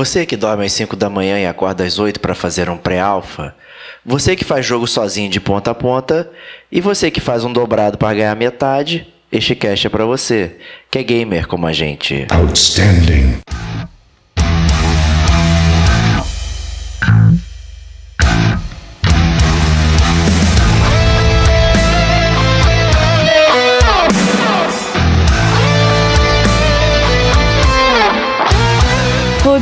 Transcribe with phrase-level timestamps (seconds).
[0.00, 3.54] Você que dorme às 5 da manhã e acorda às 8 para fazer um pré-alfa.
[4.02, 6.30] Você que faz jogo sozinho de ponta a ponta.
[6.72, 9.06] E você que faz um dobrado para ganhar metade.
[9.30, 10.56] Este cast é para você,
[10.90, 12.26] que é gamer como a gente.
[12.30, 13.40] Outstanding.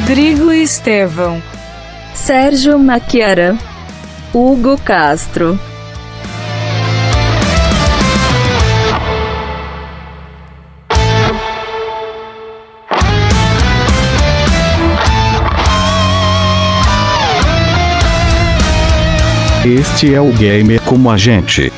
[0.08, 1.42] Rodrigo Estevão,
[2.14, 3.58] Sérgio Maquiara,
[4.32, 5.60] Hugo Castro.
[19.62, 21.70] Este é o Gamer como a gente.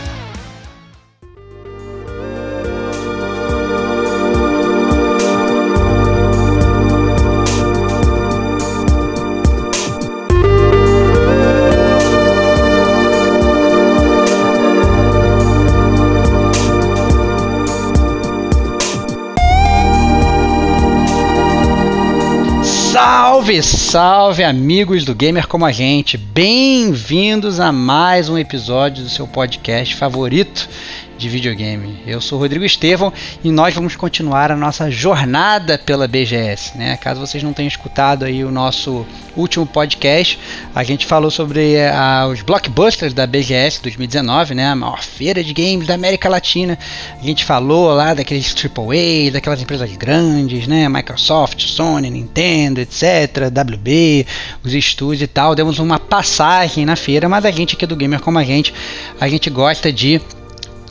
[23.91, 26.16] Salve, amigos do Gamer como a gente.
[26.16, 30.69] Bem-vindos a mais um episódio do seu podcast favorito
[31.21, 31.99] de videogame.
[32.07, 33.13] Eu sou Rodrigo Estevão
[33.45, 36.79] e nós vamos continuar a nossa jornada pela BGS.
[36.79, 36.96] Né?
[36.96, 40.38] Caso vocês não tenham escutado aí o nosso último podcast,
[40.74, 44.68] a gente falou sobre uh, os blockbusters da BGS 2019, né?
[44.68, 46.79] a maior feira de games da América Latina.
[47.21, 50.88] A gente falou lá daqueles AAA, daquelas empresas grandes, né?
[50.88, 54.27] Microsoft, Sony, Nintendo, etc., WB,
[54.65, 55.55] os estúdios e tal.
[55.55, 58.73] Demos uma passagem na feira, mas a gente aqui do Gamer como a gente,
[59.21, 60.21] a gente gosta de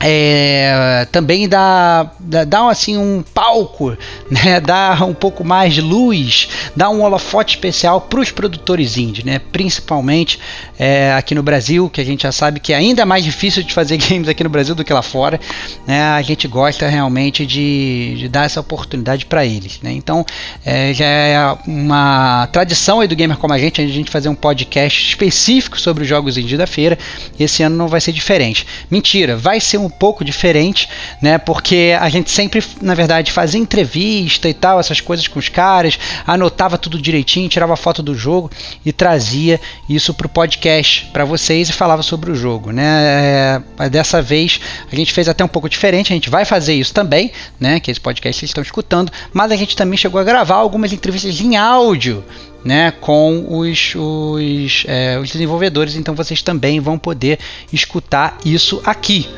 [0.02, 3.96] é, também dá, dá, dá, assim um palco,
[4.30, 4.58] né?
[4.58, 9.38] dá um pouco mais de luz, dá um holofote especial para os produtores indie, né?
[9.52, 10.40] principalmente
[10.78, 13.74] é, aqui no Brasil, que a gente já sabe que é ainda mais difícil de
[13.74, 15.38] fazer games aqui no Brasil do que lá fora.
[15.86, 16.02] Né?
[16.02, 19.80] A gente gosta realmente de, de dar essa oportunidade para eles.
[19.82, 19.92] Né?
[19.92, 20.24] Então
[20.64, 24.34] é, já é uma tradição aí do Gamer como a gente, a gente fazer um
[24.34, 26.98] podcast específico sobre os jogos indie da feira.
[27.38, 28.66] Esse ano não vai ser diferente.
[28.90, 30.88] Mentira, vai ser um um pouco diferente,
[31.20, 31.36] né?
[31.36, 35.98] Porque a gente sempre, na verdade, fazia entrevista e tal, essas coisas com os caras,
[36.26, 38.50] anotava tudo direitinho, tirava foto do jogo
[38.86, 43.62] e trazia isso para o podcast para vocês e falava sobre o jogo, né?
[43.78, 46.94] É, dessa vez a gente fez até um pouco diferente, a gente vai fazer isso
[46.94, 47.80] também, né?
[47.80, 51.40] Que esse podcast vocês estão escutando, mas a gente também chegou a gravar algumas entrevistas
[51.40, 52.24] em áudio
[52.64, 57.38] né, com os, os, é, os, desenvolvedores, então vocês também vão poder
[57.72, 59.28] escutar isso aqui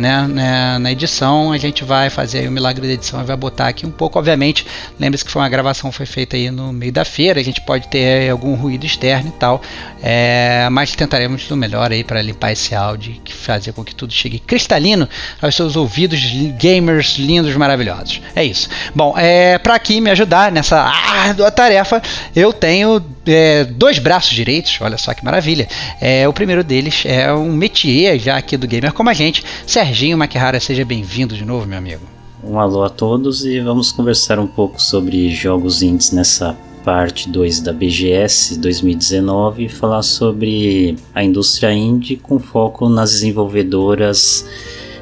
[0.00, 3.68] né, né, na edição, a gente vai fazer o milagre da edição e vai botar
[3.68, 4.18] aqui um pouco.
[4.18, 4.66] Obviamente,
[4.98, 7.86] lembre-se que foi uma gravação foi feita aí no meio da feira, a gente pode
[7.88, 9.60] ter algum ruído externo e tal,
[10.02, 14.12] é, mas tentaremos o melhor aí para limpar esse áudio e fazer com que tudo
[14.12, 15.06] chegue cristalino
[15.42, 16.20] aos seus ouvidos
[16.58, 18.22] gamers lindos, maravilhosos.
[18.34, 18.70] É isso.
[18.94, 22.00] Bom, é, para aqui me ajudar nessa árdua tarefa,
[22.34, 23.00] eu tenho
[23.30, 25.68] é, dois braços direitos, olha só que maravilha.
[26.00, 30.18] É, o primeiro deles é um métier já aqui do Gamer como a gente, Serginho
[30.18, 32.02] Maquihara, seja bem-vindo de novo, meu amigo.
[32.42, 37.60] Um alô a todos e vamos conversar um pouco sobre jogos indies nessa parte 2
[37.60, 44.46] da BGS 2019 e falar sobre a indústria indie com foco nas desenvolvedoras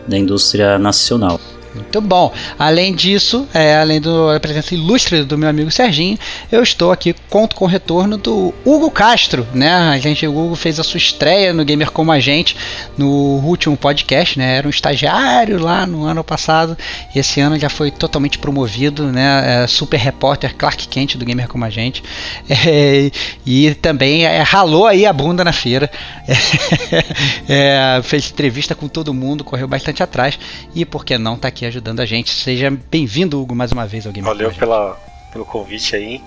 [0.07, 1.41] da indústria nacional.
[1.79, 2.33] Muito bom.
[2.59, 6.19] Além disso, é, além da presença ilustre do meu amigo Serginho,
[6.51, 9.71] eu estou aqui conto com o retorno do Hugo Castro, né?
[9.71, 12.57] A gente, o Hugo fez a sua estreia no Gamer Como a Gente
[12.97, 13.09] no
[13.45, 14.57] último podcast, né?
[14.57, 16.77] Era um estagiário lá no ano passado
[17.15, 19.63] e esse ano já foi totalmente promovido, né?
[19.63, 22.03] É, super repórter Clark Kent do Gamer Como a Gente
[22.51, 23.11] é,
[23.47, 25.91] e também é, ralou aí a bunda na feira,
[27.49, 30.39] é, fez entrevista com todo mundo, correu bastante atrás
[30.75, 32.31] e por que não tá aqui ajudando a gente.
[32.31, 34.99] Seja bem-vindo, Hugo, mais uma vez ao Game Valeu pela,
[35.33, 36.21] pelo convite aí.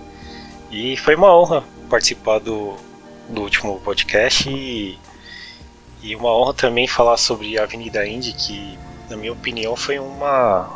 [0.72, 2.76] E foi uma honra participar do,
[3.28, 4.98] do último podcast e,
[6.02, 8.78] e uma honra também falar sobre a Avenida Indy, que
[9.10, 10.70] na minha opinião foi uma,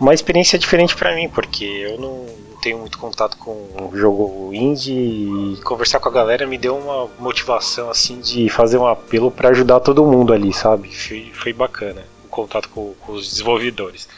[0.00, 2.26] uma experiência diferente para mim, porque eu não
[2.62, 7.08] tenho muito contato com o jogo indie e conversar com a galera me deu uma
[7.18, 10.92] motivação assim de fazer um apelo para ajudar todo mundo ali, sabe?
[10.94, 12.02] Foi, foi bacana
[12.38, 14.08] contato com, com os desenvolvedores.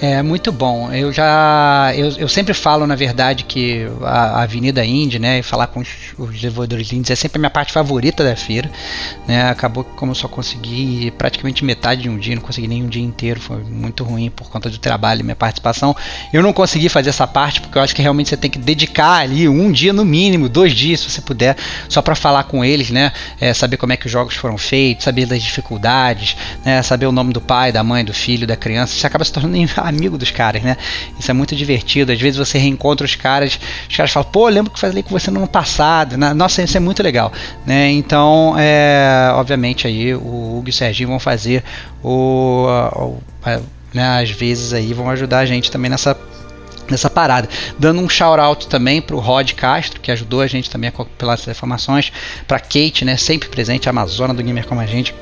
[0.00, 0.92] É muito bom.
[0.92, 1.92] Eu já.
[1.96, 5.40] Eu, eu sempre falo, na verdade, que a, a Avenida Indy, né?
[5.40, 8.70] E falar com os, os, desenvolvedores indies é sempre a minha parte favorita da feira.
[9.26, 12.84] Né, acabou que, como eu só consegui praticamente metade de um dia, não consegui nem
[12.84, 15.96] um dia inteiro, foi muito ruim por conta do trabalho e minha participação.
[16.32, 19.22] Eu não consegui fazer essa parte porque eu acho que realmente você tem que dedicar
[19.22, 21.56] ali um dia no mínimo, dois dias, se você puder,
[21.88, 23.12] só para falar com eles, né?
[23.40, 27.12] É, saber como é que os jogos foram feitos, saber das dificuldades, né, saber o
[27.12, 28.94] nome do pai, da mãe, do filho, da criança.
[28.94, 29.56] Você acaba se tornando
[29.88, 30.76] amigo dos caras, né?
[31.18, 32.12] Isso é muito divertido.
[32.12, 33.58] Às vezes você reencontra os caras,
[33.88, 36.16] os caras falam, pô, lembro que falei com você no ano passado.
[36.16, 37.32] Nossa, isso é muito legal,
[37.66, 37.90] né?
[37.90, 41.64] Então, é, obviamente aí o Hugo e o Serginho vão fazer
[42.02, 43.18] o, o
[43.92, 46.16] né, às vezes aí vão ajudar a gente também nessa
[46.90, 47.48] nessa parada.
[47.78, 50.92] Dando um shout out também para o Rod Castro, que ajudou a gente também a
[50.92, 52.10] compilar essas informações,
[52.46, 55.14] para Kate, né, sempre presente, a Amazona do Gamer como a gente,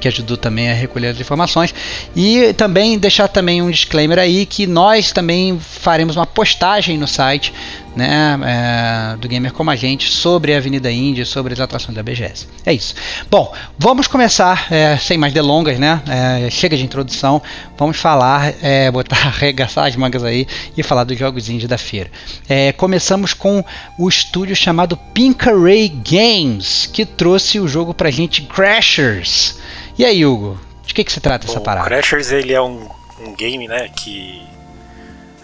[0.00, 1.74] que ajudou também a recolher as informações.
[2.14, 7.52] E também deixar também um disclaimer aí que nós também faremos uma postagem no site
[7.96, 12.02] né, é, do Gamer Como a Gente sobre a Avenida Índia, sobre as atrações da
[12.02, 12.46] BGS.
[12.64, 12.94] É isso.
[13.30, 16.02] Bom, vamos começar, é, sem mais delongas, né?
[16.06, 17.40] É, chega de introdução,
[17.78, 20.46] vamos falar, é, botar, arregaçar as mangas aí
[20.76, 22.10] e falar dos jogos indie da feira.
[22.46, 23.64] É, começamos com
[23.98, 29.58] o estúdio chamado Pink Array Games, que trouxe o jogo pra gente Crashers.
[29.98, 31.86] E aí, Hugo, de que, que se trata Bom, essa parada?
[31.86, 32.86] O Crashers ele é um,
[33.20, 34.42] um game, né, que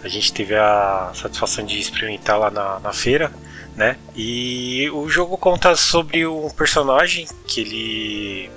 [0.03, 3.31] a gente teve a satisfação de experimentar lá na, na feira,
[3.75, 3.97] né?
[4.15, 8.51] E o jogo conta sobre um personagem que ele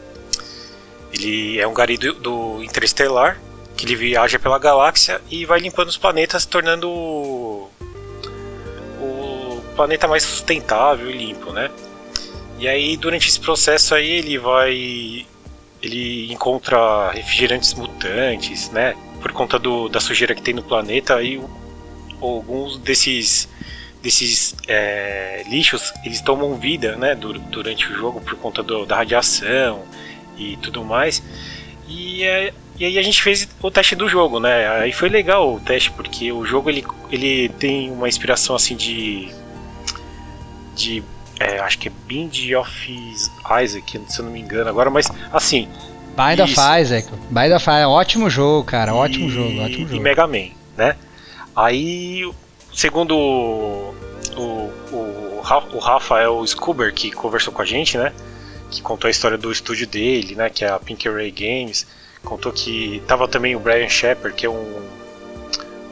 [1.12, 3.40] ele é um gari do, do Interestelar
[3.76, 7.70] que ele viaja pela galáxia e vai limpando os planetas, tornando o,
[9.00, 11.70] o planeta mais sustentável e limpo, né?
[12.58, 15.26] E aí durante esse processo aí ele vai
[15.82, 18.96] ele encontra refrigerantes mutantes, né?
[19.20, 21.40] Por conta do, da sujeira que tem no planeta, aí
[22.20, 23.48] alguns desses
[24.02, 27.14] desses é, lixos eles tomam vida, né?
[27.14, 29.82] Durante o jogo por conta do, da radiação
[30.38, 31.22] e tudo mais.
[31.88, 34.68] E, é, e aí a gente fez o teste do jogo, né?
[34.68, 39.28] Aí foi legal o teste porque o jogo ele, ele tem uma inspiração assim de
[40.74, 41.02] de
[41.38, 42.88] é, acho que é Bind of
[43.62, 45.68] Isaac, se eu não me engano agora, mas assim.
[46.16, 49.96] Bind of Isaac, Bind of Isaac, ótimo jogo, cara, e, ótimo jogo, ótimo jogo.
[49.96, 50.96] E Mega Man, né?
[51.54, 52.30] Aí,
[52.72, 53.94] segundo o,
[54.36, 58.12] o, o Rafael Scuber, que conversou com a gente, né?
[58.70, 60.50] Que contou a história do estúdio dele, né?
[60.50, 61.86] Que é a Pink Ray Games.
[62.24, 64.82] Contou que tava também o Brian Shepard, que é um,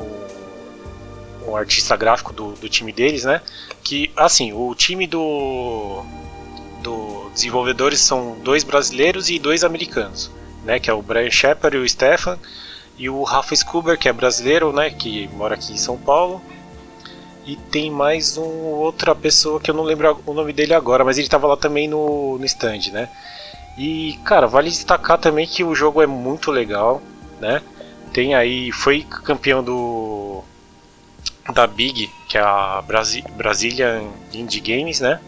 [0.00, 3.41] um, um artista gráfico do, do time deles, né?
[3.85, 6.03] que assim o time do
[6.85, 10.31] do desenvolvedores são dois brasileiros e dois americanos
[10.65, 12.39] né que é o Brian Shepard e o Stefan
[12.97, 16.41] e o Rafa Scuber que é brasileiro né que mora aqui em São Paulo.
[17.47, 21.19] E tem mais um outra pessoa que eu não lembro o nome dele agora mas
[21.19, 23.09] ele estava lá também no, no stand né.
[23.77, 27.03] E cara vale destacar também que o jogo é muito legal
[27.41, 27.61] né.
[28.13, 30.43] Tem aí foi campeão do
[31.53, 35.21] da Big, que é a Brasi Brazilian Indie Games, né?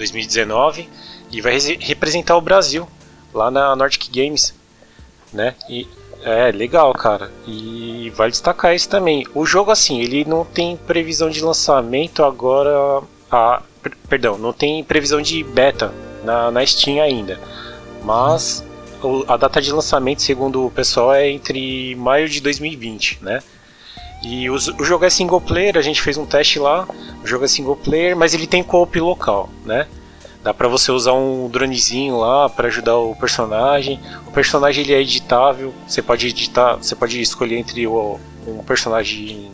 [0.00, 0.88] 2019,
[1.30, 2.88] e vai representar o Brasil
[3.32, 4.54] lá na Nordic Games,
[5.32, 5.54] né?
[5.68, 5.86] E
[6.22, 7.30] é legal, cara.
[7.46, 9.26] E vale destacar isso também.
[9.34, 13.62] O jogo assim, ele não tem previsão de lançamento agora, a,
[14.08, 15.92] perdão, não tem previsão de beta
[16.24, 17.38] na, na Steam ainda.
[18.02, 18.64] Mas
[19.28, 23.40] a data de lançamento, segundo o pessoal, é entre maio de 2020, né?
[24.22, 26.86] E o, o jogo é single player, a gente fez um teste lá.
[27.22, 29.86] O jogo é single player, mas ele tem co-op local, né?
[30.42, 34.00] Dá pra você usar um dronezinho lá para ajudar o personagem.
[34.26, 35.74] O personagem ele é editável.
[35.86, 39.50] Você pode editar, você pode escolher entre o, um personagem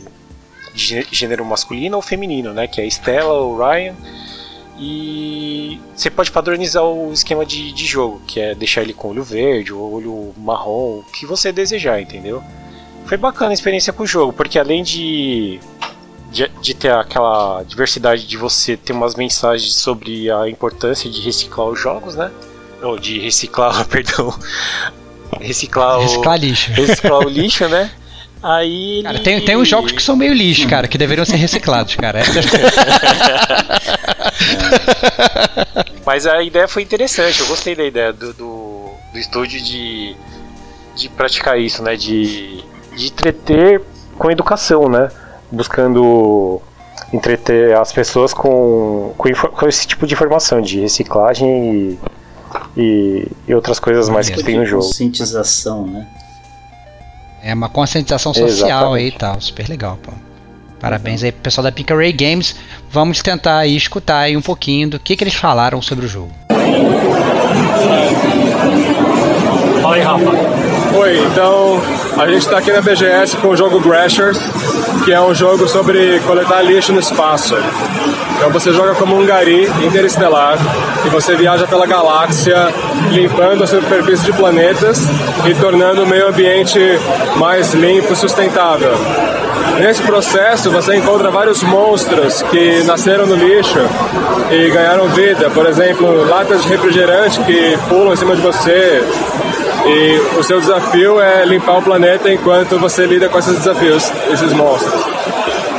[0.72, 2.68] de gênero masculino ou feminino, né?
[2.68, 3.96] Que é a Stella ou Ryan.
[4.78, 9.24] E você pode padronizar o esquema de, de jogo, que é deixar ele com olho
[9.24, 12.42] verde ou olho marrom, o que você desejar, entendeu?
[13.06, 15.60] foi bacana a experiência com o jogo, porque além de,
[16.30, 21.68] de, de, ter aquela diversidade de você ter umas mensagens sobre a importância de reciclar
[21.68, 22.30] os jogos, né?
[22.82, 24.36] Ou de reciclar, perdão.
[25.40, 26.72] Reciclar, reciclar o, lixo.
[26.72, 27.90] Reciclar o lixo, né?
[28.42, 31.96] Aí cara, tem, tem uns jogos que são meio lixo, cara, que deveriam ser reciclados,
[31.96, 32.22] cara.
[36.04, 40.14] Mas a ideia foi interessante, eu gostei da ideia do, do, do estúdio de,
[40.94, 41.96] de praticar isso, né?
[41.96, 42.62] De
[42.96, 43.82] de entreter
[44.16, 45.10] com educação, né?
[45.50, 46.60] Buscando
[47.12, 51.98] entreter as pessoas com, com, com esse tipo de informação de reciclagem e,
[52.76, 54.82] e, e outras coisas mais que tem no jogo.
[54.82, 56.06] Conscientização, né?
[57.42, 59.18] É uma conscientização social aí e Exatamente.
[59.18, 60.12] tal, super legal, pô.
[60.80, 62.56] Parabéns aí pro pessoal da Pink Ray Games.
[62.90, 66.30] Vamos tentar aí escutar aí um pouquinho do que, que eles falaram sobre o jogo.
[69.80, 70.65] Fala aí, Rafa.
[70.98, 71.78] Oi, então
[72.16, 74.38] a gente está aqui na BGS com o jogo Grashers,
[75.04, 77.54] que é um jogo sobre coletar lixo no espaço.
[78.34, 80.56] Então você joga como um gari interestelar
[81.04, 82.72] e você viaja pela galáxia
[83.10, 84.98] limpando a superfície de planetas
[85.46, 86.80] e tornando o meio ambiente
[87.36, 88.94] mais limpo e sustentável.
[89.78, 93.80] Nesse processo você encontra vários monstros que nasceram no lixo
[94.50, 95.50] e ganharam vida.
[95.50, 99.04] Por exemplo, latas de refrigerante que pulam em cima de você,
[99.86, 104.52] e o seu desafio é limpar o planeta enquanto você lida com esses desafios, esses
[104.52, 105.00] monstros.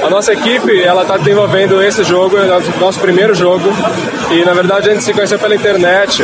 [0.04, 2.46] A nossa equipe ela está desenvolvendo esse jogo, é
[2.80, 3.64] nosso- primeiro jogo,
[4.32, 6.24] e na verdade a gente se conheceu pela internet.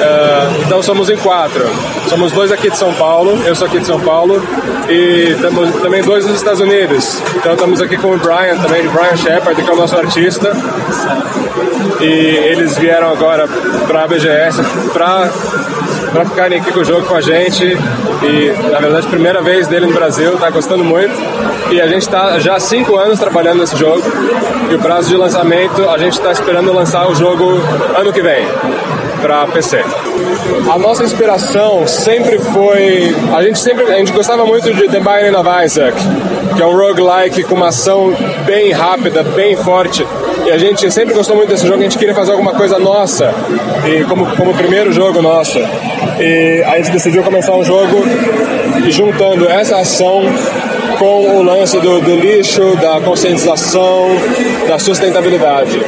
[0.00, 1.64] Ah, então somos em quatro.
[2.08, 4.42] Somos dois aqui de São Paulo, eu sou aqui de São Paulo,
[4.88, 5.36] e
[5.82, 7.20] também dois dos Estados Unidos.
[7.36, 10.50] Então estamos aqui com o Brian também, Brian Shepard, que é o nosso artista.
[12.00, 13.46] E eles vieram agora
[13.86, 14.60] para a BGS
[14.92, 15.30] para
[16.12, 17.64] para ficarem aqui com o jogo com a gente.
[17.64, 21.14] E na verdade, primeira vez dele no Brasil, tá gostando muito.
[21.70, 24.02] E a gente está já há cinco anos trabalhando nesse jogo.
[24.70, 27.60] E o prazo de lançamento, a gente está esperando lançar o jogo
[27.96, 28.46] ano que vem
[29.24, 29.82] para PC.
[30.70, 35.34] A nossa inspiração sempre foi, a gente sempre, a gente gostava muito de The Binding
[35.34, 35.96] of Isaac,
[36.54, 40.06] que é um roguelike com uma ação bem rápida, bem forte.
[40.44, 43.32] E a gente sempre gostou muito desse jogo, a gente queria fazer alguma coisa nossa,
[43.86, 45.58] e como como primeiro jogo nosso.
[46.20, 48.04] E a gente decidiu começar um jogo
[48.90, 50.22] juntando essa ação
[50.98, 54.08] com o lance do, do lixo, da conscientização,
[54.68, 55.80] da sustentabilidade.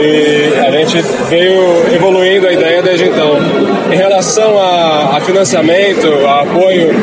[0.00, 3.36] E a gente veio evoluindo a ideia desde então.
[3.92, 6.94] Em relação a, a financiamento, a apoio,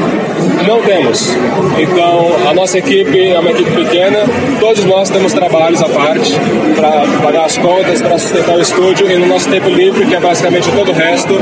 [0.66, 1.36] não temos.
[1.78, 4.20] Então, a nossa equipe é uma equipe pequena,
[4.60, 6.34] todos nós temos trabalhos à parte
[6.75, 10.20] para pagar as contas, para sustentar o estúdio e no nosso tempo livre, que é
[10.20, 11.34] basicamente todo o resto,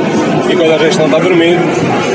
[0.49, 1.61] e quando a gente não está dormindo,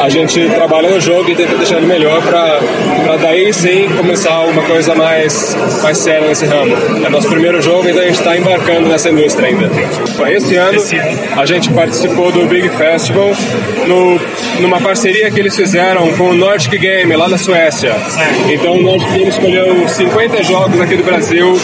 [0.03, 4.63] a gente trabalha no jogo e tenta deixar ele melhor para daí sim começar uma
[4.63, 6.75] coisa mais, mais séria nesse ramo.
[7.05, 9.71] É nosso primeiro jogo, então a gente está embarcando nessa indústria ainda.
[10.31, 10.81] Esse ano,
[11.37, 13.31] a gente participou do Big Festival
[13.87, 14.21] no,
[14.61, 17.95] numa parceria que eles fizeram com o Nordic Game, lá da Suécia.
[18.49, 18.75] Então
[19.13, 21.59] Game escolheu 50 jogos aqui do Brasil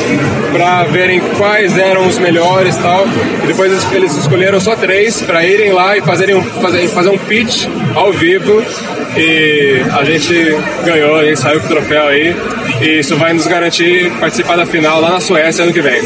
[0.52, 3.06] para verem quais eram os melhores tal.
[3.42, 7.11] E depois eles, eles escolheram só três para irem lá e fazerem um, fazer, fazer
[7.11, 8.62] um pitch ao vivo.
[9.16, 10.35] E a gente
[10.85, 12.35] ganhou, a gente saiu com o troféu aí.
[12.80, 16.02] E isso vai nos garantir participar da final lá na Suécia ano que vem.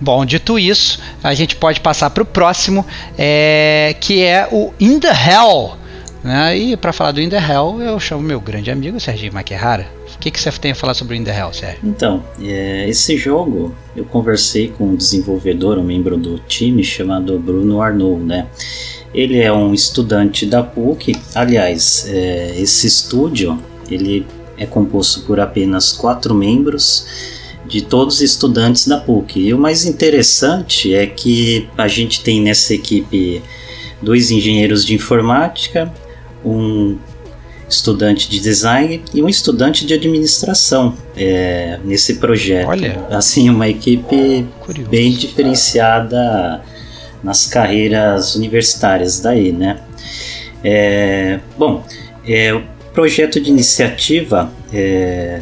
[0.00, 2.84] Bom, dito isso, a gente pode passar para o próximo,
[3.16, 5.77] é, que é o In the Hell.
[6.22, 6.58] Né?
[6.58, 9.86] E para falar do In the Hell, eu chamo meu grande amigo Serginho Maquerrara.
[10.14, 11.80] O que, você tem a falar sobre o In the Hell, Sérgio?
[11.84, 17.80] Então, é, esse jogo eu conversei com um desenvolvedor, um membro do time chamado Bruno
[17.80, 18.48] Arnoux, né?
[19.14, 21.14] Ele é um estudante da PUC.
[21.34, 23.58] Aliás, é, esse estúdio
[23.88, 24.26] ele
[24.58, 27.06] é composto por apenas quatro membros
[27.66, 29.40] de todos os estudantes da PUC.
[29.40, 33.42] E o mais interessante é que a gente tem nessa equipe
[34.02, 35.92] dois engenheiros de informática,
[36.44, 36.96] um
[37.68, 42.68] estudante de design e um estudante de administração é, nesse projeto.
[42.68, 43.04] Olha.
[43.10, 44.90] Assim, uma equipe Curioso.
[44.90, 46.62] bem diferenciada
[47.22, 49.80] nas carreiras universitárias daí, né?
[50.64, 51.84] É, bom,
[52.26, 55.40] é, o projeto de iniciativa é,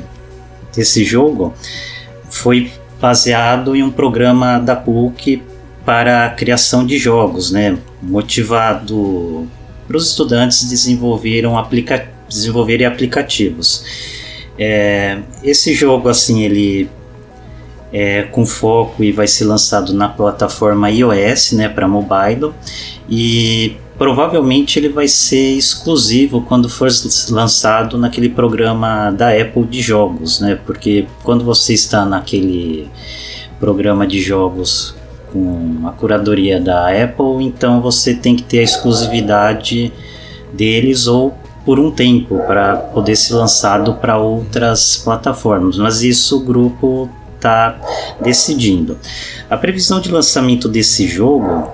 [0.75, 1.55] desse jogo
[2.29, 5.43] foi baseado em um programa da PUC
[5.85, 7.79] para a criação de jogos, né?
[8.03, 9.47] Motivado
[9.87, 13.85] para os estudantes desenvolveram aplica desenvolverem aplicativos.
[14.59, 16.89] É, esse jogo, assim, ele
[17.93, 22.53] é com foco e vai ser lançado na plataforma iOS, né, para mobile,
[23.09, 26.89] e provavelmente ele vai ser exclusivo quando for
[27.31, 30.59] lançado naquele programa da Apple de jogos, né?
[30.67, 32.91] Porque quando você está naquele
[33.59, 34.95] programa de jogos
[35.33, 39.93] com a curadoria da Apple, então você tem que ter a exclusividade
[40.53, 45.77] deles ou por um tempo para poder ser lançado para outras plataformas.
[45.77, 47.79] Mas isso o grupo está
[48.21, 48.97] decidindo.
[49.51, 51.71] A previsão de lançamento desse jogo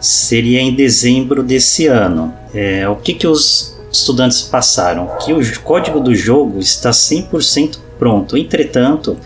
[0.00, 2.32] seria em dezembro desse ano.
[2.54, 5.08] É, o que, que os estudantes passaram?
[5.24, 8.36] Que o código do jogo está 100% pronto.
[8.36, 9.16] Entretanto,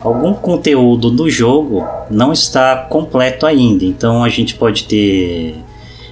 [0.00, 3.84] algum conteúdo do jogo não está completo ainda.
[3.84, 5.56] Então a gente pode ter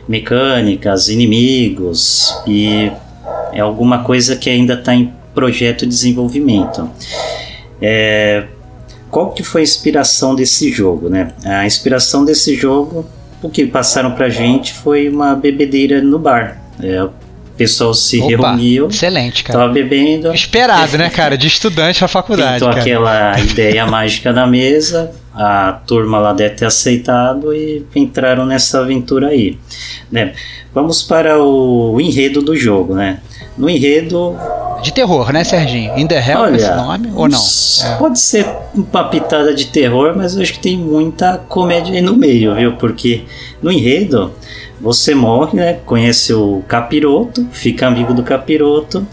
[0.09, 2.91] mecânicas, inimigos e
[3.53, 6.89] é alguma coisa que ainda está em projeto de desenvolvimento.
[7.81, 8.47] É,
[9.11, 11.33] qual que foi a inspiração desse jogo, né?
[11.45, 13.07] A inspiração desse jogo,
[13.43, 16.63] o que passaram pra gente foi uma bebedeira no bar.
[16.83, 17.09] É,
[17.57, 19.59] pessoal se Opa, reuniu, Excelente, cara.
[19.61, 21.37] tava bebendo, Esperado, né, cara?
[21.39, 22.65] De estudante da faculdade.
[22.65, 22.81] cara.
[22.81, 29.29] aquela ideia mágica na mesa, a turma lá deve ter aceitado e entraram nessa aventura
[29.29, 29.59] aí.
[30.11, 30.35] Né?
[30.75, 33.21] Vamos para o enredo do jogo, né?
[33.57, 34.37] No enredo,
[34.87, 35.99] De terror, né, Serginho?
[35.99, 37.11] In the Hell Olha, esse nome?
[37.13, 37.41] Ou não?
[37.41, 37.97] É.
[37.97, 42.15] Pode ser uma pitada de terror, mas eu acho que tem muita comédia aí no
[42.15, 42.77] meio, viu?
[42.77, 43.25] Porque
[43.61, 44.33] no enredo
[44.81, 45.81] você morre, né?
[45.85, 49.05] Conhece o capiroto, fica amigo do capiroto,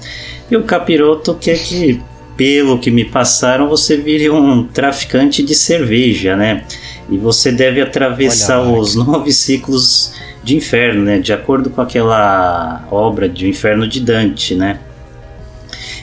[0.51, 2.00] e o capiroto quer que,
[2.38, 6.65] pelo que me passaram, você vire um traficante de cerveja, né?
[7.10, 10.13] E você deve atravessar Olha os nove ciclos
[10.44, 11.18] de inferno, né?
[11.18, 14.77] De acordo com aquela obra de O Inferno de Dante, né?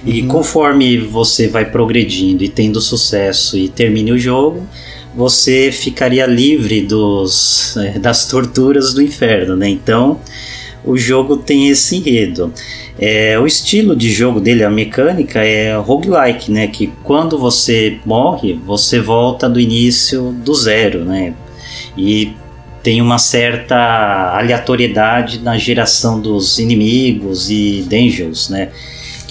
[0.04, 4.66] E conforme você vai progredindo e tendo sucesso e termine o jogo,
[5.14, 9.68] você ficaria livre dos, eh, das torturas do inferno, né?
[9.68, 10.20] Então,
[10.84, 12.52] o jogo tem esse enredo.
[12.98, 16.66] É, o estilo de jogo dele, a mecânica, é roguelike, né?
[16.66, 21.34] Que quando você morre, você volta do início do zero, né?
[21.96, 22.32] E
[22.82, 28.70] tem uma certa aleatoriedade na geração dos inimigos e dungeons, né?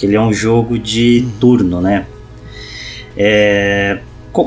[0.00, 2.06] Que ele é um jogo de turno, né?
[3.14, 3.98] É,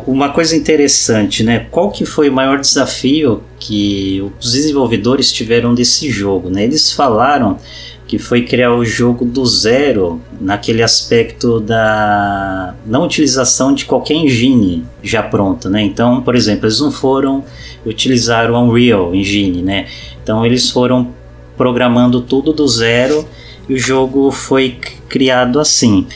[0.07, 1.67] uma coisa interessante, né?
[1.69, 6.63] Qual que foi o maior desafio que os desenvolvedores tiveram desse jogo, né?
[6.63, 7.59] Eles falaram
[8.07, 14.83] que foi criar o jogo do zero naquele aspecto da não utilização de qualquer engine
[15.03, 15.83] já pronta, né?
[15.83, 17.43] Então, por exemplo, eles não foram
[17.85, 19.85] utilizar o Unreal Engine, né?
[20.23, 21.09] Então eles foram
[21.55, 23.23] programando tudo do zero
[23.69, 24.77] e o jogo foi
[25.13, 26.07] criado assim.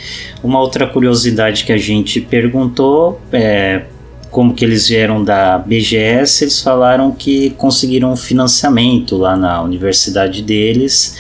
[0.44, 3.84] Uma outra curiosidade que a gente perguntou é
[4.32, 11.16] como que eles vieram da BGS, eles falaram que conseguiram financiamento lá na universidade deles.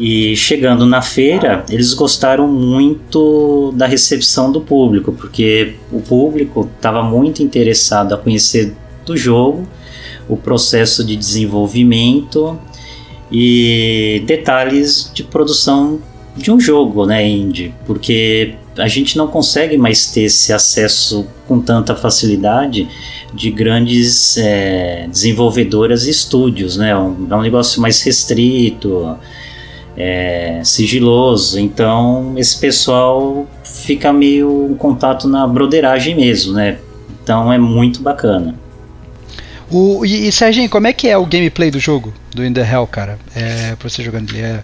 [0.00, 7.02] E chegando na feira, eles gostaram muito da recepção do público, porque o público estava
[7.02, 9.68] muito interessado a conhecer do jogo,
[10.26, 12.58] o processo de desenvolvimento
[13.30, 16.00] e detalhes de produção
[16.36, 21.60] de um jogo, né, indie, porque a gente não consegue mais ter esse acesso com
[21.60, 22.88] tanta facilidade
[23.34, 29.16] de grandes é, desenvolvedoras e estúdios, né, é um, é um negócio mais restrito,
[29.96, 36.78] é, sigiloso, então esse pessoal fica meio em contato na broderagem mesmo, né,
[37.22, 38.54] então é muito bacana.
[39.70, 42.60] O, e, e Serginho, como é que é o gameplay do jogo, do In the
[42.60, 43.18] Hell, cara?
[43.34, 44.62] É, pra você jogando ele é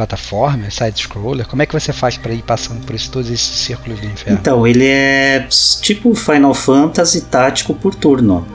[0.00, 1.46] plataforma, side-scroller?
[1.46, 4.38] Como é que você faz pra ir passando por esse, todos esses círculos do inferno?
[4.40, 5.46] Então, ele é
[5.82, 8.46] tipo Final Fantasy tático por turno.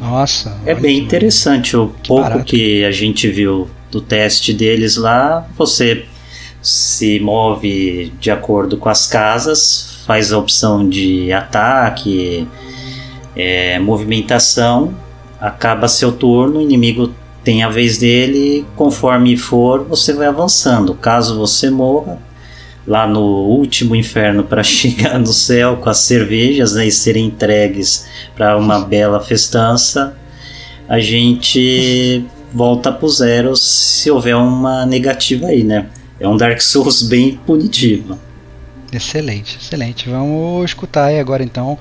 [0.00, 0.56] Nossa.
[0.64, 1.76] É bem que- interessante.
[1.76, 2.44] O pouco barato.
[2.44, 6.04] que a gente viu do teste deles lá, você
[6.62, 12.46] se move de acordo com as casas, faz a opção de ataque,
[13.36, 14.94] é, movimentação,
[15.40, 17.12] acaba seu turno, o inimigo
[17.48, 20.92] tem a vez dele, conforme for, você vai avançando.
[20.92, 22.18] Caso você morra,
[22.86, 28.06] lá no último inferno para chegar no céu com as cervejas né, e serem entregues
[28.36, 30.14] para uma bela festança,
[30.86, 35.86] a gente volta pro zero se houver uma negativa aí, né?
[36.20, 38.18] É um Dark Souls bem punitivo.
[38.92, 40.06] Excelente, excelente.
[40.06, 41.78] Vamos escutar aí agora então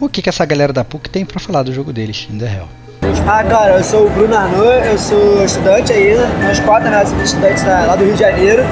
[0.00, 2.46] o que, que essa galera da PUC tem pra falar do jogo deles, In the
[2.46, 2.80] Hell.
[3.26, 6.14] Ah, cara, eu sou o Bruno Arnaud, eu sou estudante aí?
[6.42, 7.02] Nós quatro, né?
[7.06, 8.62] Somos estudantes da- lá do Rio de Janeiro,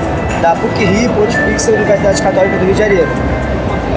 [0.43, 3.09] da PUC Rio, Pontifícia Universidade Católica do Rio de Janeiro.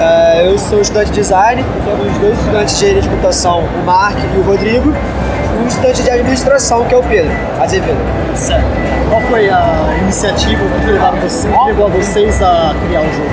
[0.00, 4.16] É, eu sou estudante de design, temos dois estudantes de engenharia de computação, o Mark
[4.34, 7.98] e o Rodrigo, e um estudante de administração, que é o Pedro Azevedo.
[8.34, 8.64] Certo.
[9.10, 13.30] Qual foi a iniciativa que levaram você, que levou a vocês a criar o jogo?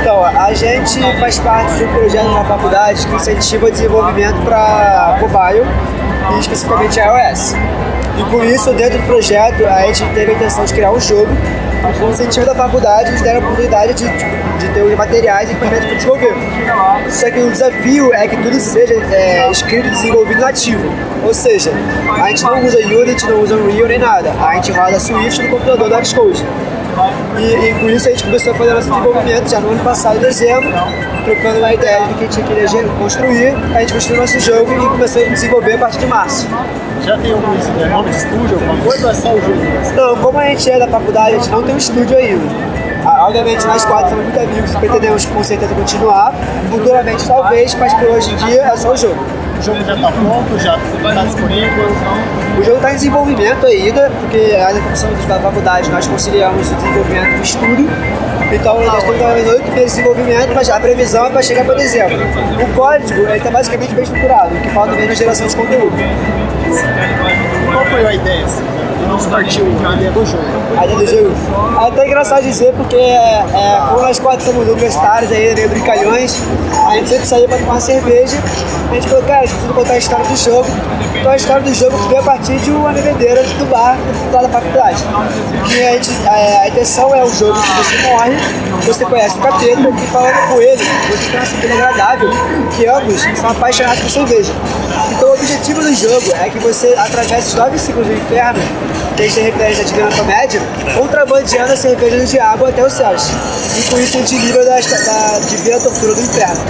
[0.00, 5.18] Então, a gente faz parte de um projeto na faculdade que incentiva o desenvolvimento para
[5.20, 5.66] mobile
[6.30, 7.54] e especificamente iOS.
[8.18, 11.28] E com isso, dentro do projeto, a gente teve a intenção de criar um jogo.
[11.98, 15.52] Com o incentivo da faculdade, nos deram a oportunidade de, de ter os materiais e
[15.52, 16.34] equipamentos para desenvolver.
[17.10, 20.84] Só que o desafio é que tudo seja é, escrito e desenvolvido nativo.
[21.24, 21.72] Ou seja,
[22.16, 24.32] a gente não usa Unity, não usa Unreal nem nada.
[24.40, 26.44] A gente roda Swift no computador da Xcode.
[27.38, 30.16] E, e com isso a gente começou a fazer nosso desenvolvimento já no ano passado,
[30.16, 30.70] em dezembro,
[31.24, 33.54] trocando uma ideia do que a gente queria construir.
[33.74, 36.48] A gente construiu nosso jogo e começou a desenvolver a partir de março.
[37.04, 39.56] Já tem algum é, nome de estúdio, alguma coisa ou é só o jogo?
[39.96, 42.44] Não, como a gente é da faculdade, a gente não tem um estúdio ainda.
[43.04, 46.32] A, Obviamente nós quatro somos muito amigos, pretendemos com certeza continuar,
[46.70, 49.41] futuramente talvez, mas por hoje em dia é só o jogo.
[49.62, 51.84] O jogo já está pronto, já está disponível.
[52.58, 57.36] O jogo está em desenvolvimento ainda, porque a comissão da faculdade nós conciliamos o desenvolvimento
[57.36, 57.88] do estudo.
[58.52, 61.76] Então nós estamos trabalhando oito meses de desenvolvimento, mas a previsão é para chegar para
[61.76, 62.18] dezembro.
[62.60, 65.96] O código está basicamente bem estruturado, o que falta mesmo é a geração de conteúdo.
[67.72, 68.44] Qual foi a ideia?
[68.44, 68.81] Assim?
[69.10, 70.44] Onde partiu a ideia do jogo?
[70.76, 71.82] A ideia do?
[71.82, 76.36] É até engraçado dizer, porque é, é, como nós quatro somos universitários aí, meio brincalhões,
[76.86, 78.36] a gente sempre saía para tomar cerveja.
[78.90, 80.66] A gente falou, cara, a gente precisa contar a história do jogo.
[81.18, 83.96] Então a história do jogo veio a partir de uma bebedeira do bar
[84.32, 85.02] lá da faculdade.
[85.64, 88.32] A, gente, a, a intenção é um jogo que você morre,
[88.84, 92.30] você conhece o capeta, e falando com ele, você tem uma surpresa agradável,
[92.76, 94.52] que ambos são apaixonados por cerveja.
[95.42, 98.60] Objetivo do jogo é que você atravesse os nove ciclos do inferno,
[99.16, 100.60] que a referência à Divina Comédia,
[100.96, 103.24] contrabandeando a cerveja de água até os céus.
[103.76, 106.64] E com isso a gente livra da, da divina tortura do inferno.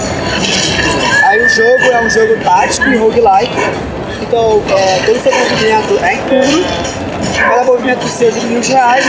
[1.23, 3.55] Aí o jogo é um jogo tático e roguelike.
[4.23, 6.65] Então é, todo o seu movimento é em turno.
[7.37, 9.05] Cada movimento seu é mil reais.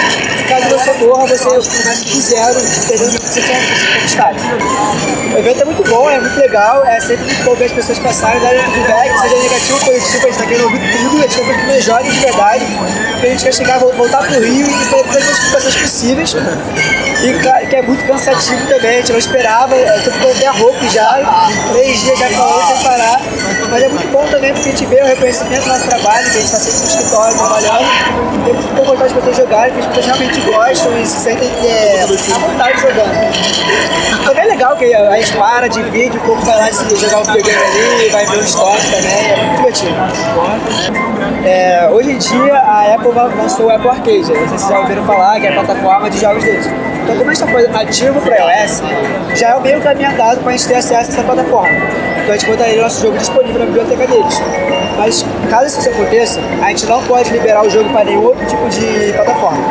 [0.49, 3.59] Caso você morra, você começa do zero, perdendo o que você tinha
[3.95, 4.37] conquistado.
[5.35, 7.99] O evento é muito bom, é muito legal, é sempre muito bom ver as pessoas
[7.99, 11.37] passarem, darem feedback, seja negativo ou positivo, a gente tá querendo ouvir tudo, a gente
[11.37, 12.65] quer que pessoas joguem de verdade,
[13.13, 16.37] porque a gente quer chegar, voltar pro Rio e fazer todas as situações possíveis.
[17.25, 20.89] E que é muito cansativo também, a gente não esperava, eu tô ficando até rouco
[20.91, 23.21] já, três dias já falando sem parar.
[23.71, 26.31] Mas é muito bom também porque a gente vê o reconhecimento do nosso trabalho, que
[26.31, 28.14] a gente está sempre no escritório trabalhando.
[28.47, 31.49] E muito bom botar as pessoas jogarem, que as pessoas realmente gostam e se sentem
[31.65, 34.25] é, à vontade jogando.
[34.25, 37.25] Também é legal que a gente para, divide, um pouco vai lá se jogar um
[37.25, 39.95] videogame ali, vai ver o estoque também, é muito divertido.
[41.45, 44.81] É, hoje em dia a Apple lançou o Apple Arcade, não sei se vocês já
[44.81, 46.67] ouviram falar, que é a plataforma de jogos deles.
[47.03, 48.83] Então, como a gente está ativo para iOS,
[49.35, 51.77] já é o meio caminho andado para a gente ter acesso a essa plataforma.
[52.23, 54.41] Então, a gente botaria o nosso jogo disponível na biblioteca deles.
[54.97, 58.69] Mas, caso isso aconteça, a gente não pode liberar o jogo para nenhum outro tipo
[58.69, 59.63] de plataforma.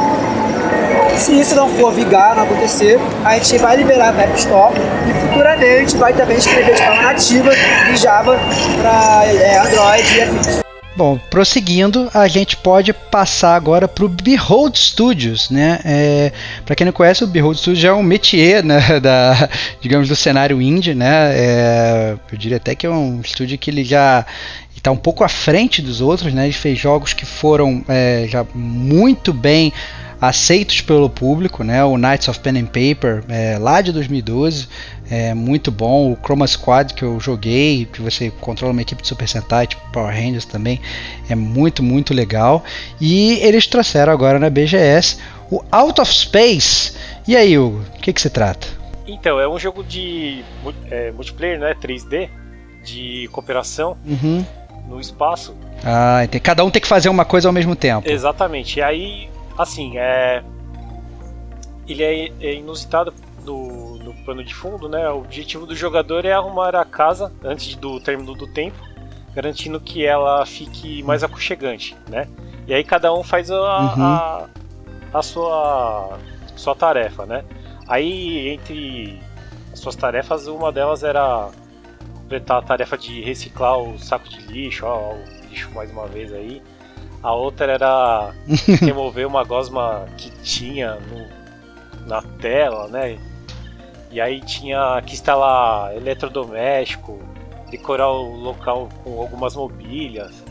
[1.18, 4.74] Se isso não for vigar, não acontecer, a gente vai liberar para App Store
[5.08, 7.52] e futuramente vai também escrever de forma nativa
[7.92, 8.40] em Java
[8.82, 10.64] para é, Android e afins.
[10.96, 15.80] Bom, prosseguindo, a gente pode passar agora para o Behold Studios, né?
[15.84, 16.32] É,
[16.64, 19.50] para quem não conhece, o Behold Studios é um métier, né, da,
[19.82, 21.32] digamos, do cenário indie, né?
[21.36, 24.24] É, eu diria até que é um estúdio que ele já
[24.84, 26.44] está um pouco à frente dos outros, né?
[26.44, 29.72] Ele fez jogos que foram é, já muito bem
[30.20, 31.82] aceitos pelo público, né?
[31.86, 34.68] O Knights of Pen and Paper, é, lá de 2012,
[35.10, 36.12] é muito bom.
[36.12, 39.82] O Chroma Squad que eu joguei, que você controla uma equipe de Super Sentai, tipo
[39.94, 40.82] Power Rangers também,
[41.30, 42.62] é muito, muito legal.
[43.00, 45.18] E eles trouxeram agora na BGS
[45.50, 46.94] o Out of Space.
[47.26, 48.68] E aí, Hugo, o que, que se trata?
[49.08, 50.44] Então, é um jogo de
[50.92, 51.74] é, multiplayer, né?
[51.74, 52.30] 3D,
[52.84, 53.98] de cooperação.
[54.06, 54.46] Uhum.
[54.94, 55.56] No espaço.
[55.84, 56.40] Ah, entendi.
[56.40, 58.10] cada um tem que fazer uma coisa ao mesmo tempo.
[58.10, 58.80] Exatamente.
[58.80, 60.44] E aí assim, é.
[61.88, 65.10] Ele é, é inusitado no, no pano de fundo, né?
[65.10, 68.78] O objetivo do jogador é arrumar a casa antes do término do tempo,
[69.36, 72.28] garantindo que ela fique mais aconchegante, né?
[72.66, 74.04] E aí cada um faz a, uhum.
[74.04, 74.50] a,
[75.14, 76.18] a, sua,
[76.56, 77.44] sua tarefa, né?
[77.86, 79.22] Aí entre
[79.74, 81.50] as suas tarefas, uma delas era
[82.34, 86.34] completar a tarefa de reciclar o saco de lixo, ó, o lixo mais uma vez
[86.34, 86.62] aí.
[87.22, 88.34] A outra era
[88.82, 93.20] remover uma gosma que tinha no, na tela, né?
[94.12, 97.20] E aí tinha que instalar eletrodoméstico,
[97.70, 100.44] decorar o local com algumas mobílias.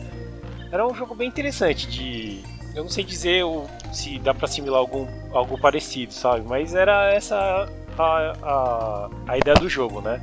[0.71, 2.41] Era um jogo bem interessante de.
[2.73, 6.43] Eu não sei dizer o, se dá pra assimilar algum, algo parecido, sabe?
[6.47, 10.19] Mas era essa a, a, a ideia do jogo, né?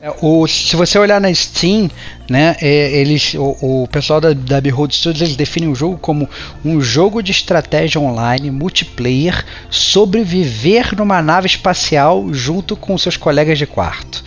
[0.00, 1.90] É, o, se você olhar na Steam,
[2.30, 6.28] né, é, eles, o, o, pessoal da, da Behold Studios eles definem o jogo como
[6.64, 13.66] um jogo de estratégia online, multiplayer, sobreviver numa nave espacial junto com seus colegas de
[13.66, 14.22] quarto.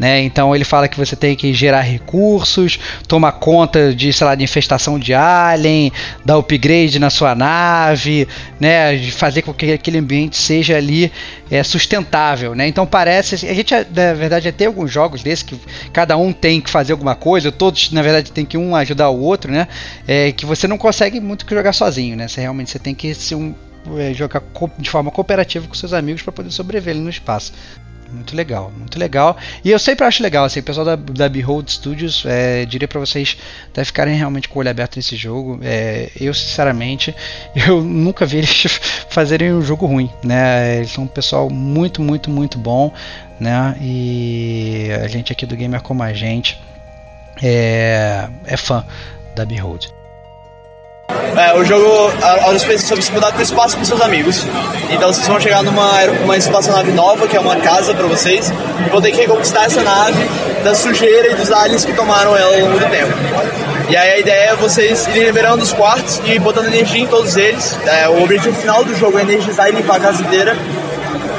[0.00, 0.22] Né?
[0.22, 4.42] Então ele fala que você tem que gerar recursos, tomar conta de, sei lá, de
[4.42, 5.92] infestação de alien,
[6.24, 8.26] dar upgrade na sua nave,
[8.58, 8.98] né?
[9.10, 11.12] fazer com que aquele ambiente seja ali
[11.50, 12.54] é, sustentável.
[12.54, 12.66] Né?
[12.66, 13.46] Então parece.
[13.46, 15.60] A gente, na verdade, já tem alguns jogos desses que
[15.92, 19.20] cada um tem que fazer alguma coisa, todos, na verdade, tem que um ajudar o
[19.20, 19.68] outro, né?
[20.08, 22.26] É, que você não consegue muito jogar sozinho, né?
[22.26, 23.54] Você realmente você tem que ser um,
[23.98, 24.42] é, jogar
[24.78, 27.52] de forma cooperativa com seus amigos para poder sobreviver no espaço.
[28.12, 29.36] Muito legal, muito legal.
[29.64, 32.98] E eu sempre acho legal, assim, o pessoal da, da Behold Studios, é, diria para
[32.98, 33.36] vocês
[33.68, 35.60] até ficarem realmente com o olho aberto nesse jogo.
[35.62, 37.14] É, eu, sinceramente,
[37.54, 40.78] eu nunca vi eles fazerem um jogo ruim, né?
[40.78, 42.92] Eles são um pessoal muito, muito, muito bom,
[43.38, 43.76] né?
[43.80, 46.60] E a gente aqui do Gamer Como a Gente
[47.42, 48.84] é, é fã
[49.34, 49.99] da Behold.
[51.36, 54.46] É, o jogo, a Aerospace sobre se mudar para o espaço com seus amigos.
[54.90, 58.52] Então vocês vão chegar numa uma espaçonave nova, que é uma casa para vocês,
[58.86, 60.28] e vão ter que reconquistar essa nave
[60.64, 63.12] da sujeira e dos aliens que tomaram ela ao longo do tempo.
[63.88, 67.36] E aí a ideia é vocês irem liberando os quartos e botando energia em todos
[67.36, 67.76] eles.
[67.86, 70.56] É, o objetivo final do jogo é energizar e limpar a casa inteira.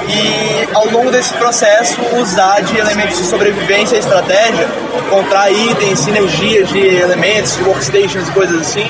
[0.10, 4.68] E ao longo desse processo usar de elementos de sobrevivência e estratégia,
[5.10, 8.90] comprar itens, sinergias de elementos, de workstations e coisas assim,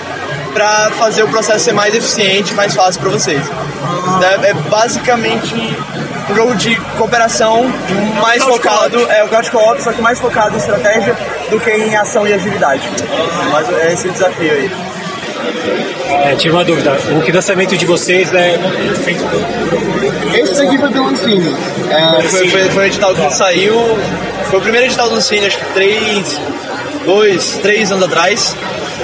[0.53, 3.41] para fazer o processo ser mais eficiente, mais fácil para vocês.
[4.21, 5.55] É, é basicamente
[6.29, 7.65] um jogo de cooperação
[8.21, 11.15] mais focado, é o Couch Co-op, só que mais focado em estratégia
[11.49, 12.81] do que em ação e agilidade.
[13.51, 14.71] Mas é esse o desafio aí.
[16.23, 16.91] É, tive uma dúvida.
[17.17, 18.59] O financiamento de vocês é
[19.03, 19.23] feito
[20.33, 21.55] Esse daqui foi pelo Ancine.
[21.89, 23.75] É, foi, foi, foi o edital que saiu.
[24.49, 26.39] Foi o primeiro edital do Ancine, acho que três,
[27.05, 28.55] dois, três anos atrás.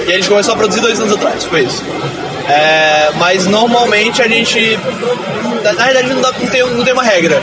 [0.06, 1.82] E a gente começou a produzir dois anos atrás, foi isso.
[2.48, 4.78] É, mas normalmente a gente.
[5.62, 7.42] Na na verdade não, dá, não, tem, não tem uma regra.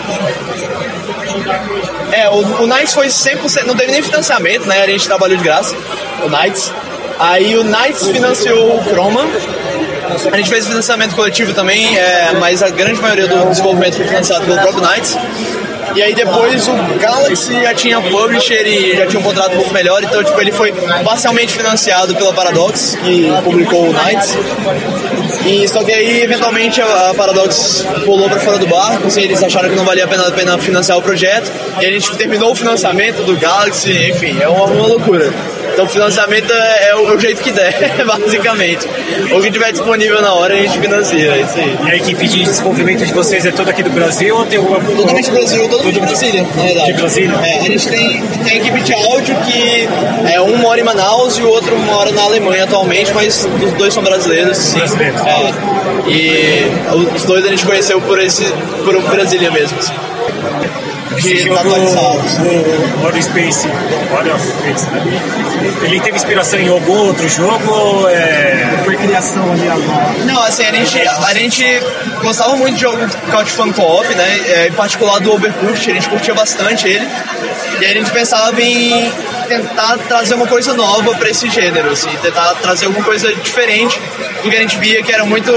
[2.12, 4.82] É, o, o Knights foi 100%, não teve nem financiamento, né?
[4.82, 5.76] A gente trabalhou de graça,
[6.24, 6.72] o Knights.
[7.20, 9.22] Aí o Knights financiou o Chroma.
[10.32, 14.46] A gente fez financiamento coletivo também, é, mas a grande maioria do desenvolvimento foi financiado
[14.46, 15.18] pelo próprio Knights.
[15.96, 19.74] E aí depois o Galaxy já tinha publisher e já tinha um contrato um pouco
[19.74, 24.38] melhor, então tipo, ele foi parcialmente financiado pela Paradox, que publicou o Knights.
[25.46, 29.70] E só que aí eventualmente a Paradox pulou para fora do barco, assim, eles acharam
[29.70, 31.52] que não valia a pena, a pena financiar o projeto.
[31.80, 35.34] E a gente terminou o financiamento do Galaxy, enfim, é uma, uma loucura.
[35.76, 37.76] Então o financiamento é, é o, é o jeito que der,
[38.08, 38.88] basicamente.
[39.36, 41.78] O que tiver disponível na hora a gente financia, é isso aí.
[41.86, 44.80] E a equipe de desenvolvimento de vocês é toda aqui do Brasil ou tem alguma
[44.80, 46.94] Totalmente Brasil, todo mundo de Brasília, na verdade.
[46.94, 47.40] De Brasília?
[47.44, 49.90] É, a gente tem, tem a equipe de áudio que
[50.32, 53.94] é um mora em Manaus e o outro mora na Alemanha atualmente, mas os dois
[53.94, 54.78] são brasileiros, sim.
[54.78, 55.22] Brasileiros.
[55.22, 56.10] É.
[56.10, 56.72] E
[57.16, 58.46] os dois a gente conheceu por esse
[58.86, 59.78] por Brasília mesmo.
[59.78, 59.94] Assim.
[61.22, 62.38] De jogo, atualizados.
[62.38, 63.68] o Modern Space,
[64.12, 65.04] Modern Space, né?
[65.84, 68.84] Ele teve inspiração em algum outro jogo é...
[69.08, 70.14] Criação ali agora.
[70.26, 71.64] Não, assim, a gente, a gente
[72.22, 72.98] gostava muito de jogo
[73.32, 74.40] Couch Fun Co-op, né?
[74.48, 77.08] É, Em particular do Overcooked, a gente curtia bastante ele.
[77.80, 79.12] E aí a gente pensava em
[79.48, 84.00] tentar trazer uma coisa nova pra esse gênero, assim, tentar trazer alguma coisa diferente
[84.44, 85.52] do que a gente via que era muito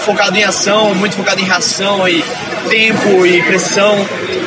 [0.00, 2.24] focado em ação, muito focado em reação e
[2.68, 3.94] tempo e pressão.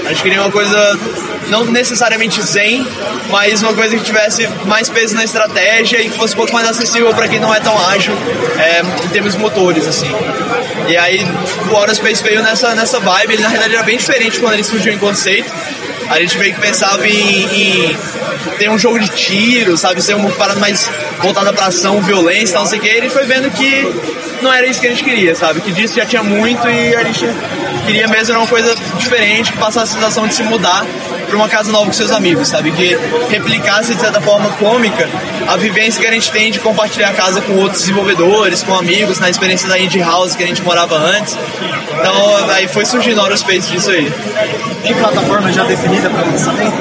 [0.05, 0.99] A gente queria uma coisa
[1.49, 2.85] não necessariamente zen,
[3.29, 6.67] mas uma coisa que tivesse mais peso na estratégia e que fosse um pouco mais
[6.69, 8.13] acessível para quem não é tão ágil
[8.57, 10.09] é, em termos motores, assim.
[10.87, 11.25] E aí
[11.71, 14.93] o Aerospace veio nessa, nessa vibe, ele na realidade era bem diferente quando ele surgiu
[14.93, 15.51] em conceito.
[16.09, 17.97] A gente meio que pensava em, em
[18.57, 20.01] ter um jogo de tiro, sabe?
[20.01, 20.89] Ser uma parada mais
[21.21, 22.87] voltada pra ação, violência, não sei o que.
[22.87, 25.61] E a gente foi vendo que não era isso que a gente queria, sabe?
[25.61, 27.25] Que disso já tinha muito e a gente
[27.85, 30.85] queria mesmo era uma coisa diferente, que passasse a sensação de se mudar
[31.33, 32.71] pra uma casa nova com seus amigos, sabe?
[32.71, 32.95] Que
[33.29, 35.09] replicasse de certa forma cômica
[35.47, 39.19] a vivência que a gente tem de compartilhar a casa com outros desenvolvedores, com amigos,
[39.19, 41.35] na experiência da Indie House que a gente morava antes.
[41.99, 44.11] Então aí foi surgindo a Aerospace disso aí.
[44.83, 46.75] Tem plataforma já definida para lançamento?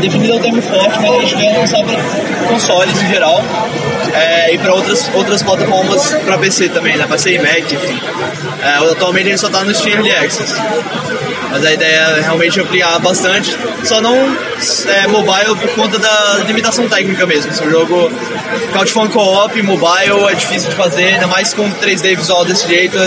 [0.00, 3.44] Definido é um termo forte, mas a gente quer lançar para consoles em geral
[4.14, 7.06] é, e para outras, outras plataformas para PC também, né?
[7.06, 8.00] Para ser Mac, enfim.
[8.62, 10.54] É, atualmente ele só está no Steam Early Access.
[11.50, 16.88] Mas a ideia é realmente ampliar bastante, só não é, mobile por conta da limitação
[16.88, 17.52] técnica mesmo.
[17.52, 18.10] O jogo
[18.72, 22.98] Couch Fun Co-op, mobile é difícil de fazer, ainda mais com 3D visual desse jeito,
[22.98, 23.06] é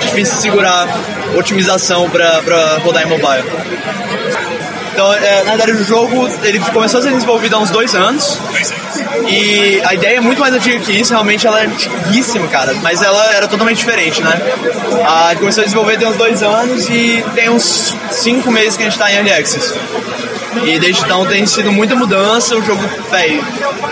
[0.00, 0.88] difícil de segurar
[1.36, 3.44] otimização para rodar em mobile.
[4.96, 8.40] Então, é, na verdade, o jogo ele começou a ser desenvolvido há uns dois anos.
[9.28, 12.72] E a ideia é muito mais antiga que isso, realmente ela é antiguíssima, cara.
[12.82, 14.40] Mas ela era totalmente diferente, né?
[15.06, 18.84] A gente começou a desenvolver tem uns dois anos e tem uns cinco meses que
[18.84, 19.74] a gente tá em Early Access.
[20.64, 23.38] E desde então tem sido muita mudança, o jogo, véi,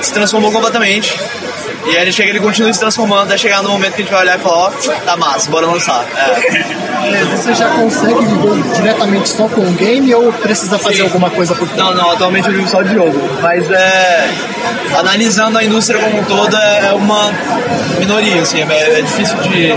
[0.00, 1.14] se transformou completamente.
[1.86, 4.12] E aí ele chega, ele continua se transformando até chegar no momento que a gente
[4.12, 6.04] vai olhar e falar, ó, tá massa, bora lançar.
[6.16, 6.84] É.
[7.04, 11.54] É, você já consegue viver diretamente só com o game ou precisa fazer alguma coisa
[11.54, 11.82] por fora?
[11.82, 13.20] Não, não, atualmente eu vivo só de jogo.
[13.42, 14.30] Mas é.
[14.96, 17.30] Analisando a indústria como um todo, é uma
[17.98, 19.74] minoria, assim, é, é difícil de.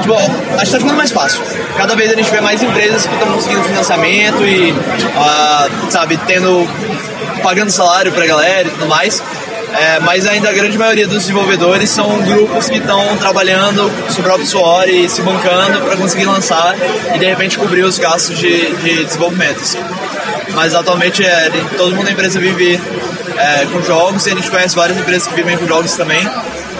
[0.00, 1.42] Tipo, acho que tá ficando mais fácil.
[1.76, 4.74] cada vez a gente vê mais empresas que estão conseguindo financiamento e,
[5.16, 6.66] ah, sabe, tendo
[7.42, 9.22] pagando salário pra galera e tudo mais.
[9.72, 14.22] É, mas ainda a grande maioria dos desenvolvedores são grupos que estão trabalhando com seu
[14.22, 16.74] próprio suor e se bancando para conseguir lançar
[17.14, 19.60] e de repente cobrir os gastos de, de desenvolvimento.
[19.60, 19.78] assim.
[20.54, 22.80] Mas atualmente é, todo mundo na empresa vive
[23.36, 26.26] é, com jogos e a gente conhece várias empresas que vivem com jogos também,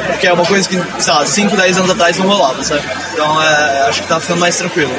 [0.06, 2.82] porque é uma coisa que, sei lá, 5, 10 anos atrás não rolava, sabe?
[3.12, 4.90] Então é, acho que tá ficando mais tranquilo.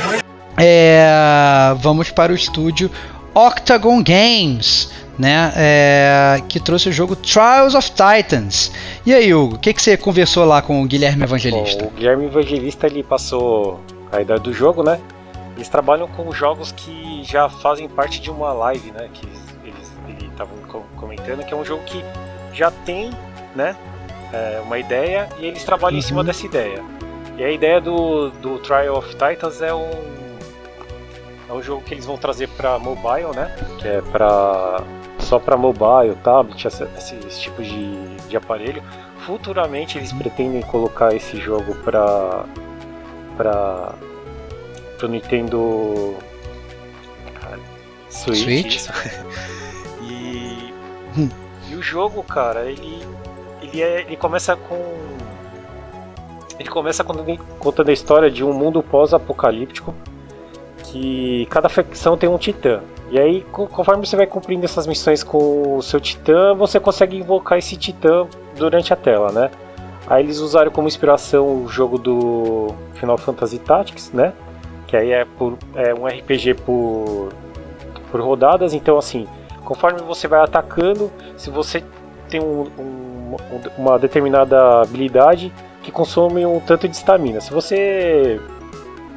[0.57, 2.91] É, vamos para o estúdio
[3.33, 5.51] Octagon Games, né?
[5.55, 8.71] é, que trouxe o jogo Trials of Titans.
[9.05, 11.83] E aí, Hugo, o que, que você conversou lá com o Guilherme Evangelista?
[11.83, 13.79] Bom, o Guilherme Evangelista ele passou
[14.11, 14.99] a ideia do jogo, né?
[15.55, 19.09] Eles trabalham com jogos que já fazem parte de uma live, né?
[19.13, 19.27] Que
[19.65, 19.91] eles
[20.31, 22.03] estavam co- comentando que é um jogo que
[22.53, 23.11] já tem,
[23.55, 23.75] né?
[24.31, 26.83] é, uma ideia e eles trabalham em cima dessa ideia.
[27.37, 29.89] E a ideia do, do Trial of Titans é um
[31.49, 33.55] é um jogo que eles vão trazer para mobile, né?
[33.79, 34.83] Que é para
[35.19, 38.81] só para mobile, tablet, essa- esses tipos de, de aparelho.
[39.25, 42.45] Futuramente eles pretendem colocar esse jogo para
[43.37, 43.93] para
[44.97, 46.15] pro Nintendo
[48.09, 48.79] Switch.
[48.79, 48.89] Switch?
[50.01, 50.73] e
[51.69, 53.05] e o jogo, cara, ele
[53.61, 54.97] ele é ele começa com
[56.59, 59.93] ele começa contando, contando a história de um mundo pós-apocalíptico
[60.91, 62.81] que cada facção tem um titã.
[63.11, 67.17] E aí, co- conforme você vai cumprindo essas missões com o seu titã, você consegue
[67.17, 69.49] invocar esse titã durante a tela, né?
[70.07, 74.33] Aí eles usaram como inspiração o jogo do Final Fantasy Tactics, né?
[74.87, 77.29] Que aí é, por, é um RPG por,
[78.11, 79.27] por rodadas, então assim,
[79.63, 81.83] conforme você vai atacando, se você
[82.27, 83.35] tem um- um-
[83.77, 87.39] uma determinada habilidade que consome um tanto de estamina.
[87.41, 88.39] Se você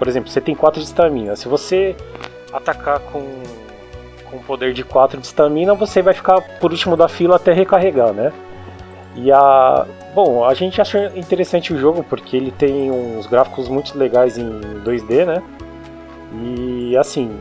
[0.03, 1.37] por exemplo, você tem 4 de estamina.
[1.37, 1.95] Se você
[2.53, 3.23] atacar com,
[4.29, 7.53] com um poder de 4 de estamina, você vai ficar por último da fila até
[7.53, 8.33] recarregar, né?
[9.15, 9.87] E a.
[10.13, 14.51] Bom, a gente achou interessante o jogo porque ele tem uns gráficos muito legais em
[14.85, 15.41] 2D, né?
[16.35, 17.39] E assim,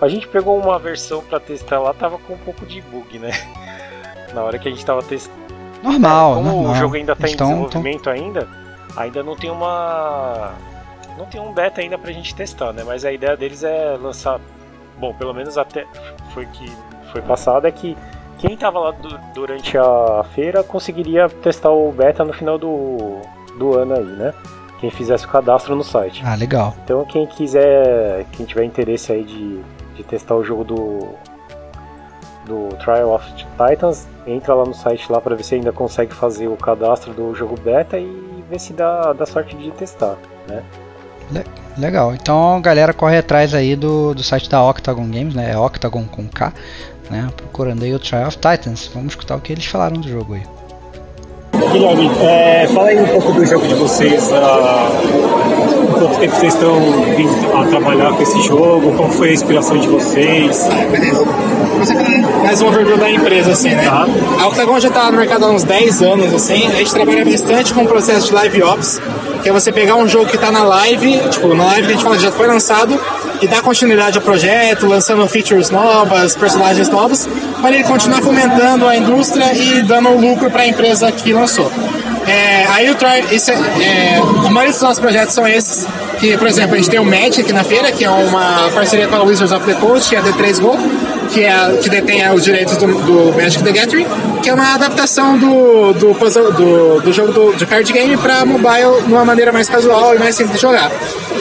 [0.00, 3.32] a gente pegou uma versão pra testar lá, tava com um pouco de bug, né?
[4.32, 5.36] Na hora que a gente tava testando.
[5.82, 6.72] Normal, Como normal.
[6.74, 8.48] o jogo ainda tá em desenvolvimento ainda,
[8.96, 10.52] ainda não tem uma.
[11.18, 12.82] Não tem um beta ainda pra gente testar, né?
[12.84, 14.40] Mas a ideia deles é lançar.
[14.98, 15.86] Bom, pelo menos até
[16.32, 16.70] foi que
[17.12, 17.96] foi passado, é que
[18.38, 23.20] quem tava lá du- durante a feira conseguiria testar o beta no final do,
[23.58, 24.34] do ano aí, né?
[24.80, 26.22] Quem fizesse o cadastro no site.
[26.24, 26.74] Ah, legal.
[26.84, 29.60] Então quem quiser, quem tiver interesse aí de,
[29.94, 31.08] de testar o jogo do
[32.46, 33.24] do Trial of
[33.56, 37.34] Titans, entra lá no site lá para ver se ainda consegue fazer o cadastro do
[37.34, 40.62] jogo beta e ver se dá, dá sorte de testar, né?
[41.32, 41.44] Le-
[41.76, 42.14] Legal.
[42.14, 45.50] Então, galera, corre atrás aí do, do site da Octagon Games, né?
[45.52, 46.52] É Octagon com K,
[47.10, 47.28] né?
[47.36, 48.88] Procurando aí o Trial of Titans.
[48.94, 50.42] Vamos escutar o que eles falaram do jogo aí.
[51.72, 54.30] Guilherme, é, fala aí um pouco do jogo de vocês.
[54.32, 54.88] ah,
[55.98, 56.74] quanto tempo vocês estão
[57.16, 58.92] vindo a trabalhar com esse jogo?
[58.96, 60.68] Qual foi a inspiração de vocês?
[61.78, 61.94] Você
[62.42, 63.86] mais um overview da empresa, assim, né?
[63.86, 66.66] A Octagon já está no mercado há uns 10 anos, assim.
[66.68, 69.00] A gente trabalha bastante com o processo de live ops,
[69.42, 71.96] que é você pegar um jogo que está na live, tipo, na live que a
[71.96, 72.98] gente fala já foi lançado,
[73.40, 77.28] e dar continuidade ao projeto, lançando features novas, personagens novos,
[77.60, 81.70] para ele continuar fomentando a indústria e dando lucro para a empresa que lançou.
[82.26, 85.86] É, aí o Tri, isso é, é, a maioria dos nossos projetos são esses,
[86.18, 89.06] que, por exemplo, a gente tem o Magic aqui na feira, que é uma parceria
[89.06, 90.78] com a Wizards of the Coast, que é a D3Go,
[91.32, 94.06] que, é, que detém os direitos do, do Magic the Gathering,
[94.42, 99.12] que é uma adaptação do, do, do, do jogo do, card game para mobile de
[99.12, 100.90] uma maneira mais casual e mais simples de jogar.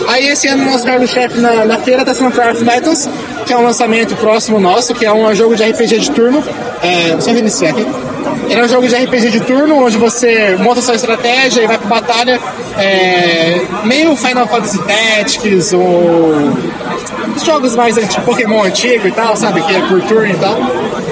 [0.07, 3.09] Aí esse ano nosso cargo-chefe na, na feira está sendo of Titans,
[3.45, 6.43] que é um lançamento próximo nosso, que é um jogo de RPG de turno.
[6.81, 7.85] É, só reiniciar aqui.
[8.49, 11.77] Ele é um jogo de RPG de turno, onde você monta sua estratégia e vai
[11.77, 12.39] pra batalha.
[12.77, 16.33] É, meio Final Fantasy Tactics ou
[17.35, 19.61] os jogos mais antigos, Pokémon antigo e tal, sabe?
[19.61, 20.57] Que é por turno e tal.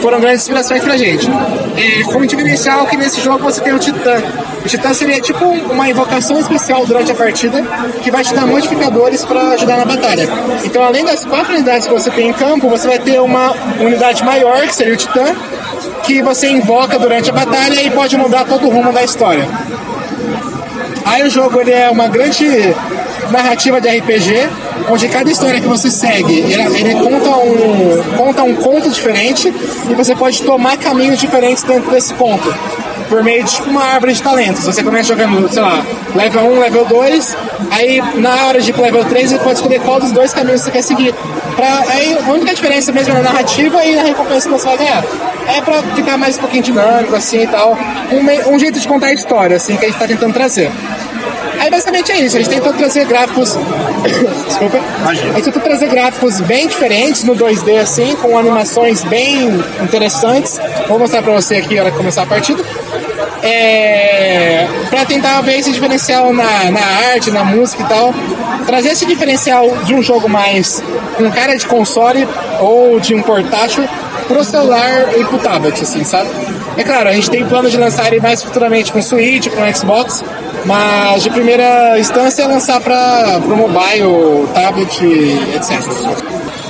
[0.02, 1.30] Foram grandes inspirações pra gente.
[1.78, 4.22] É, como diferencial que nesse jogo você tem o Titã.
[4.64, 7.64] O Titã seria tipo uma invocação especial durante a partida
[8.02, 10.28] que vai te dar modificadores para ajudar na batalha.
[10.64, 14.24] Então, além das quatro unidades que você tem em campo, você vai ter uma unidade
[14.24, 15.36] maior, que seria o Titã,
[16.04, 19.48] que você invoca durante a batalha e pode mudar todo o rumo da história.
[21.06, 22.48] Aí o jogo ele é uma grande
[23.32, 24.50] narrativa de RPG,
[24.90, 29.54] onde cada história que você segue, ele, ele conta, um, conta um conto diferente
[29.90, 32.54] e você pode tomar caminhos diferentes dentro desse conto.
[33.10, 34.64] por meio de tipo, uma árvore de talentos.
[34.64, 35.86] Você começa jogando, sei lá,
[36.16, 37.38] level 1, level 2,
[37.72, 40.62] aí na hora de ir pro level 3 você pode escolher qual dos dois caminhos
[40.62, 41.14] você quer seguir.
[41.56, 44.78] Pra, aí a única diferença mesmo é na narrativa e na recompensa que você vai
[44.78, 45.04] ganhar.
[45.48, 47.78] É pra ficar mais um pouquinho dinâmico, assim e tal.
[48.12, 50.72] Um, um jeito de contar a história, assim, que a gente tá tentando trazer.
[51.72, 53.58] Basicamente é isso, a gente tentou trazer gráficos.
[54.46, 54.78] Desculpa.
[55.06, 59.48] A gente tentou trazer gráficos bem diferentes no 2D, assim, com animações bem
[59.82, 60.60] interessantes.
[60.90, 62.62] Vou mostrar pra você aqui na hora que começar a partida.
[63.42, 66.82] É, para tentar ver esse diferencial na, na
[67.14, 68.14] arte, na música e tal.
[68.68, 70.84] Trazer esse diferencial de um jogo mais
[71.16, 72.28] com cara de console
[72.60, 73.88] ou de um portátil
[74.28, 76.30] pro celular e pro tablet, assim, sabe?
[76.78, 80.24] É claro, a gente tem plano de lançar ele mais futuramente com Switch, com Xbox,
[80.66, 85.04] mas de primeira instância é lançar para pro mobile, tablet,
[85.56, 85.80] etc.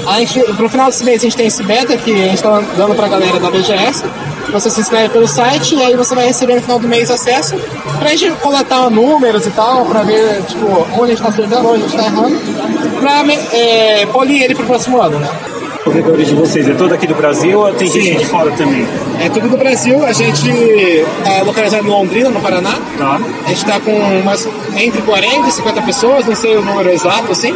[0.08, 2.96] A gente, final desse mês a gente tem esse beta que a gente tá dando
[2.96, 4.04] pra galera da BGS.
[4.52, 7.56] Você se inscreve pelo site e aí você vai receber no final do mês acesso
[8.00, 11.84] pra gente coletar números e tal, pra ver tipo, onde a gente tá acertando, onde
[11.84, 12.40] a gente tá errando,
[13.00, 13.24] pra
[13.54, 15.30] é, polir ele pro próximo ano, né?
[15.84, 18.88] Corredores de vocês é todo aqui do Brasil ou tem gente de fora também?
[19.20, 20.44] É tudo do Brasil, a gente
[21.24, 22.78] tá localizado em Londrina, no Paraná.
[22.98, 23.20] Tá.
[23.46, 27.32] A gente tá com umas entre 40 e 50 pessoas, não sei o número exato,
[27.32, 27.56] assim.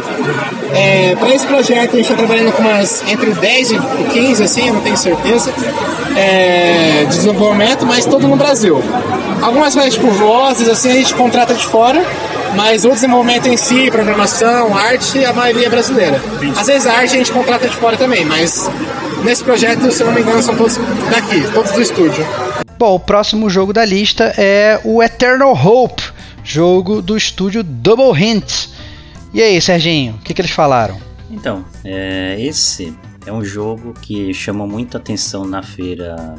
[0.74, 3.78] É, para esse projeto a gente está trabalhando com umas entre 10 e
[4.12, 5.52] 15, assim, eu não tenho certeza,
[6.16, 8.82] é, de desenvolvimento, mas todo no Brasil.
[9.40, 12.04] Algumas coisas, tipo vozes, assim, a gente contrata de fora,
[12.54, 16.20] mas o desenvolvimento em si, programação, arte, a maioria é brasileira.
[16.56, 18.70] Às vezes a arte a gente contrata de fora também, mas
[19.24, 20.76] nesse projeto, se eu não me engano, são todos
[21.10, 22.26] daqui, todos do estúdio.
[22.78, 26.02] Bom, o próximo jogo da lista é o Eternal Hope,
[26.44, 28.68] jogo do estúdio Double Hint.
[29.32, 30.98] E aí, Serginho, o que, que eles falaram?
[31.30, 36.34] Então, é, esse é um jogo que chamou muita atenção na feira,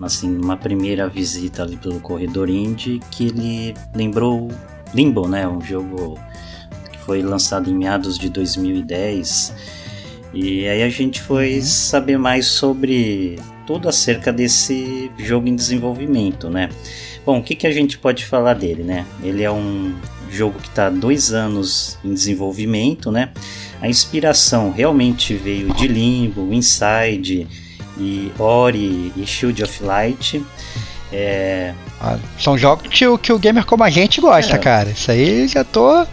[0.00, 4.48] assim, numa primeira visita ali pelo corredor indie, que ele lembrou
[4.94, 5.46] Limbo, né?
[5.46, 6.18] Um jogo
[6.92, 9.54] que foi lançado em meados de 2010.
[10.32, 16.68] E aí a gente foi saber mais sobre tudo acerca desse jogo em desenvolvimento, né?
[17.24, 19.04] Bom, o que, que a gente pode falar dele, né?
[19.22, 19.94] Ele é um
[20.30, 23.30] jogo que está há dois anos em desenvolvimento, né?
[23.80, 27.46] A inspiração realmente veio de Limbo, Inside
[27.98, 30.42] e Ori e Shield of Light.
[31.12, 31.74] É,
[32.38, 34.58] São jogos que, o- que o gamer como a gente gosta, É.
[34.58, 34.90] cara.
[34.90, 36.06] Isso aí já tô.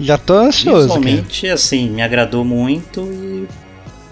[0.00, 0.88] Já tô ansioso.
[0.88, 1.00] cara.
[1.00, 3.48] Visualmente, assim, me agradou muito e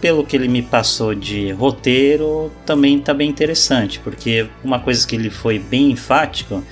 [0.01, 5.15] pelo que ele me passou de roteiro, também tá bem interessante, porque uma coisa que
[5.15, 6.63] ele foi bem enfático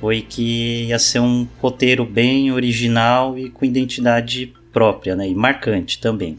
[0.00, 5.98] foi que ia ser um roteiro bem original e com identidade própria, né, e marcante
[5.98, 6.38] também.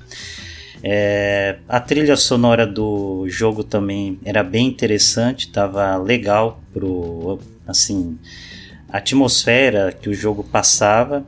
[0.84, 8.18] É, a trilha sonora do jogo também era bem interessante, tava legal pro assim
[8.92, 11.26] a atmosfera que o jogo passava.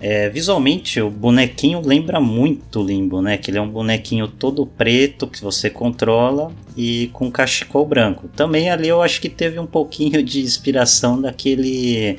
[0.00, 3.38] É, visualmente, o bonequinho lembra muito Limbo, né?
[3.38, 8.28] Que ele é um bonequinho todo preto que você controla e com cachecol branco.
[8.36, 12.18] Também ali eu acho que teve um pouquinho de inspiração daquele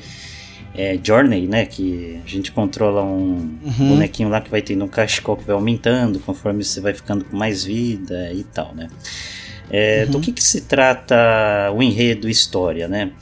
[0.74, 1.66] é, Journey, né?
[1.66, 3.88] Que a gente controla um Uhum.
[3.90, 7.36] bonequinho lá que vai tendo um cachecol que vai aumentando conforme você vai ficando com
[7.36, 8.88] mais vida e tal, né?
[9.70, 11.16] É, Do que, que se trata
[11.74, 13.12] o enredo e história, né?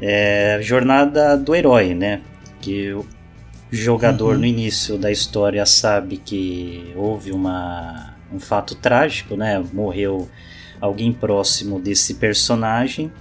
[0.00, 2.20] É jornada do herói, né?
[2.60, 3.04] Que o
[3.70, 4.40] jogador Uhum.
[4.40, 9.62] no início da história sabe que houve uma, um fato trágico, né?
[9.72, 10.28] Morreu
[10.80, 13.12] alguém próximo desse personagem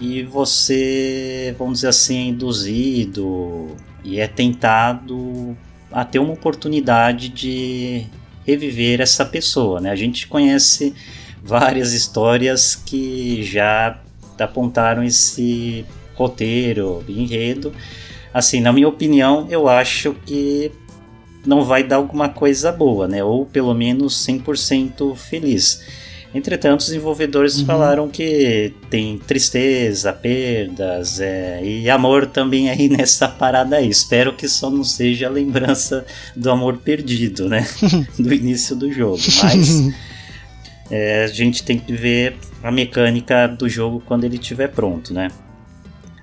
[0.00, 5.56] e você, vamos dizer assim, é induzido e é tentado
[5.90, 8.06] a ter uma oportunidade de
[8.46, 9.90] reviver essa pessoa, né?
[9.90, 10.94] A gente conhece
[11.42, 13.98] várias histórias que já
[14.38, 15.84] apontaram esse
[16.14, 17.72] roteiro, enredo.
[18.32, 20.70] Assim, na minha opinião, eu acho que
[21.44, 23.24] não vai dar alguma coisa boa, né?
[23.24, 25.82] Ou pelo menos 100% feliz.
[26.38, 33.76] Entretanto, os desenvolvedores falaram que tem tristeza, perdas é, e amor também aí nessa parada
[33.76, 33.88] aí.
[33.88, 37.66] Espero que só não seja a lembrança do amor perdido, né?
[38.16, 39.18] do início do jogo.
[39.42, 39.92] Mas
[40.88, 45.28] é, a gente tem que ver a mecânica do jogo quando ele estiver pronto, né?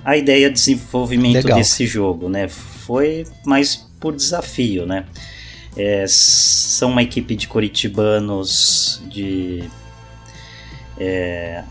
[0.04, 1.58] A ideia de desenvolvimento Legal.
[1.58, 2.48] desse jogo, né?
[2.48, 5.06] Foi mais por desafio, né?
[5.76, 9.62] É, são uma equipe de coritibanos de
[10.98, 11.64] é,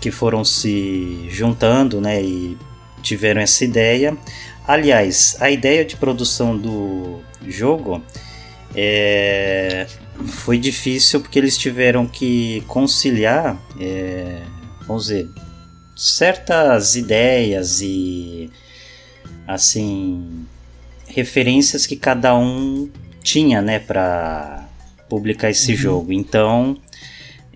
[0.00, 2.22] que foram se juntando, né?
[2.22, 2.56] E
[3.02, 4.16] tiveram essa ideia.
[4.66, 8.02] Aliás, a ideia de produção do jogo
[8.74, 9.86] é,
[10.26, 14.40] foi difícil porque eles tiveram que conciliar, é,
[14.86, 15.28] vamos dizer,
[15.96, 18.50] certas ideias e
[19.46, 20.46] assim
[21.06, 22.88] referências que cada um
[23.22, 24.68] tinha, né, para
[25.08, 25.76] publicar esse uhum.
[25.76, 26.12] jogo.
[26.12, 26.76] Então,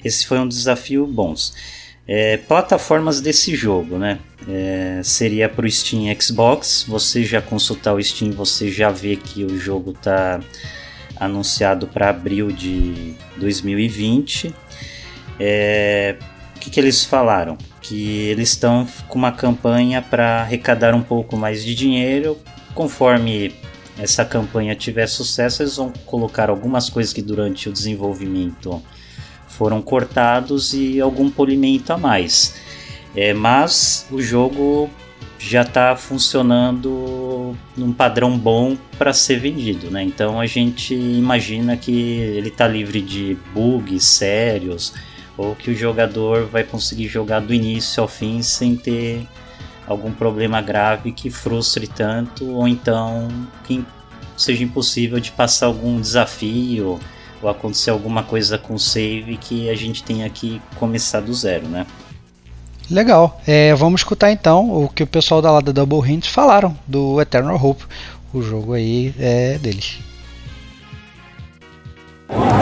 [0.04, 1.34] esse foi um desafio bom.
[2.06, 4.18] É, plataformas desse jogo, né?
[4.46, 6.84] É, seria para o Steam Xbox.
[6.86, 10.40] Você já consultar o Steam, você já vê que o jogo está
[11.16, 14.54] anunciado para abril de 2020.
[15.40, 16.16] É,
[16.56, 17.56] o que, que eles falaram?
[17.80, 22.38] Que eles estão com uma campanha para arrecadar um pouco mais de dinheiro.
[22.74, 23.54] Conforme
[23.98, 28.82] essa campanha tiver sucesso, eles vão colocar algumas coisas que durante o desenvolvimento
[29.56, 32.54] foram cortados e algum polimento a mais.
[33.14, 34.90] É, mas o jogo
[35.38, 40.02] já está funcionando num padrão bom para ser vendido, né?
[40.02, 44.94] Então a gente imagina que ele está livre de bugs sérios
[45.36, 49.26] ou que o jogador vai conseguir jogar do início ao fim sem ter
[49.86, 53.28] algum problema grave que frustre tanto ou então
[53.64, 53.84] que
[54.36, 56.98] seja impossível de passar algum desafio
[57.44, 61.68] ou acontecer alguma coisa com o save que a gente tenha que começar do zero,
[61.68, 61.86] né?
[62.90, 63.40] Legal.
[63.46, 67.20] É, vamos escutar então o que o pessoal da lá da Double Hint falaram do
[67.20, 67.84] Eternal Hope.
[68.32, 69.98] O jogo aí é deles.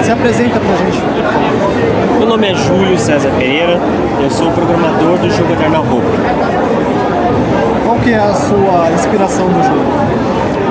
[0.05, 0.99] Se apresenta pra gente.
[2.19, 3.79] Meu nome é Júlio César Pereira,
[4.23, 6.07] eu sou o programador do jogo Eternal Hope.
[7.85, 10.12] Qual que é a sua inspiração do jogo?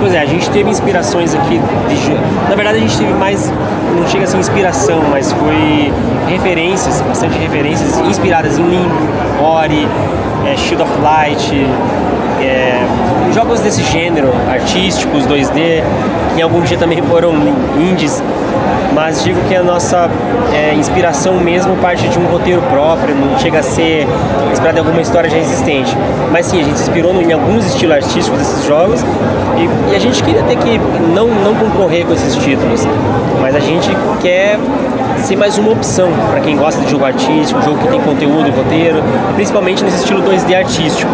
[0.02, 1.60] Pois é, a gente teve inspirações aqui.
[1.60, 3.54] De, na verdade, a gente teve mais.
[3.96, 5.94] Não chega a ser inspiração, mas foi
[6.28, 8.96] referências, bastante referências inspiradas em Limbo,
[9.40, 9.88] Ori,
[10.48, 11.54] é, Shield of Light,
[12.44, 12.86] é,
[13.34, 15.84] jogos desse gênero, artísticos, 2D,
[16.34, 17.34] que em algum dia também foram
[17.80, 18.22] indies
[18.94, 20.10] mas digo que a nossa
[20.54, 24.06] é, inspiração mesmo parte de um roteiro próprio, não chega a ser
[24.52, 25.96] inspirado em alguma história já existente.
[26.32, 29.02] Mas sim, a gente se inspirou em alguns estilos artísticos desses jogos
[29.58, 30.78] e, e a gente queria ter que
[31.14, 32.86] não, não concorrer com esses títulos,
[33.42, 33.90] mas a gente
[34.22, 34.60] quer
[35.24, 39.04] ser mais uma opção para quem gosta de jogo artístico, jogo que tem conteúdo, roteiro,
[39.36, 41.12] principalmente nesse estilo 2D artístico.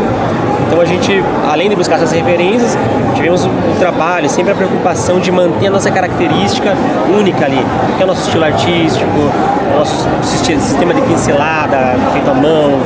[0.67, 2.77] Então a gente, além de buscar essas referências,
[3.15, 3.49] tivemos o,
[3.79, 6.73] trabalho, sempre a preocupação de manter a nossa característica
[7.17, 7.63] única ali,
[7.95, 12.79] que é o nosso estilo artístico, o nosso sistema de pincelada feito à mão,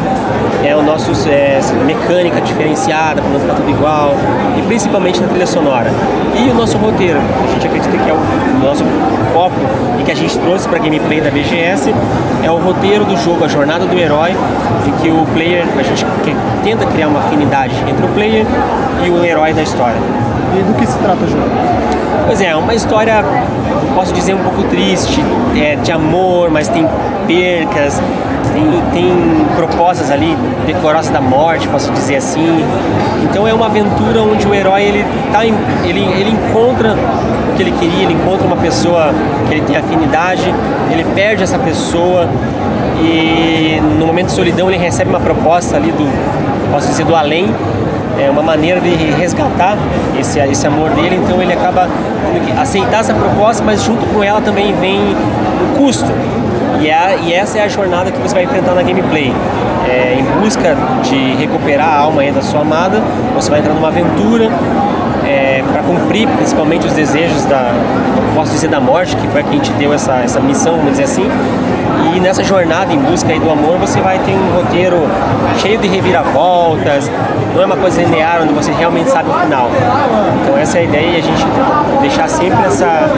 [0.63, 4.15] é o nosso é, mecânica diferenciada para não ficar tudo igual,
[4.57, 5.89] e principalmente na trilha sonora.
[6.35, 8.83] E o nosso roteiro, a gente acredita que é o nosso
[9.33, 9.55] foco
[9.99, 10.81] e que a gente trouxe para a
[11.11, 11.93] gameplay da BGS,
[12.41, 14.31] é o roteiro do jogo, a jornada do herói,
[14.87, 16.05] em que o player, a gente
[16.63, 18.45] tenta criar uma afinidade entre o player
[19.05, 19.97] e o herói da história.
[20.57, 21.49] E do que se trata o jogo?
[22.25, 23.23] Pois é, é uma história,
[23.93, 25.21] posso dizer, um pouco triste,
[25.55, 26.87] é, de amor, mas tem
[27.27, 28.01] percas,
[28.53, 32.63] tem, tem propostas ali decorosas da morte, posso dizer assim.
[33.23, 36.95] Então é uma aventura onde o herói ele, tá ele, ele encontra
[37.61, 39.13] que ele queria, ele encontra uma pessoa
[39.47, 40.43] que ele tem afinidade,
[40.91, 42.27] ele perde essa pessoa
[42.99, 47.53] e no momento de solidão ele recebe uma proposta ali do, posso dizer, do além,
[48.19, 49.77] é uma maneira de resgatar
[50.19, 51.87] esse, esse amor dele, então ele acaba
[52.31, 56.11] tendo que aceitar essa proposta, mas junto com ela também vem o custo.
[56.79, 59.31] E, é, e essa é a jornada que você vai enfrentar na gameplay.
[59.87, 63.01] É, em busca de recuperar a alma da sua amada,
[63.35, 64.49] você vai entrar numa aventura
[65.25, 67.73] é, para cumprir principalmente os desejos da,
[68.35, 70.91] posso dizer, da morte, que foi a que a gente deu essa, essa missão, vamos
[70.91, 71.29] dizer assim.
[72.13, 74.97] E nessa jornada em busca do amor, você vai ter um roteiro
[75.59, 77.09] cheio de reviravoltas,
[77.53, 79.69] não é uma coisa linear onde você realmente sabe o final.
[80.41, 81.45] Então essa é a ideia e a gente
[82.01, 83.09] deixar sempre essa,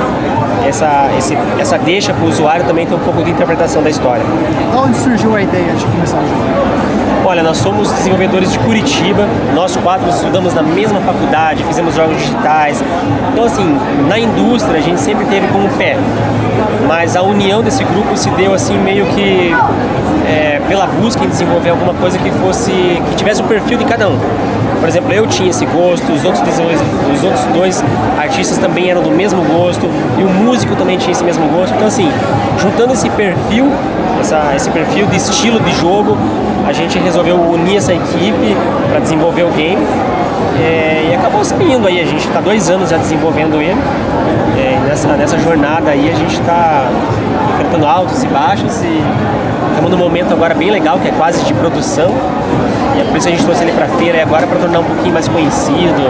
[0.68, 4.24] essa, esse, essa deixa para o usuário também ter um pouco de interpretação da história.
[4.72, 7.03] De onde surgiu a ideia de começar o jogo?
[7.26, 12.84] Olha, nós somos desenvolvedores de Curitiba, nós quatro estudamos na mesma faculdade, fizemos jogos digitais.
[13.32, 15.96] Então, assim, na indústria a gente sempre teve como pé,
[16.86, 19.56] mas a união desse grupo se deu assim meio que
[20.28, 24.10] é, pela busca em desenvolver alguma coisa que fosse que tivesse o perfil de cada
[24.10, 24.20] um.
[24.82, 27.82] Por exemplo, eu tinha esse gosto, os outros, os outros dois
[28.20, 31.74] artistas também eram do mesmo gosto e o músico também tinha esse mesmo gosto.
[31.74, 32.12] Então, assim,
[32.60, 33.72] juntando esse perfil,
[34.20, 36.18] essa, esse perfil de estilo de jogo,
[36.66, 38.56] a gente resolveu unir essa equipe
[38.90, 39.86] para desenvolver o game.
[40.60, 43.80] É, e acabou saindo aí, a gente está dois anos já desenvolvendo ele.
[44.58, 46.88] É, nessa, nessa jornada aí a gente está
[47.54, 49.02] enfrentando altos e baixos e
[49.74, 52.12] Estamos num momento agora bem legal, que é quase de produção.
[52.96, 54.80] E é por isso que a gente trouxe ele para feira e agora para tornar
[54.80, 56.04] um pouquinho mais conhecido,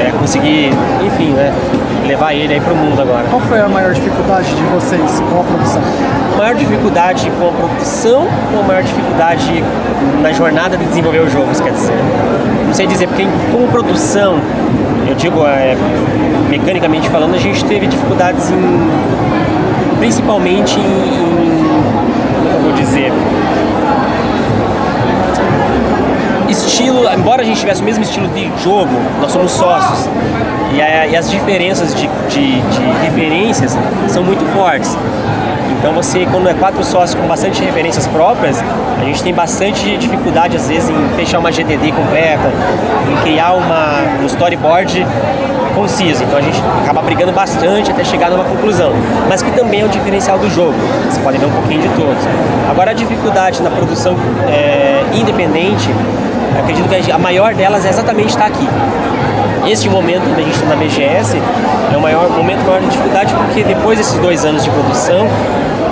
[0.00, 0.72] é, conseguir,
[1.06, 1.52] enfim, né,
[2.08, 3.24] levar ele aí para o mundo agora.
[3.30, 5.82] Qual foi a maior dificuldade de vocês com a produção?
[6.36, 8.26] Maior dificuldade com a produção
[8.56, 9.62] ou maior dificuldade
[10.20, 11.96] na jornada de desenvolver os jogos, quer dizer?
[12.66, 14.40] Não sei dizer, porque como produção,
[15.06, 15.76] eu digo, é,
[16.50, 18.90] mecanicamente falando, a gente teve dificuldades em,
[20.00, 22.17] principalmente em, em
[22.62, 23.12] vou dizer,
[26.78, 28.90] estilo, embora a gente tivesse o mesmo estilo de jogo,
[29.20, 30.08] nós somos sócios.
[30.72, 34.96] E, a, e as diferenças de, de, de, referências são muito fortes.
[35.78, 38.62] Então você, quando é quatro sócios com bastante referências próprias,
[39.00, 42.52] a gente tem bastante dificuldade às vezes em fechar uma GDD completa,
[43.10, 45.06] em criar uma, um storyboard
[45.78, 46.24] conciso.
[46.24, 48.92] Então a gente acaba brigando bastante até chegar numa conclusão.
[49.28, 50.74] Mas que também é o diferencial do jogo.
[51.08, 52.22] Você pode ver um pouquinho de todos.
[52.68, 54.16] Agora a dificuldade na produção
[54.48, 55.88] é, independente
[56.58, 58.68] acredito que a maior delas é exatamente estar aqui.
[59.66, 61.40] Este momento que a gente está na BGS
[61.92, 65.26] é o maior momento maior de dificuldade porque depois desses dois anos de produção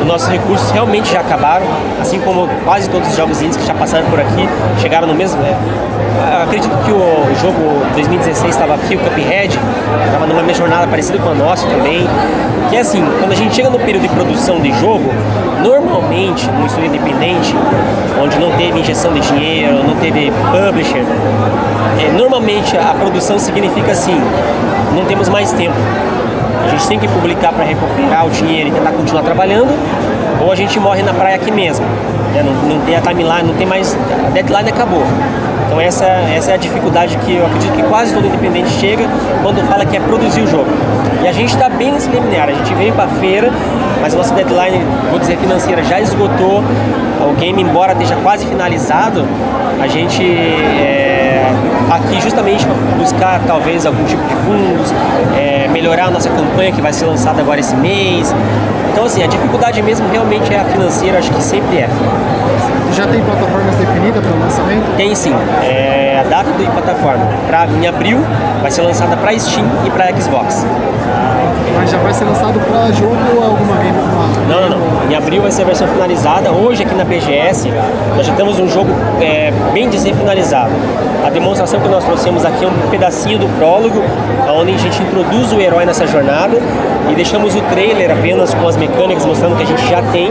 [0.01, 1.67] os nossos recursos realmente já acabaram,
[2.01, 4.49] assim como quase todos os jogos indies que já passaram por aqui
[4.81, 5.41] chegaram no mesmo.
[5.43, 9.59] É, acredito que o jogo 2016 estava aqui, o Cuphead,
[10.07, 12.07] estava numa jornada parecida com a nossa também.
[12.71, 15.13] Que é assim, quando a gente chega no período de produção de jogo,
[15.63, 17.55] normalmente no estúdio independente,
[18.23, 21.05] onde não teve injeção de dinheiro, não teve publisher,
[21.99, 24.21] é, normalmente a produção significa assim,
[24.95, 25.77] não temos mais tempo
[26.67, 29.71] a gente tem que publicar para recuperar o dinheiro e tentar continuar trabalhando,
[30.41, 31.87] ou a gente morre na praia aqui mesmo.
[32.35, 32.43] Né?
[32.43, 33.97] Não, não tem a timeline, não tem mais.
[34.27, 35.05] A deadline acabou.
[35.67, 39.05] Então essa, essa é a dificuldade que eu acredito que quase todo independente chega
[39.43, 40.67] quando fala que é produzir o jogo.
[41.23, 43.51] E a gente está bem nesse liminar, a gente veio para a feira,
[44.01, 46.63] mas a nossa deadline, vou dizer financeira, já esgotou.
[47.29, 49.25] O game, embora esteja quase finalizado,
[49.81, 51.06] a gente é,
[51.91, 54.93] aqui justamente para buscar talvez algum tipo de fundos,
[55.37, 58.35] é, melhorar a nossa campanha que vai ser lançada agora esse mês.
[58.93, 61.89] Então assim, a dificuldade mesmo realmente é a financeira, acho que sempre é.
[62.95, 64.97] Já tem plataformas definidas para o lançamento?
[64.97, 65.35] Tem sim.
[65.63, 68.19] É, a data da plataforma pra, em abril
[68.63, 70.67] vai ser lançada para Steam e para Xbox.
[71.75, 73.99] Mas já vai ser lançado para jogo ou alguma game?
[74.49, 75.11] Não, não, não.
[75.11, 76.51] Em abril vai ser a versão finalizada.
[76.51, 77.71] Hoje aqui na BGS
[78.17, 78.91] nós já temos um jogo
[79.21, 80.73] é, bem dizer finalizado.
[81.25, 84.03] A demonstração que nós trouxemos aqui é um pedacinho do prólogo,
[84.49, 86.59] onde a gente introduz o herói nessa jornada
[87.11, 90.31] e deixamos o trailer apenas com as mecânicas mostrando que a gente já tem.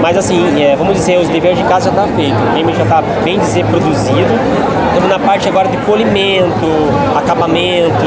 [0.00, 2.36] Mas assim, é, vamos dizer, os deveres de casa já está feito.
[2.36, 4.32] O game já está bem dizer produzido.
[4.88, 6.66] Estamos na parte agora de polimento,
[7.16, 8.06] acabamento.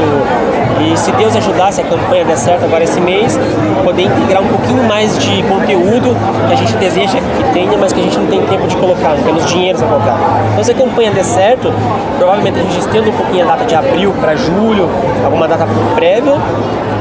[0.80, 3.38] E se Deus ajudar, se a campanha der certo agora esse mês,
[3.84, 6.16] poder integrar um pouquinho mais de conteúdo
[6.48, 9.10] que a gente deseja que tenha, mas que a gente não tem tempo de colocar,
[9.10, 10.18] não temos dinheiro para colocar.
[10.52, 11.74] Então se a campanha der certo,
[12.18, 14.90] provavelmente a gente estenda um pouquinho a data de abril para julho,
[15.24, 16.36] alguma data prévia,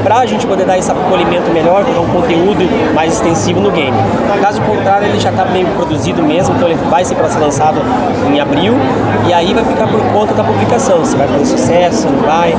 [0.03, 3.95] para a gente poder dar esse polimento melhor, colocar um conteúdo mais extensivo no game.
[4.41, 7.79] Caso contrário, ele já está meio produzido mesmo, então ele vai ser para ser lançado
[8.31, 8.73] em abril
[9.27, 12.55] e aí vai ficar por conta da publicação, se vai fazer sucesso, não vai.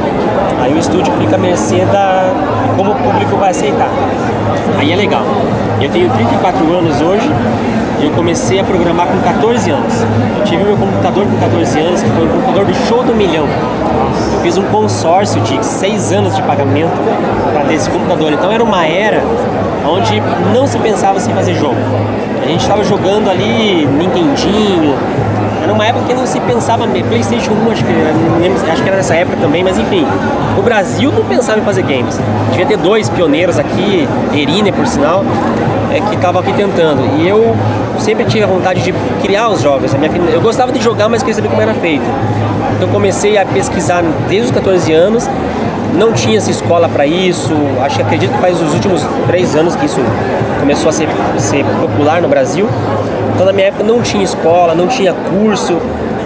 [0.62, 2.32] Aí o estúdio fica à mercê da
[2.76, 3.90] como o público vai aceitar.
[4.78, 5.24] Aí é legal.
[5.80, 7.30] Eu tenho 34 anos hoje
[8.02, 9.94] eu comecei a programar com 14 anos.
[10.38, 13.46] Eu tive meu computador com 14 anos, que foi o computador do show do milhão.
[14.32, 16.92] Eu fiz um consórcio de 6 anos de pagamento
[17.52, 18.32] para ter esse computador.
[18.32, 19.22] Então era uma era
[19.86, 20.20] onde
[20.52, 21.76] não se pensava em fazer jogo.
[22.42, 24.96] A gente estava jogando ali Nintendinho,
[25.62, 26.86] era uma época que não se pensava.
[26.86, 27.92] PlayStation 1, acho que,
[28.40, 30.04] lembro, acho que era nessa época também, mas enfim.
[30.58, 32.18] O Brasil não pensava em fazer games.
[32.50, 35.24] Devia ter dois pioneiros aqui, Erine por sinal,
[35.92, 37.20] é, que estavam aqui tentando.
[37.20, 37.54] E eu
[37.98, 38.92] sempre tive a vontade de
[39.22, 39.92] criar os jogos.
[40.32, 42.04] eu gostava de jogar, mas queria saber como era feito.
[42.76, 45.28] Então comecei a pesquisar desde os 14 anos.
[45.94, 47.52] Não tinha essa escola para isso.
[47.82, 50.00] Acho que acredito que faz os últimos três anos que isso
[50.58, 51.08] começou a ser,
[51.38, 52.66] ser popular no Brasil.
[53.34, 55.78] Então na minha época não tinha escola, não tinha curso.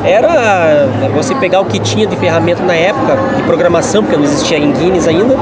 [0.04, 4.58] Era você pegar o que tinha de ferramenta na época de programação, porque não existia
[4.58, 5.36] em Guinness ainda,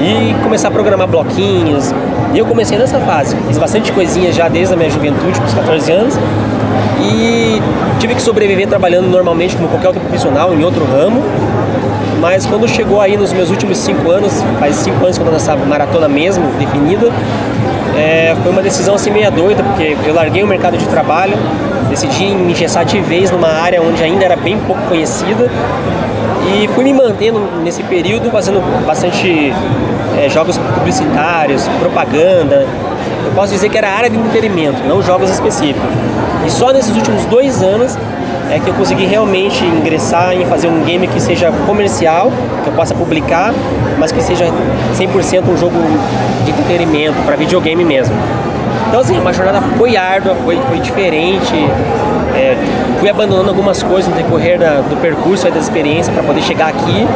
[0.00, 1.92] e começar a programar bloquinhos.
[2.34, 3.36] E eu comecei nessa fase.
[3.46, 6.18] Fiz bastante coisinha já desde a minha juventude, com os 14 anos.
[7.00, 7.60] E
[8.00, 11.22] tive que sobreviver trabalhando normalmente como qualquer outro profissional em outro ramo.
[12.20, 15.32] Mas quando chegou aí nos meus últimos cinco anos, faz cinco anos que eu tô
[15.32, 17.10] nessa maratona mesmo, definida,
[17.96, 21.36] é, foi uma decisão assim meia doida, porque eu larguei o mercado de trabalho,
[21.90, 25.50] decidi me engessar de vez numa área onde ainda era bem pouco conhecida
[26.46, 29.52] e fui me mantendo nesse período fazendo bastante
[30.18, 32.66] é, jogos publicitários, propaganda.
[33.24, 35.88] Eu posso dizer que era área de entretenimento, não jogos específicos.
[36.46, 37.96] E só nesses últimos dois anos
[38.52, 42.30] é que eu consegui realmente ingressar em fazer um game que seja comercial,
[42.62, 43.52] que eu possa publicar,
[43.98, 44.44] mas que seja
[44.94, 45.76] 100% um jogo
[46.44, 48.14] de entretenimento, para videogame mesmo.
[48.88, 51.54] Então, assim, uma jornada foi árdua, foi, foi diferente.
[52.34, 52.56] É,
[53.00, 57.06] fui abandonando algumas coisas no decorrer da, do percurso da experiência para poder chegar aqui.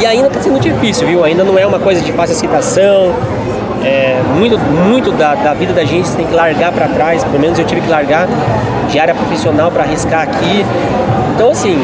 [0.00, 1.22] E ainda está sendo difícil, viu?
[1.24, 3.14] Ainda não é uma coisa de fácil aceitação.
[3.88, 7.58] É, muito muito da, da vida da gente tem que largar para trás, pelo menos
[7.58, 8.28] eu tive que largar
[8.90, 10.62] de área profissional para arriscar aqui.
[11.34, 11.78] Então, assim,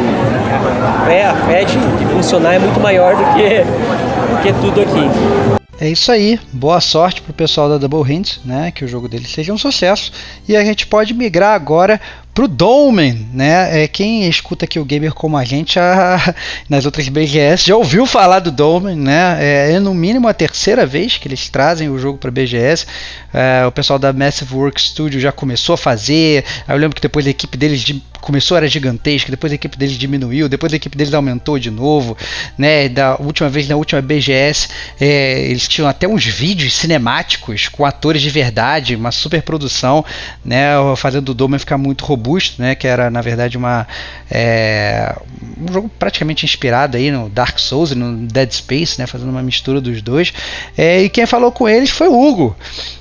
[0.86, 4.82] a fé, a fé de, de funcionar é muito maior do que, do que tudo
[4.82, 5.54] aqui.
[5.80, 8.70] É isso aí, boa sorte pro pessoal da Double Hint, né?
[8.70, 10.12] Que o jogo deles seja um sucesso.
[10.46, 12.00] E a gente pode migrar agora
[12.34, 13.84] pro Dolmen, né?
[13.84, 16.34] É, quem escuta aqui o gamer como a gente a,
[16.68, 19.38] nas outras BGS já ouviu falar do Dolmen, né?
[19.38, 22.86] É, é, no mínimo a terceira vez que eles trazem o jogo para BGS.
[23.32, 26.44] É, o pessoal da Massive Work Studio já começou a fazer.
[26.68, 29.96] eu lembro que depois a equipe deles de, começou era gigantesca, depois a equipe deles
[29.96, 32.16] diminuiu, depois a equipe deles aumentou de novo,
[32.58, 32.88] né?
[32.88, 34.68] Da última vez na última BGS
[35.00, 40.04] é, eles tinham até uns vídeos cinemáticos com atores de verdade, uma super produção,
[40.44, 40.72] né?
[40.96, 42.23] Fazendo o Dolmen ficar muito robusto
[42.58, 43.86] né, que era na verdade uma
[44.30, 45.14] é,
[45.58, 49.42] um jogo praticamente inspirado aí no Dark Souls e no Dead Space, né, fazendo uma
[49.42, 50.32] mistura dos dois.
[50.76, 52.56] É, e quem falou com eles foi o Hugo.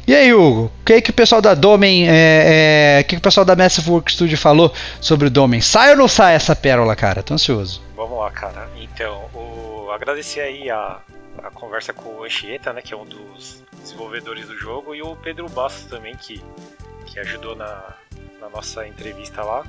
[0.08, 3.22] E aí, Hugo, o que, que o pessoal da Domain, é, é, que, que o
[3.22, 5.62] pessoal da Massive Work Studio falou sobre o Domain?
[5.62, 7.24] Sai ou não sai essa pérola, cara?
[7.24, 7.82] Tô ansioso.
[7.96, 8.70] Vamos lá, cara.
[8.78, 11.00] Então, o, agradecer aí a,
[11.44, 15.16] a conversa com o Anchieta, né, que é um dos desenvolvedores do jogo, e o
[15.16, 16.44] Pedro Bastos também, que,
[17.06, 17.96] que ajudou na,
[18.44, 19.66] na nossa entrevista lá.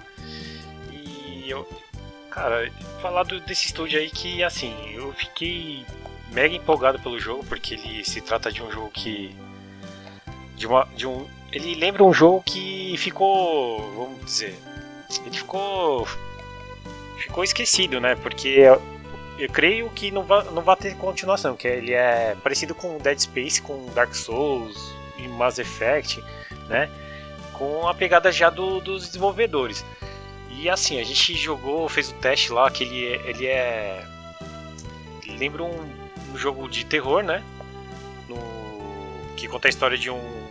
[0.90, 1.66] E eu,
[2.30, 2.70] cara,
[3.00, 5.86] falar do, desse estúdio aí que, assim, eu fiquei
[6.32, 9.34] mega empolgado pelo jogo, porque ele se trata de um jogo que.
[10.56, 11.26] De, uma, de um.
[11.52, 13.80] Ele lembra um jogo que ficou.
[13.92, 14.56] Vamos dizer.
[15.24, 16.06] Ele ficou.
[17.18, 18.16] Ficou esquecido, né?
[18.16, 18.82] Porque eu,
[19.38, 23.18] eu creio que não vai, não vai ter continuação, que ele é parecido com Dead
[23.18, 24.76] Space, com Dark Souls
[25.16, 26.22] e Mass Effect,
[26.68, 26.90] né?
[27.54, 29.84] Com a pegada já do, dos desenvolvedores.
[30.50, 34.04] E assim, a gente jogou, fez o teste lá, que ele, é, ele é.
[35.26, 35.88] Ele lembra um,
[36.32, 37.42] um jogo de terror, né?
[38.28, 38.36] No,
[39.36, 40.48] que conta a história de um.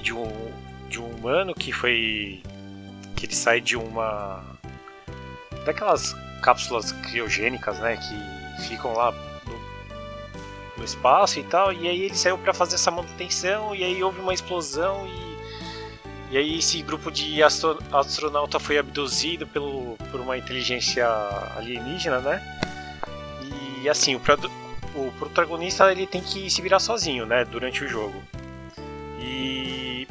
[0.00, 0.52] De um.
[0.88, 2.42] De um humano que foi.
[3.16, 4.44] Que ele sai de uma.
[5.64, 7.96] Daquelas cápsulas criogênicas, né?
[7.96, 11.72] Que ficam lá no, no espaço e tal.
[11.72, 13.74] E aí ele saiu para fazer essa manutenção.
[13.74, 15.31] E aí houve uma explosão e
[16.32, 21.06] e aí esse grupo de astro astronauta foi abduzido pelo, por uma inteligência
[21.54, 22.42] alienígena, né?
[23.82, 24.20] E assim, o,
[24.94, 27.44] o protagonista ele tem que se virar sozinho, né?
[27.44, 28.22] Durante o jogo.
[29.20, 30.08] E,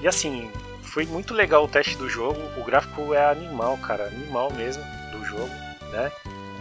[0.00, 0.48] e assim,
[0.84, 2.40] foi muito legal o teste do jogo.
[2.56, 5.50] O gráfico é animal, cara, animal mesmo do jogo,
[5.90, 6.12] né?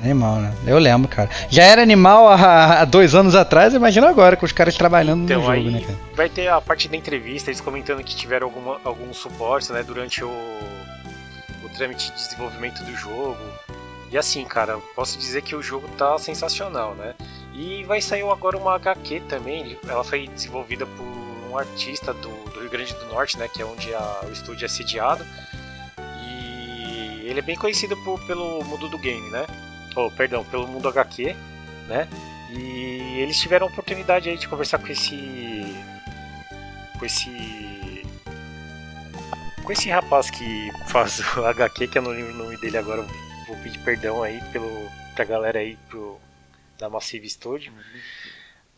[0.04, 0.54] Animal, né?
[0.66, 1.30] Eu lembro, cara.
[1.50, 5.42] Já era animal há, há dois anos atrás, imagina agora com os caras trabalhando então,
[5.42, 5.98] no jogo, né, cara?
[6.16, 10.24] Vai ter a parte da entrevista, eles comentando que tiveram alguma, algum suporte, né, durante
[10.24, 10.30] o,
[11.64, 13.38] o trâmite de desenvolvimento do jogo.
[14.12, 17.14] E assim, cara, posso dizer que o jogo tá sensacional, né?
[17.54, 21.06] E vai sair agora uma HQ também, ela foi desenvolvida por
[21.52, 24.66] um artista do, do Rio Grande do Norte, né, que é onde a, o estúdio
[24.66, 25.24] é sediado.
[26.26, 29.46] E ele é bem conhecido por, pelo mundo do game, né?
[29.96, 31.36] Oh, perdão, pelo mundo HQ,
[31.88, 32.08] né?
[32.52, 35.64] E eles tiveram a oportunidade aí de conversar com esse
[37.00, 38.06] com esse
[39.64, 43.06] com esse rapaz que faz o HQ, que eu não lembro o nome dele agora,
[43.48, 46.20] vou pedir perdão aí pelo pra galera aí pro
[46.78, 47.72] da Massive Studio.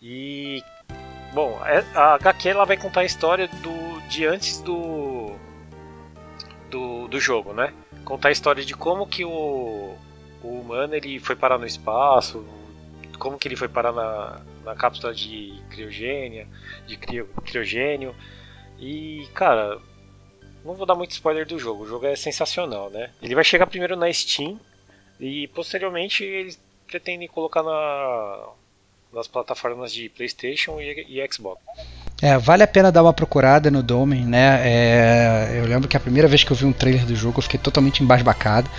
[0.01, 0.61] E
[1.33, 5.35] bom, é, a HQ ela vai contar a história do de antes do
[6.69, 7.73] do, do jogo, né?
[8.03, 9.95] Contar a história de como que o
[10.43, 12.45] o humano ele foi parar no espaço,
[13.17, 16.47] como que ele foi parar na, na cápsula de criogênia,
[16.85, 18.13] de crio, criogênio.
[18.79, 19.79] E, cara,
[20.65, 23.11] não vou dar muito spoiler do jogo, o jogo é sensacional, né?
[23.21, 24.59] Ele vai chegar primeiro na Steam
[25.19, 28.49] e posteriormente eles pretendem colocar na,
[29.13, 31.61] nas plataformas de PlayStation e, e Xbox.
[32.21, 34.61] É, vale a pena dar uma procurada no Domain, né?
[34.63, 37.43] É, eu lembro que a primeira vez que eu vi um trailer do jogo eu
[37.43, 38.69] fiquei totalmente embasbacado.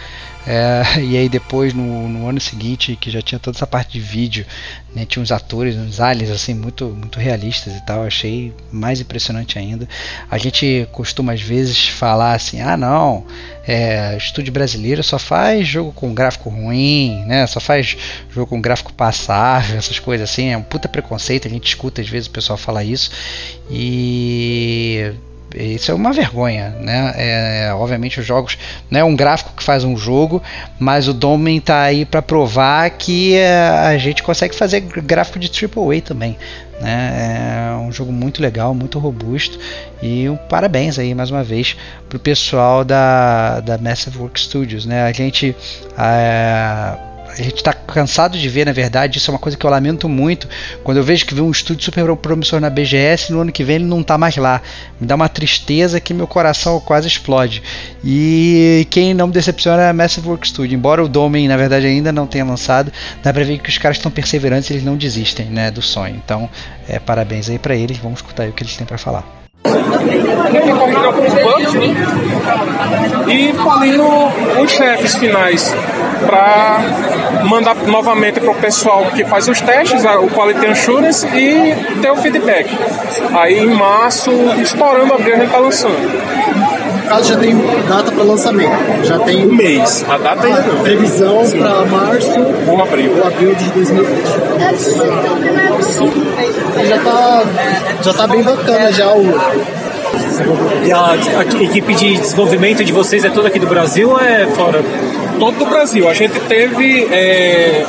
[0.46, 4.00] É, e aí depois no, no, ano seguinte, que já tinha toda essa parte de
[4.00, 4.46] vídeo,
[4.94, 9.58] né, tinha uns atores, uns aliens assim muito muito realistas e tal, achei mais impressionante
[9.58, 9.88] ainda.
[10.30, 13.26] A gente costuma às vezes falar assim, ah não,
[13.66, 17.46] é, estúdio brasileiro só faz jogo com gráfico ruim, né?
[17.46, 17.96] Só faz
[18.30, 20.48] jogo com gráfico passável, essas coisas assim.
[20.48, 23.10] É um puta preconceito, a gente escuta às vezes o pessoal falar isso.
[23.70, 25.12] E
[25.54, 27.12] isso é uma vergonha, né?
[27.16, 28.58] É, obviamente os jogos
[28.90, 30.42] não é um gráfico que faz um jogo,
[30.78, 35.48] mas o Domain está aí para provar que é, a gente consegue fazer gráfico de
[35.48, 36.36] AAA também.
[36.80, 37.70] Né?
[37.70, 39.58] É um jogo muito legal, muito robusto
[40.02, 41.76] e um parabéns aí mais uma vez
[42.08, 45.04] pro pessoal da, da Massive Work Studios, né?
[45.04, 45.54] A gente
[45.96, 49.70] é, a gente está cansado de ver, na verdade, isso é uma coisa que eu
[49.70, 50.48] lamento muito.
[50.82, 53.76] Quando eu vejo que vem um estúdio super promissor na BGS, no ano que vem
[53.76, 54.62] ele não está mais lá.
[55.00, 57.62] Me dá uma tristeza que meu coração quase explode.
[58.04, 60.76] E quem não me decepciona é a Massive Work Studio.
[60.76, 63.96] Embora o Domain, na verdade, ainda não tenha lançado, dá pra ver que os caras
[63.96, 66.20] estão perseverantes eles não desistem né, do sonho.
[66.24, 66.48] Então,
[66.88, 67.98] é, parabéns aí para eles.
[67.98, 71.94] Vamos escutar aí o que eles têm para falar corrigindo alguns bugs né?
[73.28, 74.06] e polindo
[74.62, 75.74] os chefes finais
[76.26, 76.78] para
[77.44, 82.16] mandar novamente para o pessoal que faz os testes, o Quality Assurance e ter o
[82.16, 82.70] feedback.
[83.32, 86.63] Aí em março, estourando abril, a gente está lançando.
[87.04, 87.54] No caso, já tem
[87.86, 89.04] data para lançamento.
[89.04, 90.04] Já tem um mês.
[90.08, 90.82] A data ainda não.
[90.82, 93.12] Previsão para março ou abril.
[93.18, 94.16] Ou abril de 2020.
[96.88, 97.44] Já tá,
[98.02, 99.22] já tá bem bacana já o
[100.84, 104.46] e a, a, equipe de desenvolvimento de vocês é toda aqui do Brasil ou é
[104.46, 104.82] fora?
[105.38, 106.08] Todo do Brasil.
[106.08, 107.84] A gente teve é,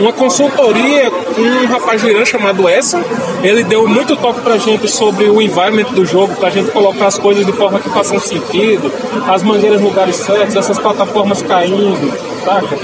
[0.00, 3.02] uma consultoria com um rapaz de Irã chamado Essa.
[3.42, 7.18] Ele deu muito toque pra gente sobre o environment do jogo, pra gente colocar as
[7.18, 8.92] coisas de forma que façam sentido,
[9.26, 12.12] as mangueiras no lugares certos, essas plataformas caindo,
[12.44, 12.76] saca?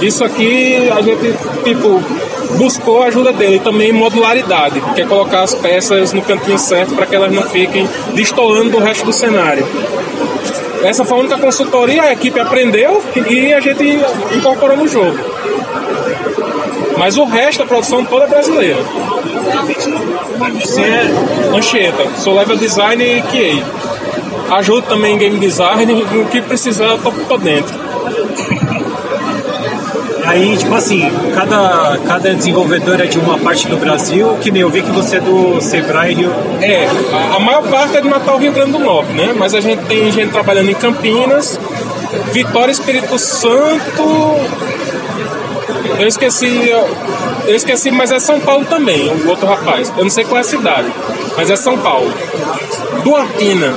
[0.00, 1.34] Isso aqui a gente,
[1.64, 2.02] tipo,
[2.56, 7.06] buscou a ajuda dele também modularidade, que é colocar as peças no cantinho certo para
[7.06, 9.66] que elas não fiquem destoando do resto do cenário.
[10.82, 14.00] Essa foi a única consultoria, a equipe aprendeu e a gente
[14.34, 15.18] incorporou no jogo.
[17.00, 18.84] Mas o resto, a produção toda é brasileira.
[20.60, 24.54] Você é Anchieta, sou level design e QA.
[24.58, 27.74] Ajudo também em game design, o que precisar, tô, tô dentro.
[30.26, 34.68] Aí, tipo assim, cada, cada desenvolvedor é de uma parte do Brasil, que nem eu
[34.68, 36.30] vi que você é do Sebrae Rio.
[36.60, 39.34] É, a, a maior parte é de Natal, Rio Grande do Norte, né?
[39.34, 41.58] Mas a gente tem gente trabalhando em Campinas,
[42.30, 44.36] Vitória, Espírito Santo.
[45.98, 46.68] Eu esqueci,
[47.46, 49.92] eu esqueci, mas é São Paulo também, o outro rapaz.
[49.96, 50.88] Eu não sei qual é a cidade,
[51.36, 52.12] mas é São Paulo.
[53.04, 53.74] Duartina,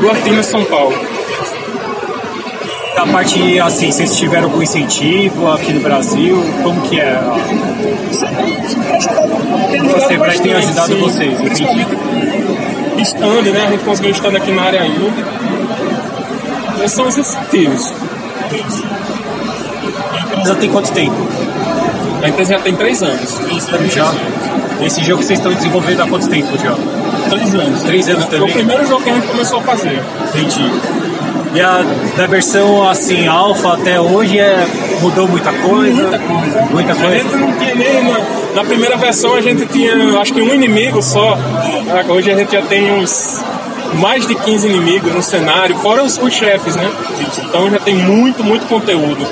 [0.00, 0.94] Duartina, São Paulo
[3.04, 6.42] a parte, assim, vocês tiveram algum incentivo aqui no Brasil?
[6.62, 7.20] Como que é?
[9.94, 11.96] O Sebrae tem ajudado sim, vocês, principalmente
[13.02, 13.66] stand, né?
[13.66, 15.12] A gente conseguiu stand aqui na área ainda.
[16.78, 17.92] Esses são os incentivos.
[20.44, 21.16] A empresa tem quanto tempo?
[22.22, 23.40] A empresa já tem três anos.
[23.90, 24.12] Já?
[24.82, 26.74] Esse jogo que vocês estão desenvolvendo há quanto tempo já?
[27.30, 27.82] Três anos.
[27.82, 28.40] Três anos também?
[28.40, 30.02] Foi o primeiro jogo que a gente começou a fazer.
[30.28, 30.70] Entendi.
[31.54, 31.82] E a
[32.14, 34.66] da versão assim, alfa até hoje é,
[35.00, 36.02] mudou muita coisa?
[36.02, 36.68] Muita coisa.
[36.70, 37.08] Muita coisa.
[37.08, 38.04] A gente não tinha nem.
[38.04, 38.18] Na,
[38.54, 41.38] na primeira versão a gente tinha acho que um inimigo só.
[42.10, 43.42] Hoje a gente já tem uns
[43.94, 46.90] mais de 15 inimigos no cenário, fora os, os chefes, né?
[47.38, 49.26] Então já tem muito, muito conteúdo.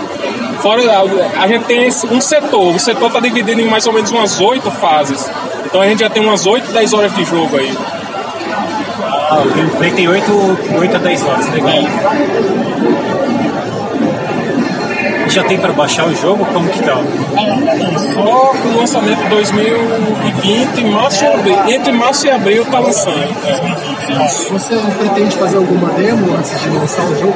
[0.63, 3.93] Fora a, a gente tem esse, um setor, o setor está dividido em mais ou
[3.93, 5.29] menos umas 8 fases.
[5.67, 7.77] Então a gente já tem umas 8, 10 horas de jogo aí.
[9.03, 11.83] Ah, o gameplay tem 8, 8 a 10 horas, legal.
[15.31, 16.45] Já tem para baixar o jogo?
[16.45, 16.97] Como que tá?
[18.15, 21.25] Só com o lançamento 2020, março,
[21.67, 23.35] entre março e abril tá lançando.
[24.51, 27.35] Você pretende fazer alguma demo antes de lançar o jogo?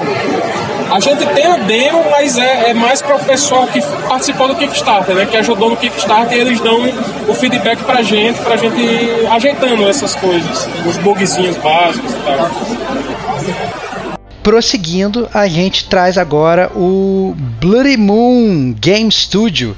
[0.96, 4.54] A gente tem a demo, mas é, é mais para o pessoal que participou do
[4.54, 5.26] Kickstarter, né?
[5.26, 6.78] Que ajudou no Kickstarter e eles dão
[7.28, 8.80] o feedback pra gente, pra gente
[9.30, 12.50] ajeitando essas coisas, os bugzinhos básicos e tal.
[14.42, 19.76] Prosseguindo, a gente traz agora o Bloody Moon Game Studio,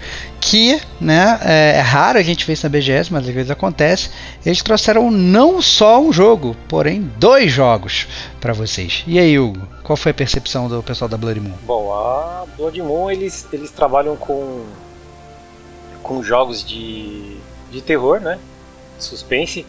[0.49, 4.09] que né, é, é, raro a gente ver isso na BGS, mas às vezes acontece.
[4.47, 8.09] Eles trouxeram não só um jogo, porém dois jogos
[8.41, 9.05] para vocês.
[9.07, 11.53] E aí, Hugo, qual foi a percepção do pessoal da Blood Moon?
[11.65, 14.65] Bom, a Blood Moon eles, eles trabalham com,
[16.03, 17.37] com jogos de,
[17.71, 18.39] de terror, né?
[18.99, 19.67] Suspense.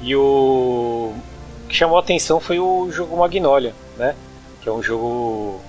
[0.00, 1.12] E o
[1.68, 4.16] que chamou a atenção foi o jogo Magnolia, né?
[4.60, 5.60] Que é um jogo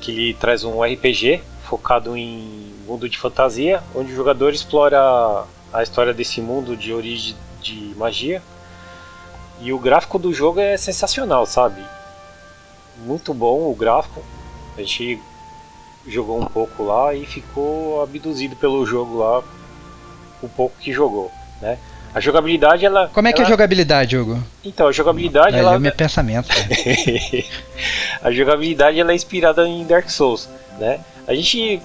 [0.00, 5.82] que ele traz um RPG focado em mundo de fantasia, onde o jogador explora a
[5.82, 8.42] história desse mundo de origem de magia.
[9.60, 11.82] E o gráfico do jogo é sensacional, sabe?
[13.04, 14.22] Muito bom o gráfico.
[14.76, 15.20] A gente
[16.06, 19.42] jogou um pouco lá e ficou abduzido pelo jogo lá,
[20.42, 21.78] o pouco que jogou, né?
[22.14, 23.08] A jogabilidade, ela.
[23.08, 23.46] Como é que ela...
[23.46, 24.42] é a jogabilidade, Hugo?
[24.64, 25.54] Então, a jogabilidade.
[25.54, 25.74] É, ela...
[25.74, 26.48] é o meu pensamento.
[28.22, 30.48] a jogabilidade ela é inspirada em Dark Souls,
[30.78, 31.00] né?
[31.26, 31.82] A gente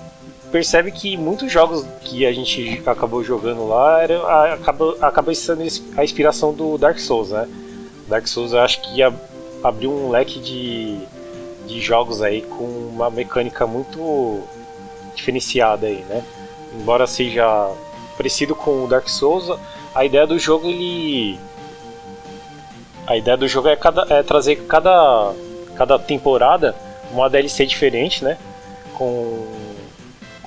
[0.52, 5.64] percebe que muitos jogos que a gente acabou jogando lá era, acaba, sendo
[5.98, 7.48] a inspiração do Dark Souls, né?
[8.08, 9.14] Dark Souls eu acho que ia
[9.84, 11.00] um leque de,
[11.68, 14.42] de jogos aí com uma mecânica muito
[15.16, 16.24] diferenciada aí, né?
[16.74, 17.72] Embora seja
[18.18, 19.58] parecido com o Dark Souls,
[19.96, 21.40] a ideia do jogo ele
[23.08, 25.34] a ideia do jogo é, cada, é trazer cada
[25.76, 26.76] cada temporada
[27.12, 28.38] uma DLC diferente, né?
[28.94, 29.48] Com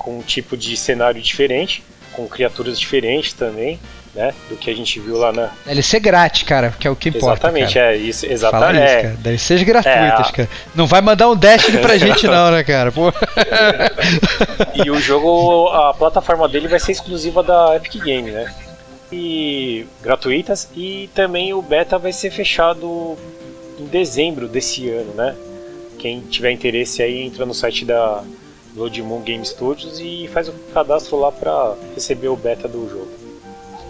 [0.05, 1.83] com um tipo de cenário diferente,
[2.13, 3.81] com criaturas diferentes também,
[4.15, 4.35] né?
[4.51, 7.47] Do que a gente viu lá na DLC grátis, cara, que é o que importa.
[7.47, 7.95] Exatamente, cara.
[7.95, 8.77] é isso, exatamente.
[8.77, 9.03] Fala isso, é.
[9.03, 9.15] cara.
[9.17, 10.49] DLCs gratuitas, É, cara.
[10.75, 12.93] Não vai mandar um Destiny pra gente não, né, cara?
[12.93, 13.13] Pô.
[14.75, 18.55] E o jogo, a plataforma dele vai ser exclusiva da Epic Game, né?
[19.11, 23.17] E gratuitas e também o beta vai ser fechado
[23.79, 25.35] em dezembro desse ano, né?
[26.05, 28.23] Quem tiver interesse aí entra no site da
[28.75, 33.09] Blood Moon Game Studios e faz o cadastro lá para receber o beta do jogo.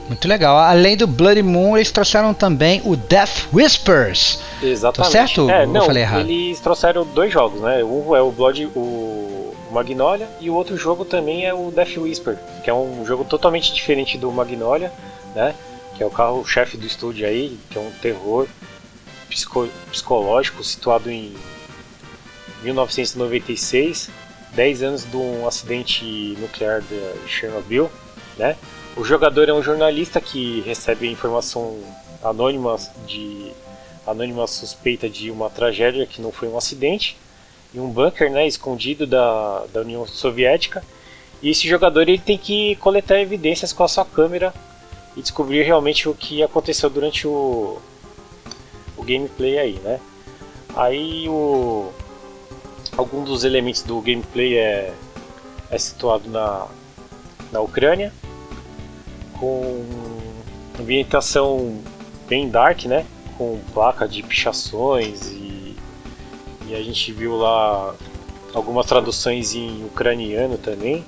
[0.06, 0.56] Muito legal.
[0.56, 4.38] Além do Bloody Moon, eles trouxeram também o Death Whispers.
[4.62, 5.10] Exatamente.
[5.12, 5.50] Tá certo?
[5.50, 6.20] É, não, eu falei errado?
[6.30, 7.82] eles trouxeram dois jogos, né?
[7.82, 12.38] Um é o Blood, o Magnolia e o outro jogo também é o Death Whisper,
[12.62, 14.92] que é um jogo totalmente diferente do Magnolia,
[15.34, 15.52] né?
[15.96, 18.46] Que é o carro-chefe do estúdio aí, que é um terror
[19.28, 21.34] psico- psicológico situado em
[22.64, 24.10] 1996,
[24.54, 26.04] 10 anos de um acidente
[26.38, 27.90] nuclear de Chernobyl,
[28.38, 28.56] né?
[28.96, 31.78] O jogador é um jornalista que recebe informação
[32.22, 33.52] anônima de
[34.06, 37.16] anônima suspeita de uma tragédia que não foi um acidente
[37.74, 40.84] em um bunker, né, escondido da, da União Soviética.
[41.42, 44.54] E esse jogador ele tem que coletar evidências com a sua câmera
[45.16, 47.78] e descobrir realmente o que aconteceu durante o,
[48.96, 50.00] o gameplay aí, né?
[50.76, 51.92] Aí o
[52.96, 54.92] algum dos elementos do gameplay é,
[55.70, 56.66] é situado na,
[57.50, 58.12] na Ucrânia
[59.38, 59.84] com
[60.78, 61.78] ambientação
[62.28, 63.04] bem dark, né?
[63.36, 65.76] Com placa de pichações e,
[66.68, 67.94] e a gente viu lá
[68.52, 71.04] algumas traduções em ucraniano também.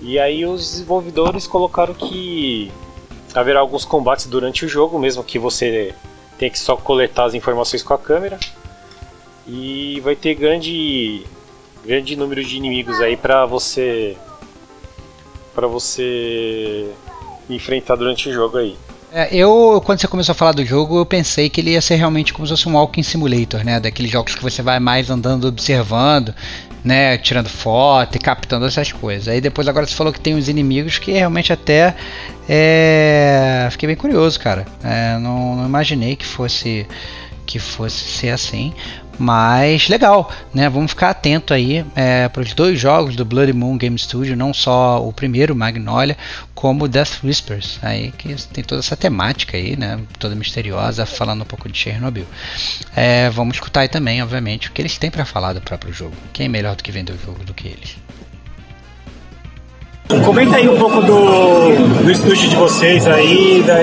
[0.00, 2.70] E aí os desenvolvedores colocaram que
[3.34, 5.94] haverá alguns combates durante o jogo, mesmo que você
[6.38, 8.38] tenha que só coletar as informações com a câmera.
[9.46, 11.24] E vai ter grande
[11.84, 14.16] grande número de inimigos aí para você
[15.54, 16.88] para você
[17.50, 18.76] enfrentar durante o jogo aí.
[19.14, 21.96] É, eu, quando você começou a falar do jogo, eu pensei que ele ia ser
[21.96, 23.78] realmente como se fosse um Walking Simulator, né?
[23.78, 26.34] Daqueles jogos que você vai mais andando, observando,
[26.82, 27.18] né?
[27.18, 29.28] Tirando foto e captando essas coisas.
[29.28, 31.94] Aí depois agora você falou que tem uns inimigos que realmente até
[32.48, 33.68] é...
[33.70, 34.64] fiquei bem curioso, cara.
[34.82, 36.86] É, não, não imaginei que fosse
[37.44, 38.72] que fosse ser assim.
[39.18, 40.68] Mas legal, né?
[40.68, 44.52] Vamos ficar atento aí é, para os dois jogos do Bloody Moon Game Studio, não
[44.54, 46.16] só o primeiro, Magnolia,
[46.54, 50.00] como Death Whispers, aí que tem toda essa temática aí, né?
[50.18, 52.26] Toda misteriosa, falando um pouco de Chernobyl.
[52.96, 56.16] É, vamos escutar aí também, obviamente, o que eles têm para falar do próprio jogo.
[56.32, 57.96] Quem é melhor do que vender o jogo do que eles?
[60.20, 63.74] Comenta aí um pouco do, do estúdio de vocês aí, da,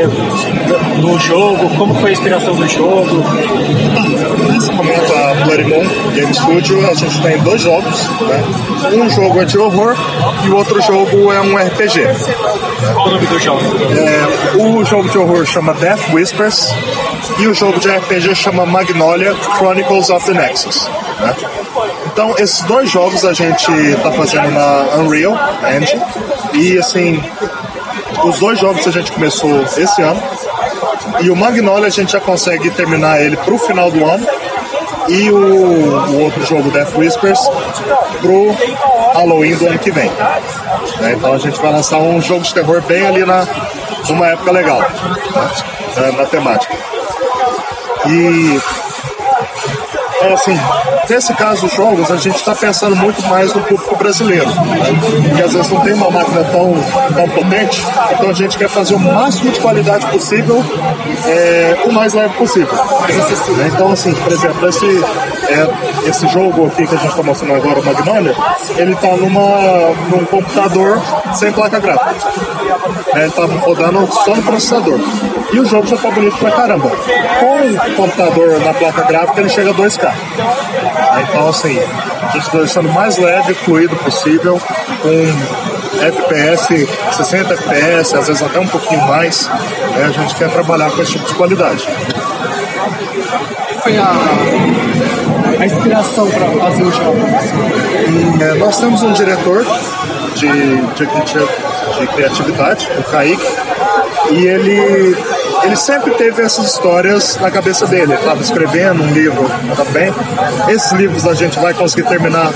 [1.02, 3.24] do jogo, como foi a inspiração do jogo.
[4.54, 8.08] Nesse momento, a Bloody Moon Game Studio, a gente tem dois jogos.
[8.22, 8.44] Né?
[8.94, 9.96] Um jogo é de horror
[10.46, 12.02] e o outro jogo é um RPG.
[12.94, 13.62] Qual o nome do jogo?
[13.98, 16.74] É, o jogo de horror chama Death Whispers
[17.40, 20.90] e o jogo de RPG chama Magnolia Chronicles of the Nexus.
[21.20, 21.36] né?
[22.20, 25.40] Então, esses dois jogos a gente está fazendo na Unreal
[25.74, 26.04] Engine
[26.54, 27.24] e assim,
[28.26, 30.22] os dois jogos a gente começou esse ano
[31.22, 34.28] e o Magnolia a gente já consegue terminar ele para o final do ano
[35.08, 37.40] e o, o outro jogo Death Whispers
[38.20, 38.54] pro
[39.14, 40.12] Halloween do ano que vem.
[41.00, 41.14] né?
[41.14, 43.48] Então a gente vai lançar um jogo de terror bem ali na
[44.10, 44.90] numa época legal, né?
[45.96, 46.76] na, na temática.
[48.08, 48.60] E
[50.22, 50.58] é assim,
[51.10, 55.34] nesse caso dos jogos, a gente está pensando muito mais no público brasileiro, né?
[55.36, 56.74] que às vezes não tem uma máquina tão,
[57.16, 60.64] tão potente, então a gente quer fazer o máximo de qualidade possível,
[61.26, 62.74] é, o mais leve possível.
[63.58, 63.72] Né?
[63.74, 64.86] Então, assim, por exemplo, esse
[65.50, 68.36] é, esse jogo aqui que a gente está mostrando agora, o Magnolia,
[68.78, 71.02] ele está numa, num computador
[71.34, 72.16] sem placa gráfica.
[73.16, 75.00] É, ele está rodando só no processador.
[75.52, 76.90] E o jogo já está bonito pra caramba.
[77.40, 80.14] Com o computador na placa gráfica, ele chega a 2K.
[81.24, 81.80] Então, assim,
[82.24, 84.62] a gente está deixando mais leve e fluido possível,
[85.02, 89.48] com FPS, 60 FPS, às vezes até um pouquinho mais.
[89.48, 90.06] Né?
[90.06, 91.88] A gente quer trabalhar com esse tipo de qualidade.
[93.82, 94.14] Foi a,
[95.60, 97.20] a inspiração para fazer o jogo?
[98.42, 99.66] É, nós temos um diretor
[100.36, 103.46] de, de, de, de criatividade, o Kaique,
[104.32, 105.18] e ele,
[105.64, 108.14] ele sempre teve essas histórias na cabeça dele.
[108.14, 110.14] Ele estava escrevendo um livro também.
[110.70, 112.52] Esses livros a gente vai conseguir terminar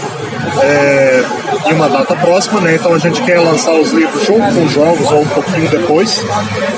[0.61, 1.23] é,
[1.69, 2.75] em uma data próxima, né?
[2.75, 6.21] Então a gente quer lançar os livros junto com os jogos ou um pouquinho depois.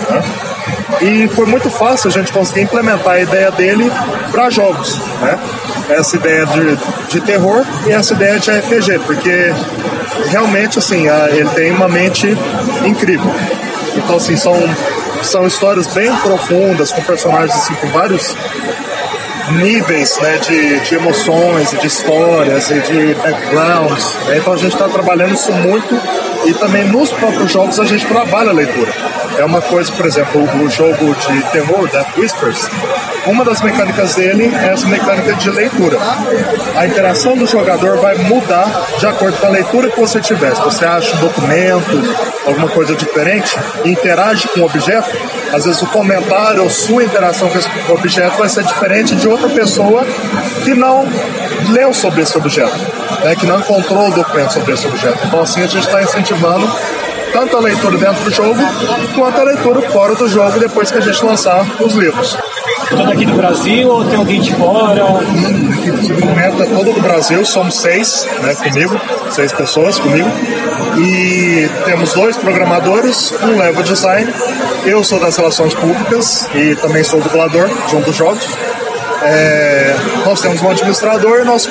[0.09, 0.23] Né?
[1.01, 3.91] E foi muito fácil a gente conseguir implementar a ideia dele
[4.31, 5.39] para jogos, né?
[5.89, 6.77] Essa ideia de,
[7.09, 9.53] de terror e essa ideia de RPG, porque
[10.29, 12.27] realmente assim a, ele tem uma mente
[12.85, 13.29] incrível.
[13.95, 14.55] Então assim são
[15.21, 18.35] são histórias bem profundas com personagens assim com vários
[19.53, 24.17] níveis né, de, de emoções de histórias e de backgrounds.
[24.27, 24.37] Né?
[24.37, 25.99] Então a gente está trabalhando isso muito
[26.45, 28.91] e também nos próprios jogos a gente trabalha a leitura.
[29.37, 32.69] É uma coisa, por exemplo, o jogo de terror, Death Whispers,
[33.25, 35.97] uma das mecânicas dele é essa mecânica de leitura.
[36.75, 38.65] A interação do jogador vai mudar
[38.97, 40.55] de acordo com a leitura que você tiver.
[40.55, 42.15] Se você acha um documento,
[42.45, 45.09] alguma coisa diferente, interage com o objeto,
[45.53, 49.49] às vezes o comentário ou sua interação com esse objeto vai ser diferente de outra
[49.49, 50.05] pessoa
[50.63, 51.07] que não
[51.71, 52.77] leu sobre esse objeto,
[53.23, 55.19] né, que não encontrou o documento sobre esse objeto.
[55.25, 56.69] Então, assim, a gente está incentivando
[57.35, 58.61] tanto a leitura dentro do jogo
[59.13, 62.37] quanto a leitura fora do jogo depois que a gente lançar os livros.
[62.89, 65.03] Todo aqui do Brasil ou tem alguém de fora?
[65.05, 70.29] Hum, aqui do desenvolvimento é todo do Brasil, somos seis, né, comigo, seis pessoas comigo.
[70.97, 74.33] E temos dois programadores, um leva design,
[74.85, 78.47] eu sou das relações públicas e também sou dublador de um dos jogos.
[79.23, 79.95] É,
[80.25, 81.69] nós temos um administrador e nosso,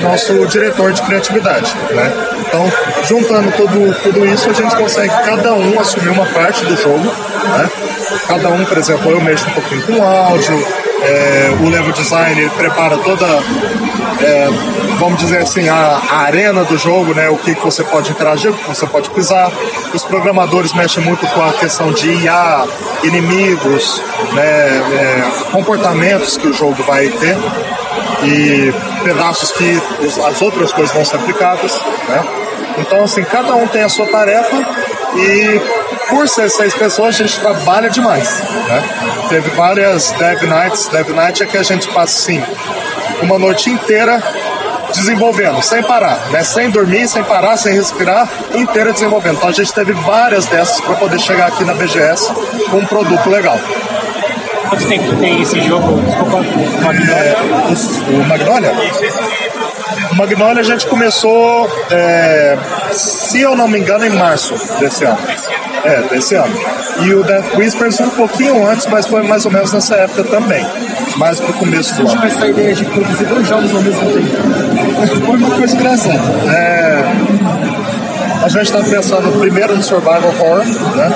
[0.00, 1.74] nosso diretor de criatividade.
[1.90, 2.12] Né?
[2.46, 2.72] Então,
[3.04, 7.04] juntando tudo, tudo isso, a gente consegue cada um assumir uma parte do jogo.
[7.04, 7.70] Né?
[8.26, 10.66] Cada um, por exemplo, eu mexo um pouquinho com áudio,
[11.02, 13.26] é, o level design prepara toda,
[14.20, 14.48] é,
[14.98, 17.28] vamos dizer assim, a, a, arena do jogo, né?
[17.28, 19.50] O que, que você pode interagir, o que você pode pisar.
[19.92, 22.64] Os programadores mexem muito com a questão de IA,
[23.02, 24.42] inimigos, né?
[24.42, 27.36] É, comportamentos que o jogo vai ter
[28.22, 28.72] e
[29.02, 29.80] pedaços que
[30.26, 32.24] as outras coisas vão ser aplicadas, né?
[32.78, 34.56] Então, assim, cada um tem a sua tarefa
[35.16, 35.60] e
[36.08, 38.40] por ser seis pessoas, a gente trabalha demais.
[38.40, 38.82] Né?
[39.28, 40.88] Teve várias Dev Nights.
[40.88, 42.42] Dev Night é que a gente passa assim,
[43.22, 44.22] uma noite inteira
[44.94, 46.42] desenvolvendo, sem parar, né?
[46.44, 49.36] Sem dormir, sem parar, sem respirar, inteira desenvolvendo.
[49.36, 52.32] Então a gente teve várias dessas para poder chegar aqui na BGS
[52.70, 53.58] com um produto legal.
[54.68, 56.00] Quanto tempo tem esse jogo?
[56.00, 56.38] Desculpa,
[56.82, 57.14] Magnolia?
[57.14, 57.36] É,
[58.10, 58.72] o, o Magnolia?
[60.10, 62.56] O Magnolia a gente começou, é,
[62.92, 65.18] se eu não me engano, em março desse ano.
[65.84, 66.54] É, desse ano.
[67.02, 70.64] E o Death Whispers um pouquinho antes, mas foi mais ou menos nessa época também.
[71.16, 72.20] Mais pro começo do ano.
[72.20, 75.26] Mas essa ideia de produzir dois jogos ao mesmo tempo?
[75.26, 76.20] Foi uma coisa engraçada.
[76.50, 77.04] É,
[78.44, 80.64] a gente está pensando primeiro no Survival Horror,
[80.96, 81.12] né?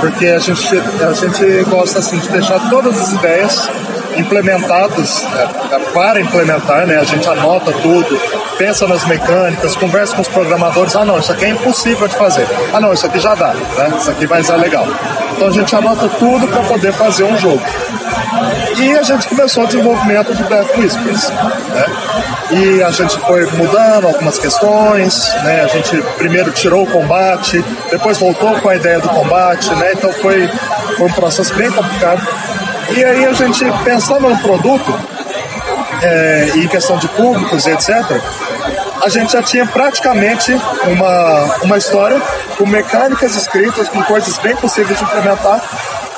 [0.00, 3.68] Porque a gente, a gente gosta assim, de deixar todas as ideias
[4.16, 6.98] implementadas é, para implementar, né?
[6.98, 8.20] A gente anota tudo,
[8.58, 10.94] pensa nas mecânicas, conversa com os programadores.
[10.96, 12.46] Ah, não, isso aqui é impossível de fazer.
[12.72, 13.92] Ah, não, isso aqui já dá, né?
[13.98, 14.86] Isso aqui vai ser legal.
[15.34, 17.62] Então a gente anota tudo para poder fazer um jogo.
[18.78, 21.86] E a gente começou o desenvolvimento do Death Whispers, né?
[22.50, 25.62] E a gente foi mudando algumas questões, né?
[25.62, 29.92] A gente primeiro tirou o combate, depois voltou com a ideia do combate, né?
[29.92, 30.48] Então foi,
[30.96, 32.26] foi um processo bem complicado.
[32.96, 34.94] E aí a gente, pensando no produto,
[36.02, 38.20] é, em questão de públicos e etc.,
[39.04, 40.52] a gente já tinha praticamente
[40.86, 42.20] uma, uma história
[42.56, 45.60] com mecânicas escritas, com coisas bem possíveis de implementar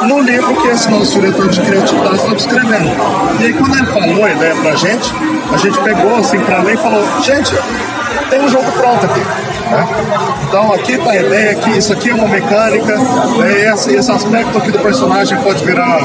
[0.02, 2.90] no livro que esse nosso diretor de criatividade estava escrevendo.
[3.40, 5.14] E aí quando ele falou a ideia pra gente,
[5.52, 7.54] a gente pegou assim pra ler e falou, gente,
[8.30, 9.20] tem um jogo pronto aqui.
[9.20, 9.86] Né?
[10.48, 13.72] Então aqui está a ideia que isso aqui é uma mecânica, né?
[13.72, 16.00] esse, esse aspecto aqui do personagem pode virar,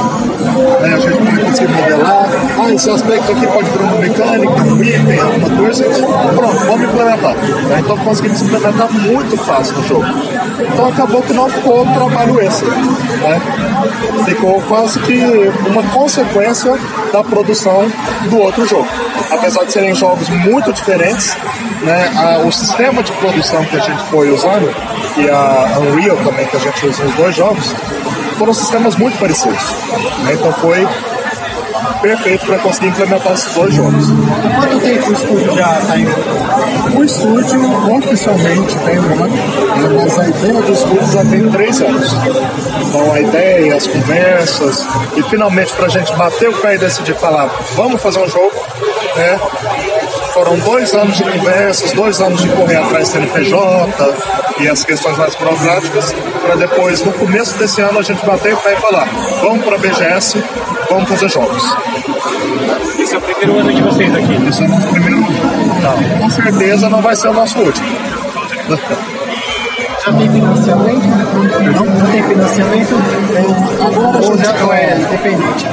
[0.82, 0.94] né?
[0.94, 5.20] a gente pode conseguir modelar, ah, esse aspecto aqui pode virar uma mecânica, um item,
[5.20, 7.36] alguma coisa, pronto, vamos implementar.
[7.36, 7.80] Né?
[7.80, 10.06] Então conseguimos implementar muito fácil no jogo.
[10.60, 12.70] Então acabou que não ficou um trabalho extra.
[12.70, 13.42] Né?
[14.26, 16.76] Ficou quase que uma consequência
[17.12, 17.90] da produção
[18.30, 18.88] do outro jogo.
[19.32, 21.36] Apesar de serem jogos muito diferentes,
[21.82, 24.74] né, a, o sistema de produção que a gente foi usando
[25.18, 27.74] e a Unreal também que a gente usou nos dois jogos
[28.38, 29.62] foram sistemas muito parecidos.
[30.24, 30.34] Né?
[30.34, 30.88] Então foi
[32.02, 34.06] perfeito para conseguir implementar esses dois jogos.
[34.56, 36.98] Quanto tempo o estúdio já está indo?
[36.98, 39.38] O estúdio oficialmente tem um ano,
[39.96, 42.14] mas a ideia do estúdio já tem três anos.
[42.82, 47.16] Então a ideia, as conversas, e finalmente para a gente bater o pé e decidir
[47.16, 48.54] falar, vamos fazer um jogo,
[49.16, 49.40] né?
[50.34, 54.16] Foram dois anos de conversas, dois anos de correr atrás do CNPJ
[54.60, 58.58] e as questões mais burocráticas, para depois, no começo desse ano, a gente bater o
[58.58, 59.08] pé e falar,
[59.42, 60.44] vamos para a BGS,
[60.90, 61.64] vamos fazer jogos.
[63.00, 64.48] Esse é o primeiro ano de vocês aqui.
[64.48, 65.82] Esse é o nosso primeiro ano.
[65.82, 66.20] Tá.
[66.20, 67.88] Com certeza não vai ser o nosso último.
[70.10, 71.08] Já tem financiamento?
[71.76, 71.86] Não?
[72.00, 72.96] Já tem financiamento?
[73.80, 75.68] Agora Ou já gente é tá- independente?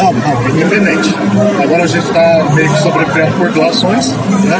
[0.00, 1.14] Não, não, independente.
[1.62, 4.58] Agora a gente está meio que sobrevivendo por doações, né?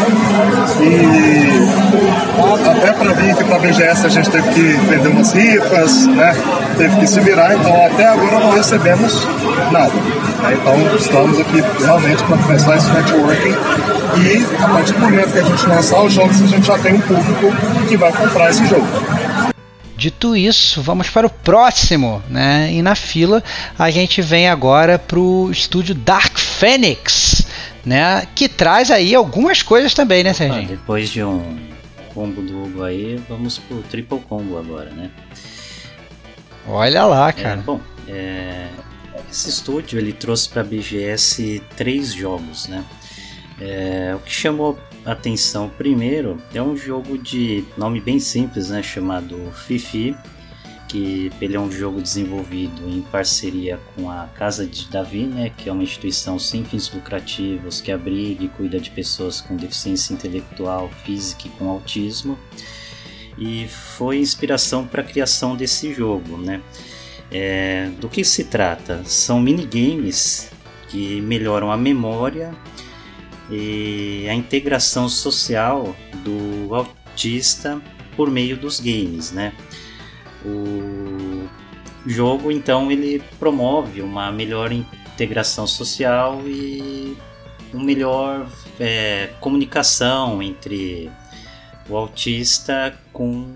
[0.82, 6.06] E até para vir aqui para a BGS a gente teve que vender umas rifas,
[6.06, 6.36] né?
[6.76, 9.26] Teve que se virar, então até agora não recebemos
[9.72, 9.92] nada.
[10.44, 10.54] Né?
[10.60, 13.50] Então estamos aqui realmente para começar esse networking
[14.20, 16.94] e a partir do momento que a gente lançar os jogos, a gente já tem
[16.94, 17.46] um público
[17.88, 18.86] que vai comprar esse jogo.
[19.96, 22.68] Dito isso, vamos para o próximo, né?
[22.72, 23.42] E na fila
[23.78, 27.46] a gente vem agora para o estúdio Dark Phoenix,
[27.84, 28.26] né?
[28.34, 30.66] Que traz aí algumas coisas também, né, Ah, Serginho?
[30.68, 31.56] depois de um
[32.12, 35.10] combo do Hugo aí, vamos pro triple combo agora, né?
[36.68, 37.62] Olha lá, É, cara.
[37.64, 38.66] bom, é,
[39.34, 42.84] esse estúdio ele trouxe para a BGS três jogos, né?
[43.60, 48.80] É, o que chamou atenção primeiro é um jogo de nome bem simples, né?
[48.80, 49.36] Chamado
[49.66, 50.16] Fifi,
[50.88, 55.50] que ele é um jogo desenvolvido em parceria com a Casa de Davi, né?
[55.56, 60.14] Que é uma instituição sem fins lucrativos que abriga e cuida de pessoas com deficiência
[60.14, 62.38] intelectual, física e com autismo
[63.36, 66.62] e foi inspiração para a criação desse jogo, né?
[67.36, 69.02] É, do que se trata?
[69.04, 70.52] São minigames
[70.88, 72.54] que melhoram a memória
[73.50, 77.82] e a integração social do autista
[78.16, 79.52] por meio dos games, né?
[80.44, 81.48] O
[82.06, 87.16] jogo então ele promove uma melhor integração social e
[87.72, 88.46] uma melhor
[88.78, 91.10] é, comunicação entre
[91.88, 93.48] o autista com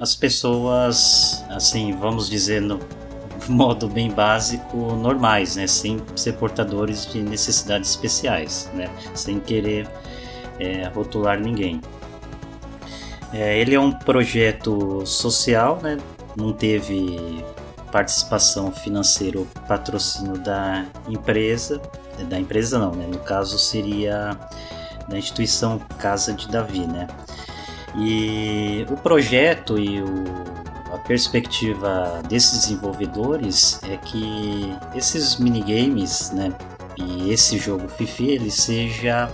[0.00, 2.80] as pessoas, assim, vamos dizer no
[3.48, 9.88] modo bem básico, normais, né, sem ser portadores de necessidades especiais, né, sem querer
[10.58, 11.80] é, rotular ninguém.
[13.32, 15.98] É, ele é um projeto social, né,
[16.36, 17.44] não teve
[17.90, 21.80] participação financeira ou patrocínio da empresa,
[22.28, 24.38] da empresa não, né, no caso seria
[25.08, 27.08] da instituição Casa de Davi, né.
[27.96, 30.24] E o projeto e o,
[31.06, 36.52] perspectiva desses desenvolvedores é que esses minigames, né,
[36.96, 39.30] e esse jogo Fifi, ele seja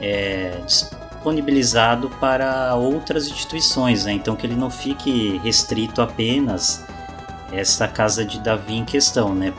[0.00, 6.84] é, disponibilizado para outras instituições, né, então que ele não fique restrito apenas
[7.52, 9.52] essa casa de Davi em questão, né,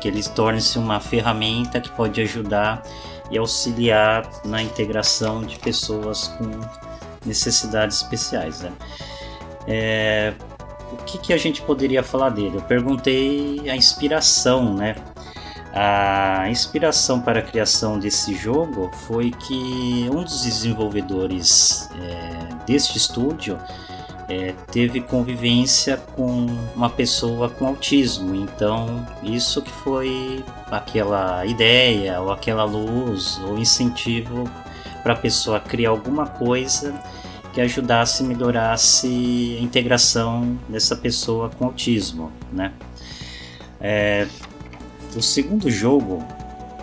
[0.00, 2.82] que ele torne-se uma ferramenta que pode ajudar
[3.30, 6.50] e auxiliar na integração de pessoas com
[7.24, 8.60] necessidades especiais.
[8.60, 8.72] Né?
[9.66, 10.34] É,
[10.94, 12.56] o que, que a gente poderia falar dele?
[12.56, 14.94] Eu perguntei a inspiração, né?
[15.72, 23.58] A inspiração para a criação desse jogo foi que um dos desenvolvedores é, deste estúdio
[24.28, 32.30] é, teve convivência com uma pessoa com autismo, então isso que foi aquela ideia ou
[32.30, 34.44] aquela luz ou incentivo
[35.02, 36.94] para a pessoa criar alguma coisa
[37.54, 42.72] que ajudasse e melhorasse a integração dessa pessoa com autismo, né?
[43.80, 44.26] É,
[45.14, 46.26] o segundo jogo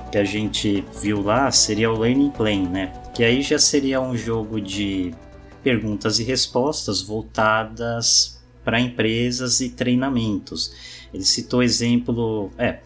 [0.09, 2.93] que a gente viu lá seria o Learning Plane, né?
[3.13, 5.13] Que aí já seria um jogo de
[5.61, 10.73] perguntas e respostas voltadas para empresas e treinamentos.
[11.13, 12.79] Ele citou exemplo, é,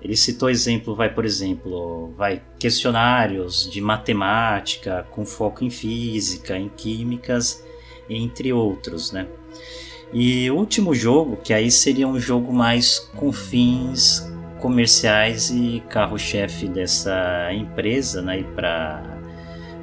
[0.00, 6.68] ele citou exemplo, vai por exemplo, vai questionários de matemática com foco em física, em
[6.68, 7.64] químicas,
[8.08, 9.26] entre outros, né?
[10.12, 14.26] E o último jogo, que aí seria um jogo mais com fins
[14.58, 18.42] comerciais e carro-chefe dessa empresa, né?
[18.54, 19.02] Para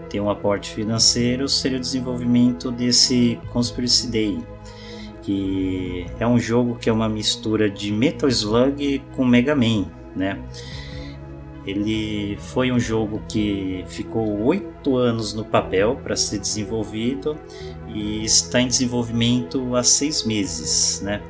[0.10, 4.40] ter um aporte financeiro, seria o desenvolvimento desse Conspiracy Day.
[5.22, 10.40] que é um jogo que é uma mistura de Metal Slug com Mega Man, né?
[11.66, 17.38] Ele foi um jogo que ficou oito anos no papel para ser desenvolvido
[17.88, 21.22] e está em desenvolvimento há seis meses, né?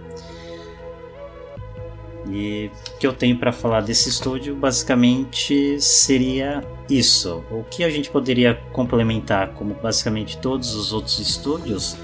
[2.30, 7.44] E o que eu tenho para falar desse estúdio basicamente seria isso.
[7.52, 11.96] O que a gente poderia complementar, como basicamente todos os outros estúdios,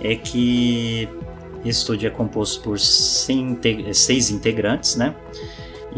[0.00, 1.08] é que
[1.64, 5.14] esse estúdio é composto por seis integrantes, né?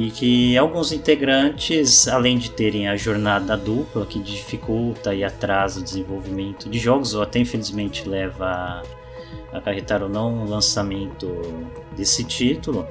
[0.01, 5.83] E que alguns integrantes, além de terem a jornada dupla que dificulta e atrasa o
[5.83, 8.83] desenvolvimento de jogos, ou até infelizmente leva
[9.53, 11.43] a acarretar ou não o lançamento
[11.95, 12.89] desse título,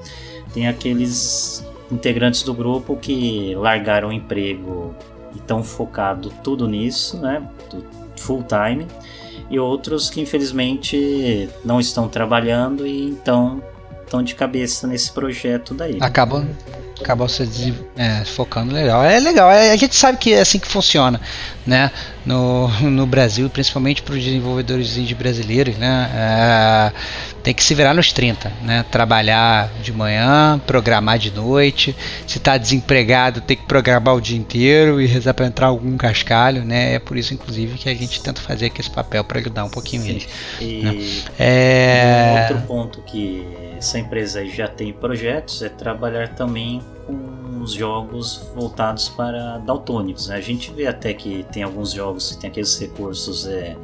[0.53, 4.94] tem aqueles integrantes do grupo que largaram o emprego
[5.34, 7.41] e estão focado tudo nisso, né?
[8.18, 8.86] Full time.
[9.49, 13.64] E outros que infelizmente não estão trabalhando e então
[14.03, 15.98] estão de cabeça nesse projeto daí.
[15.99, 16.48] Acabam
[17.01, 19.03] acabam se é, focando legal.
[19.03, 21.19] É legal, é, a gente sabe que é assim que funciona,
[21.65, 21.91] né?
[22.30, 26.11] No, no Brasil, principalmente para os desenvolvedores indie brasileiros, né?
[26.14, 26.91] É,
[27.41, 28.85] tem que se virar nos 30, né?
[28.91, 31.95] Trabalhar de manhã, programar de noite.
[32.27, 36.64] Se está desempregado, tem que programar o dia inteiro e rezar para entrar algum cascalho,
[36.64, 36.93] né?
[36.93, 39.69] É por isso, inclusive, que a gente tenta fazer aqui esse papel para ajudar um
[39.69, 40.10] pouquinho Sim.
[40.10, 40.27] eles.
[40.61, 40.97] E né?
[41.39, 42.47] é...
[42.47, 43.43] outro ponto que
[43.76, 50.27] essa empresa já tem projetos é trabalhar também com os jogos voltados para daltônicos.
[50.27, 50.36] Né?
[50.36, 53.76] A gente vê até que tem alguns jogos que tem aqueles recursos é,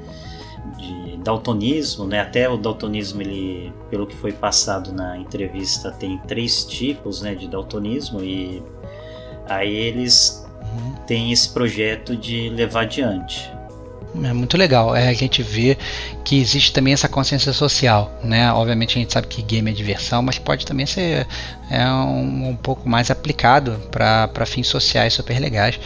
[0.78, 2.20] de daltonismo, né?
[2.20, 7.48] Até o daltonismo, ele, pelo que foi passado na entrevista, tem três tipos, né, de
[7.48, 8.62] daltonismo e
[9.48, 10.96] aí eles uhum.
[11.08, 13.55] têm esse projeto de levar adiante.
[14.24, 14.96] É muito legal.
[14.96, 15.78] É, a gente vê
[16.24, 18.52] que existe também essa consciência social, né?
[18.52, 21.28] Obviamente a gente sabe que game é diversão, mas pode também ser
[21.70, 25.80] é, um, um pouco mais aplicado para fins sociais super legais.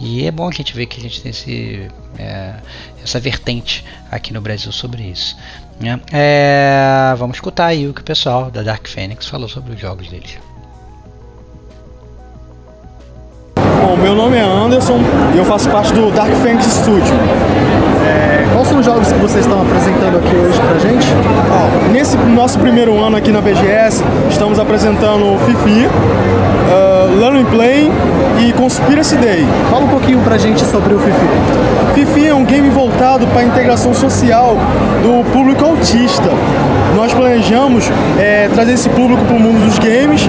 [0.00, 1.88] E é bom a gente ver que a gente tem esse,
[2.18, 2.54] é,
[3.02, 5.36] essa vertente aqui no Brasil sobre isso.
[5.80, 6.00] Né?
[6.12, 10.08] É, vamos escutar aí o que o pessoal da Dark Phoenix falou sobre os jogos
[10.08, 10.38] deles.
[13.86, 14.98] Bom, meu nome é Anderson
[15.32, 17.14] e eu faço parte do Dark Phoenix Studio.
[18.04, 21.06] É, quais são os jogos que vocês estão apresentando aqui hoje pra gente?
[21.52, 27.92] Ó, nesse nosso primeiro ano aqui na BGS, estamos apresentando Fifi, uh, Learn Play
[28.44, 29.46] e Conspiracy Day.
[29.70, 31.94] Fala um pouquinho pra gente sobre o Fifi.
[31.94, 34.56] Fifi é um game voltado para a integração social
[35.00, 36.30] do público autista.
[36.96, 37.88] Nós planejamos
[38.18, 40.28] é, trazer esse público para o mundo dos games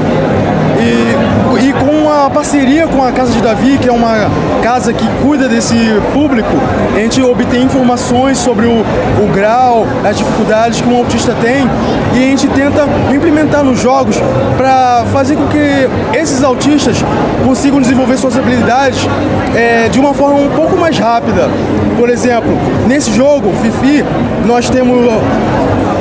[0.80, 4.30] e, e com a parceria com a Casa de Davi, que é uma
[4.62, 5.76] casa que cuida desse
[6.14, 6.50] público,
[6.96, 8.82] a gente obtém informações sobre o,
[9.24, 11.68] o grau, as dificuldades que um autista tem
[12.14, 14.18] e a gente tenta implementar nos jogos
[14.58, 16.98] para fazer com que esses autistas
[17.46, 19.00] consigam desenvolver suas habilidades
[19.56, 21.50] é, de uma forma um pouco mais rápida.
[21.98, 22.52] Por exemplo,
[22.88, 24.04] nesse jogo, Fifi,
[24.46, 25.06] nós temos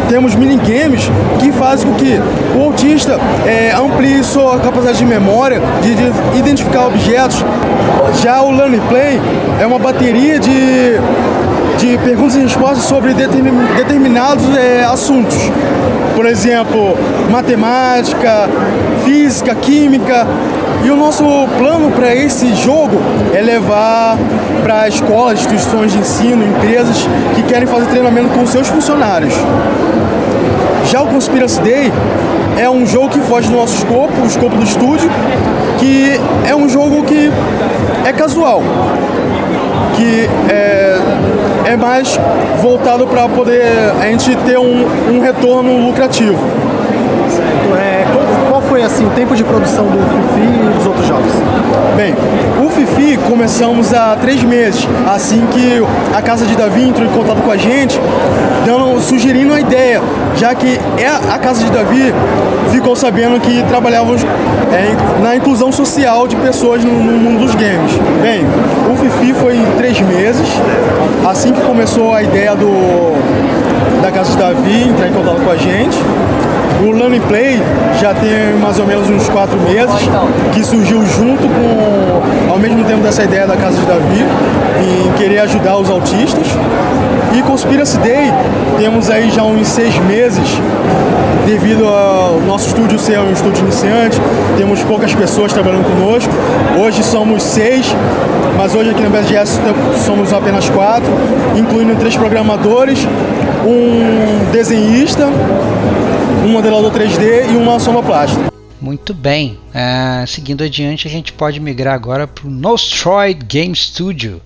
[0.08, 1.10] temos minigames
[1.40, 2.20] que fazem com que
[2.56, 7.44] o autista é, amplie sua capacidade de memória, de, de, identificar objetos.
[8.22, 9.20] Já o Learning Play
[9.60, 10.92] é uma bateria de,
[11.78, 15.36] de perguntas e respostas sobre determinados é, assuntos.
[16.14, 16.96] Por exemplo,
[17.30, 18.48] matemática,
[19.04, 20.26] física, química.
[20.84, 21.24] E o nosso
[21.58, 22.96] plano para esse jogo
[23.34, 24.16] é levar
[24.62, 26.96] para escolas, instituições de ensino, empresas
[27.34, 29.34] que querem fazer treinamento com seus funcionários.
[30.90, 31.92] Já o Conspiracy Day
[32.58, 35.10] é um jogo que foge do nosso escopo, o escopo do estúdio,
[35.78, 37.30] que é um jogo que
[38.06, 38.62] é casual,
[39.96, 40.98] que é,
[41.72, 42.18] é mais
[42.62, 43.64] voltado para poder
[44.00, 46.38] a gente ter um, um retorno lucrativo.
[47.28, 47.76] Certo.
[47.76, 48.06] É,
[48.76, 51.32] foi assim o tempo de produção do Fifi e dos outros jogos?
[51.96, 52.14] Bem,
[52.62, 55.82] o Fifi começamos há três meses, assim que
[56.14, 57.98] a casa de Davi entrou em contato com a gente,
[58.66, 60.02] dando, sugerindo a ideia,
[60.36, 62.12] já que é a casa de Davi
[62.70, 67.92] ficou sabendo que trabalhávamos é, na inclusão social de pessoas no, no mundo dos games.
[68.20, 68.44] Bem,
[68.92, 70.46] o Fifi foi em três meses,
[71.26, 73.16] assim que começou a ideia do
[74.02, 75.96] da casa de Davi entrar em contato com a gente
[76.84, 77.60] O Learn Play
[78.00, 79.94] já tem mais ou menos uns quatro meses,
[80.52, 84.24] que surgiu junto com, ao mesmo tempo dessa ideia da Casa de Davi,
[84.80, 86.46] em querer ajudar os autistas.
[87.32, 88.32] E Conspiracy Day
[88.78, 90.60] temos aí já uns seis meses,
[91.46, 94.18] devido ao nosso estúdio ser um estúdio iniciante,
[94.56, 96.32] temos poucas pessoas trabalhando conosco.
[96.76, 97.86] Hoje somos seis,
[98.56, 99.60] mas hoje aqui na BGS
[100.04, 101.08] somos apenas quatro,
[101.56, 102.98] incluindo três programadores,
[103.64, 105.26] um desenhista,
[106.44, 108.52] um modelador 3D e uma sonoplasta.
[108.80, 109.58] Muito bem.
[109.68, 114.42] Uh, seguindo adiante, a gente pode migrar agora para o Nostroid Game Studio,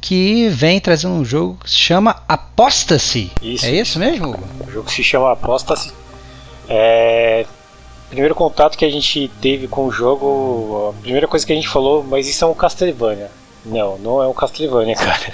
[0.00, 3.30] que vem trazendo um jogo que se chama Apostasy.
[3.40, 3.66] Isso.
[3.66, 4.36] É isso mesmo?
[4.66, 5.99] O jogo se chama Apostasy.
[6.70, 7.44] É...
[8.08, 11.68] Primeiro contato que a gente teve com o jogo, a primeira coisa que a gente
[11.68, 13.30] falou, mas isso é um Castlevania.
[13.64, 15.32] Não, não é um Castlevania, cara.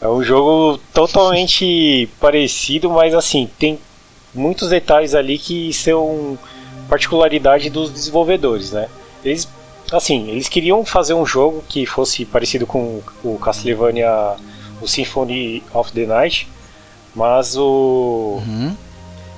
[0.00, 3.80] É um jogo totalmente parecido, mas assim, tem
[4.32, 6.38] muitos detalhes ali que são
[6.88, 8.88] particularidade dos desenvolvedores, né?
[9.24, 9.48] Eles,
[9.90, 14.36] assim, eles queriam fazer um jogo que fosse parecido com o Castlevania,
[14.80, 16.48] o Symphony of the Night,
[17.14, 18.76] mas o uhum.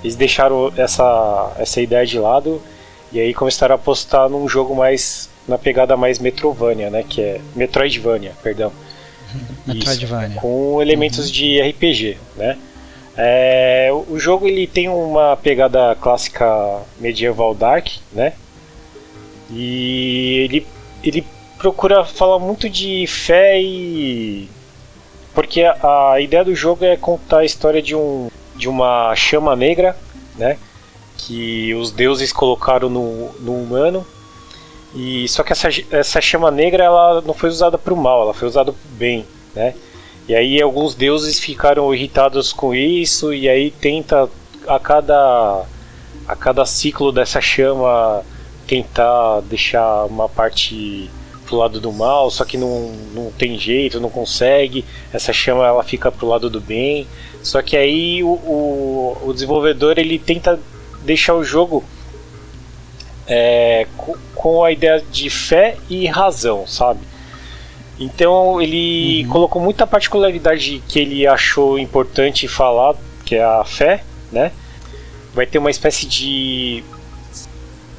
[0.03, 2.61] Eles deixaram essa essa ideia de lado
[3.13, 7.05] e aí começaram a apostar num jogo mais na pegada mais Metrovania, né?
[7.09, 8.73] Que é Metroidvania, perdão.
[9.67, 10.29] Metroidvania.
[10.29, 11.33] Isso, com elementos uhum.
[11.33, 12.57] de RPG, né?
[13.17, 18.33] É, o jogo ele tem uma pegada clássica medieval dark, né?
[19.51, 20.67] E ele,
[21.03, 21.27] ele
[21.59, 24.49] procura falar muito de fé e
[25.35, 28.30] porque a, a ideia do jogo é contar a história de um
[28.61, 29.97] de uma chama negra,
[30.37, 30.59] né?
[31.17, 34.07] Que os deuses colocaram no, no humano
[34.95, 38.35] e só que essa, essa chama negra ela não foi usada para o mal, ela
[38.35, 39.25] foi usada para o bem,
[39.55, 39.75] né?
[40.29, 44.29] E aí alguns deuses ficaram irritados com isso e aí tenta
[44.69, 45.65] a cada
[46.29, 48.23] a cada ciclo dessa chama
[48.67, 51.11] tentar deixar uma parte
[51.47, 54.85] pro lado do mal, só que não, não tem jeito, não consegue.
[55.13, 57.07] Essa chama ela fica pro lado do bem.
[57.43, 60.61] Só que aí o, o, o desenvolvedor ele tenta
[61.03, 61.83] deixar o jogo
[63.27, 63.87] é,
[64.35, 67.01] com, a ideia de fé e razão, sabe?
[67.99, 69.31] Então ele uhum.
[69.31, 74.03] colocou muita particularidade que ele achou importante falar, que é a fé,
[74.33, 74.53] né?
[75.33, 76.83] Vai ter uma espécie de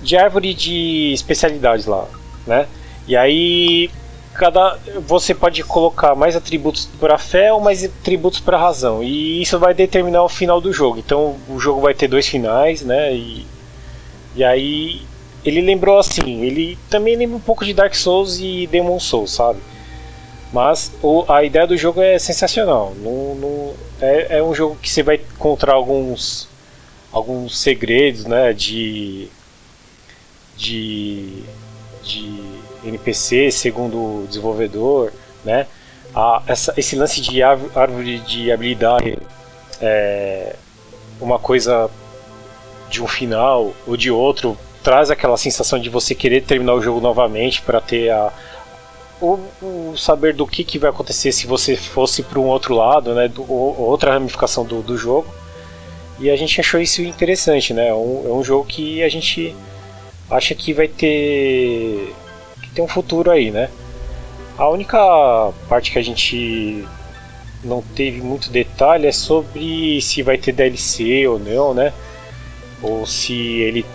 [0.02, 2.08] de árvore de especialidades lá,
[2.46, 2.68] né?
[3.08, 3.90] E aí
[4.34, 4.78] cada
[5.08, 9.74] você pode colocar mais atributos para fé ou mais atributos para razão e isso vai
[9.74, 11.00] determinar o final do jogo.
[11.00, 13.14] Então o jogo vai ter dois finais, né?
[13.14, 13.46] E,
[14.36, 15.02] e aí
[15.44, 19.60] ele lembrou assim, ele também lembra um pouco de Dark Souls e Demon Souls, sabe?
[20.54, 22.94] Mas o, a ideia do jogo é sensacional.
[22.96, 26.48] No, é, é, um jogo que você vai encontrar alguns,
[27.12, 29.30] alguns segredos né, de,
[30.58, 31.44] de,
[32.04, 32.51] de
[32.84, 35.12] NPC, segundo o desenvolvedor.
[35.44, 35.68] Né?
[36.16, 39.18] A, essa, esse lance de árvore de habilidade
[39.82, 40.56] é
[41.20, 41.90] uma coisa
[42.90, 47.00] de um final ou de outro traz aquela sensação de você querer terminar o jogo
[47.00, 48.34] novamente para ter a,
[49.22, 53.14] o, o, saber do que, que vai acontecer se você fosse para um outro lado,
[53.14, 55.28] né, do, outra ramificação do, do jogo.
[56.20, 57.88] E a gente achou isso interessante, né?
[57.88, 59.56] É um, é um jogo que a gente
[60.30, 62.14] acha que vai ter
[62.74, 63.70] tem um futuro aí, né?
[64.58, 64.98] A única
[65.68, 66.86] parte que a gente
[67.64, 71.94] não teve muito detalhe é sobre se vai ter DLC ou não, né?
[72.82, 73.86] Ou se ele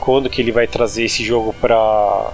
[0.00, 2.30] quando que ele vai trazer esse jogo para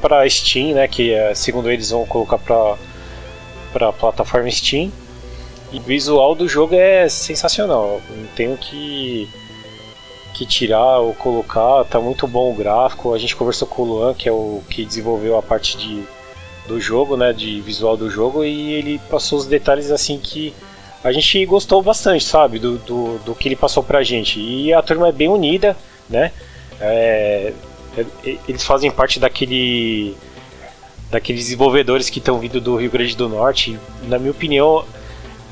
[0.00, 0.88] para Steam, né?
[0.88, 2.76] Que é, segundo eles vão colocar para
[3.72, 4.90] para plataforma Steam.
[5.72, 8.00] E o visual do jogo é sensacional.
[8.10, 9.28] Não tenho que
[10.40, 11.84] que tirar ou colocar.
[11.84, 13.12] Tá muito bom o gráfico.
[13.12, 16.02] A gente conversou com o Luan, que é o que desenvolveu a parte de
[16.66, 17.32] do jogo, né?
[17.32, 20.54] De visual do jogo e ele passou os detalhes assim que
[21.02, 22.58] a gente gostou bastante, sabe?
[22.58, 24.40] Do, do, do que ele passou pra gente.
[24.40, 25.76] E a turma é bem unida,
[26.08, 26.32] né?
[26.80, 27.52] É,
[27.98, 30.16] é, eles fazem parte daquele
[31.10, 33.78] daqueles desenvolvedores que estão vindo do Rio Grande do Norte.
[34.04, 34.84] Na minha opinião,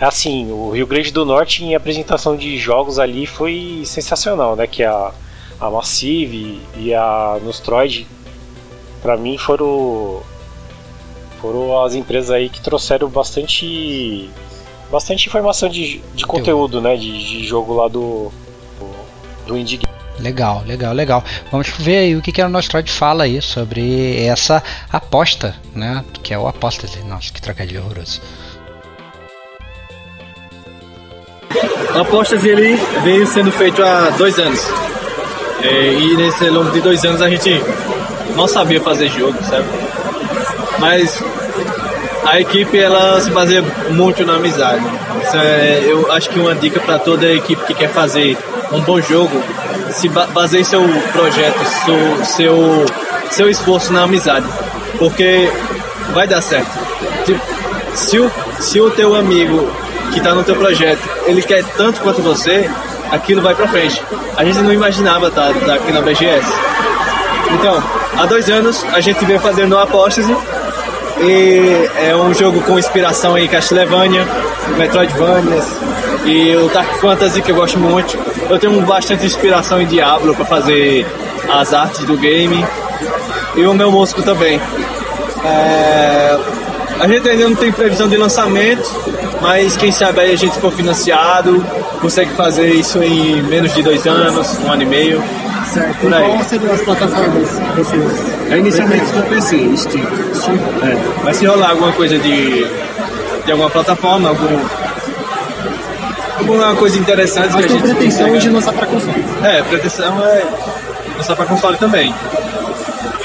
[0.01, 4.67] assim, o Rio Grande do Norte em apresentação de jogos ali foi sensacional, né?
[4.67, 5.13] Que a,
[5.61, 8.07] a Massive e a Nostroid,
[9.03, 10.23] para mim, foram
[11.41, 14.29] foram as empresas aí que trouxeram bastante
[14.91, 16.97] bastante informação de, de conteúdo, né?
[16.97, 18.31] De, de jogo lá do
[19.47, 19.81] do Indie
[20.21, 21.25] Legal, legal, legal.
[21.51, 26.05] Vamos ver aí o que, que o Nostroid fala aí sobre essa aposta, né?
[26.23, 27.01] Que é o apóstase.
[27.05, 28.21] Nossa, que trocadilho horroroso.
[31.95, 34.67] Apostas ele veio sendo feito há dois anos.
[35.63, 37.63] É, e nesse longo de dois anos a gente
[38.37, 39.65] não sabia fazer jogo, sabe?
[40.79, 41.23] Mas
[42.25, 44.85] a equipe ela se baseia muito na amizade.
[45.35, 48.37] É, eu acho que uma dica para toda a equipe que quer fazer
[48.71, 49.43] um bom jogo,
[49.91, 50.83] se ba baseie seu
[51.13, 52.87] projeto, seu, seu,
[53.31, 54.47] seu esforço na amizade,
[54.99, 55.51] porque
[56.13, 56.71] vai dar certo.
[57.25, 57.41] Tipo,
[57.95, 59.69] se o, se o teu amigo
[60.11, 62.69] que está no teu projeto, ele quer tanto quanto você,
[63.11, 64.03] aquilo vai para frente.
[64.37, 66.49] A gente não imaginava estar tá, tá aqui na BGS.
[67.53, 67.83] Então,
[68.17, 70.37] há dois anos a gente veio fazendo a Apóstase
[71.21, 74.27] e é um jogo com inspiração em Castlevania,
[74.77, 75.67] Metroidvanias
[76.25, 78.19] e o Dark Fantasy que eu gosto muito.
[78.49, 81.07] Eu tenho bastante inspiração em Diablo para fazer
[81.49, 82.65] as artes do game
[83.57, 84.61] e o meu músico também.
[85.45, 86.39] É...
[87.01, 88.91] A gente ainda não tem previsão de lançamento,
[89.41, 91.65] mas quem sabe aí a gente for financiado,
[92.01, 95.23] consegue fazer isso em menos de dois anos, um ano e meio.
[95.73, 95.99] Certo.
[96.01, 96.31] Por aí.
[96.31, 98.51] qual seriam as plataformas vocês?
[98.51, 100.07] É inicialmente no PC, Steam.
[100.35, 100.59] Steam?
[100.83, 101.23] É.
[101.25, 102.67] Mas se rolar alguma coisa de,
[103.45, 104.59] de alguma plataforma, algum,
[106.39, 109.25] alguma coisa interessante Mas que a gente pretensão de lançar para console.
[109.45, 110.45] É, pretensão é
[111.17, 112.15] lançar para console também.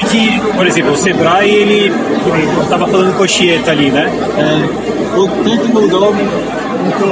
[0.09, 4.11] Que, por exemplo, o Sebrae, ele, ele tava falando coxieta ali, né?
[4.37, 6.23] É, o, tanto o Moldove
[6.83, 7.05] quanto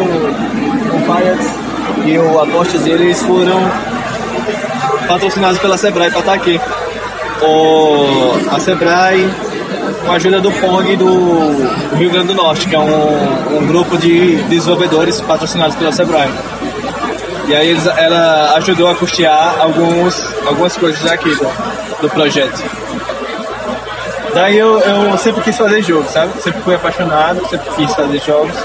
[0.95, 1.61] o Pirates
[2.05, 3.59] e o Apostas, eles foram
[5.07, 6.59] patrocinados pela Sebrae para estar aqui.
[7.41, 9.27] O, a Sebrae,
[10.05, 13.97] com a ajuda do PONG do Rio Grande do Norte, que é um, um grupo
[13.97, 16.29] de desenvolvedores patrocinados pela Sebrae.
[17.47, 21.47] E aí eles, ela ajudou a custear alguns, algumas coisas aqui do,
[22.01, 22.63] do projeto.
[24.33, 26.41] Daí eu, eu sempre quis fazer jogo, sabe?
[26.41, 28.55] Sempre fui apaixonado, sempre quis fazer jogos.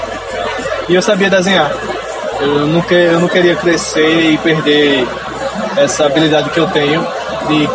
[0.87, 1.71] E eu sabia desenhar.
[2.39, 5.05] Eu não, que, eu não queria crescer e perder
[5.75, 7.05] essa habilidade que eu tenho
[7.47, 7.67] de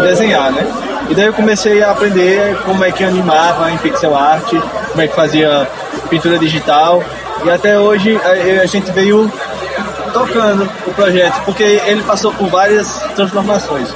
[0.00, 0.66] desenhar, né?
[1.08, 5.06] E daí eu comecei a aprender como é que animava em pixel art, como é
[5.06, 5.68] que fazia
[6.08, 7.02] pintura digital.
[7.44, 9.30] E até hoje a, a gente veio
[10.12, 13.88] tocando o projeto, porque ele passou por várias transformações.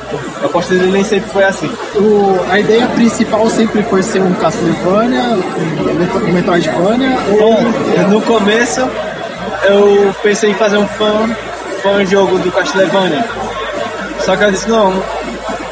[0.42, 1.70] A aposto dele nem sempre foi assim.
[1.94, 7.16] O, a ideia principal sempre foi ser um Castlevania, um Metroidvania?
[7.38, 7.56] Bom,
[8.10, 8.80] no começo
[9.64, 11.28] eu pensei em fazer um fã,
[11.82, 13.24] fã jogo do Castlevania.
[14.20, 14.92] Só que eu disse, não,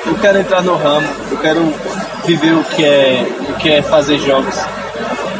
[0.06, 1.74] eu quero entrar no ramo, eu quero
[2.24, 4.56] viver o que é, o que é fazer jogos.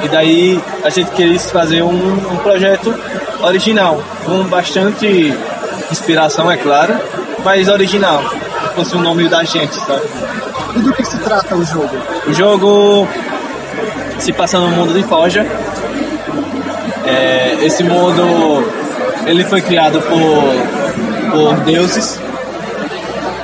[0.02, 2.94] E daí a gente quis fazer um, um projeto
[3.42, 5.34] original, com bastante
[5.90, 6.94] inspiração, é claro,
[7.44, 10.02] mas original, que fosse o nome da gente, sabe?
[10.76, 11.90] E do que se trata o jogo?
[12.26, 13.08] O jogo
[14.18, 15.46] se passa no mundo de Forja.
[17.04, 18.64] É, esse mundo
[19.26, 22.18] ele foi criado por, por deuses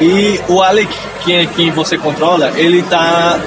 [0.00, 0.94] e o Alec,
[1.24, 3.38] que é quem você controla, ele tá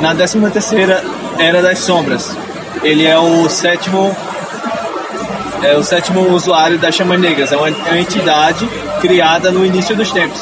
[0.00, 1.02] na 13 terceira
[1.38, 2.36] Era das Sombras.
[2.82, 4.14] Ele é o sétimo
[5.62, 7.52] é o sétimo usuário das Chamas Negras.
[7.52, 8.68] É uma, entidade
[9.00, 10.40] criada no início dos tempos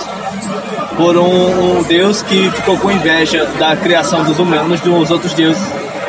[0.96, 5.62] por um, um, deus que ficou com inveja da criação dos humanos dos outros deuses.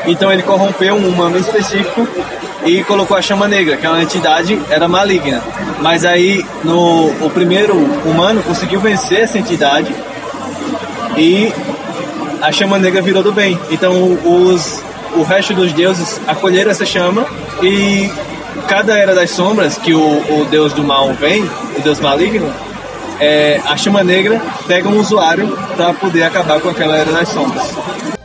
[0.07, 2.07] Então ele corrompeu um humano específico
[2.65, 5.44] e colocou a chama negra, que é uma entidade era maligna.
[5.81, 9.94] Mas aí no o primeiro humano conseguiu vencer essa entidade
[11.15, 11.53] e
[12.41, 13.60] a chama negra virou do bem.
[13.69, 13.94] Então
[14.26, 14.81] os
[15.15, 17.26] o resto dos deuses acolheram essa chama
[17.61, 18.10] e
[18.67, 21.43] cada era das sombras que o, o deus do mal vem,
[21.77, 22.53] o deus maligno,
[23.19, 27.73] é, a chama negra pega um usuário para poder acabar com aquela era das sombras.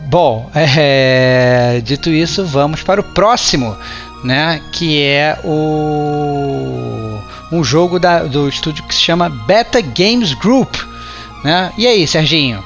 [0.00, 3.76] Bom, é, dito isso, vamos para o próximo,
[4.22, 4.60] né?
[4.72, 7.18] Que é o
[7.50, 10.74] um jogo da, do estúdio que se chama Beta Games Group,
[11.42, 11.72] né?
[11.76, 12.64] E aí, Serginho?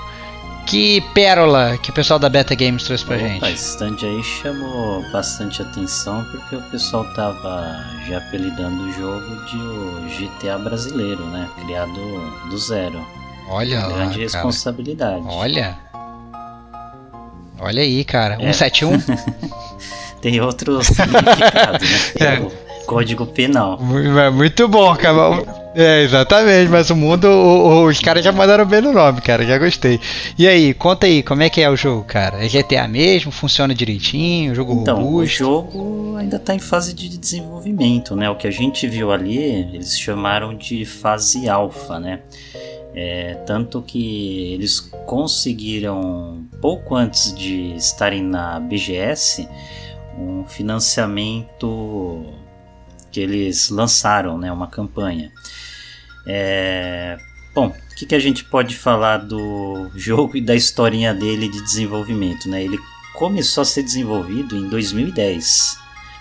[0.69, 3.45] Que pérola que o pessoal da Beta Games trouxe pra Opa, gente?
[3.53, 7.74] Esse stand aí chamou bastante atenção porque o pessoal tava
[8.07, 11.49] já apelidando o jogo de o GTA brasileiro, né?
[11.65, 11.99] Criado
[12.51, 13.01] do zero.
[13.49, 14.23] Olha lá, Grande cara.
[14.23, 15.24] responsabilidade.
[15.27, 15.78] Olha.
[17.61, 18.35] Olha aí, cara.
[18.35, 18.53] É.
[18.53, 18.99] 171?
[20.20, 21.99] Tem outro significado, né?
[22.20, 22.51] É o
[22.85, 23.78] Código Penal.
[23.81, 25.43] Mu- é Muito bom, cara.
[25.80, 29.46] É, exatamente, mas o mundo, o- o- os caras já mandaram bem no nome, cara,
[29.46, 30.00] já gostei.
[30.36, 32.44] E aí, conta aí, como é que é o jogo, cara?
[32.44, 33.30] É GTA mesmo?
[33.30, 34.56] Funciona direitinho?
[34.56, 35.36] Jogo Então, o robusto?
[35.38, 38.28] jogo ainda está em fase de desenvolvimento, né?
[38.28, 42.22] O que a gente viu ali, eles chamaram de fase alfa, né?
[42.92, 49.48] É, tanto que eles conseguiram, pouco antes de estarem na BGS,
[50.18, 52.24] um financiamento
[53.12, 55.30] que eles lançaram, né, uma campanha.
[56.28, 57.16] É,
[57.55, 61.62] bom, o que, que a gente pode falar do jogo e da historinha dele de
[61.62, 62.62] desenvolvimento, né?
[62.62, 62.78] Ele
[63.14, 65.78] começou a ser desenvolvido em 2010,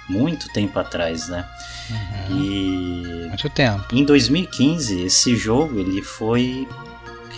[0.08, 1.46] muito tempo atrás, né?
[1.90, 2.42] Uhum.
[2.42, 3.86] E muito tempo.
[3.94, 6.68] Em 2015, esse jogo ele foi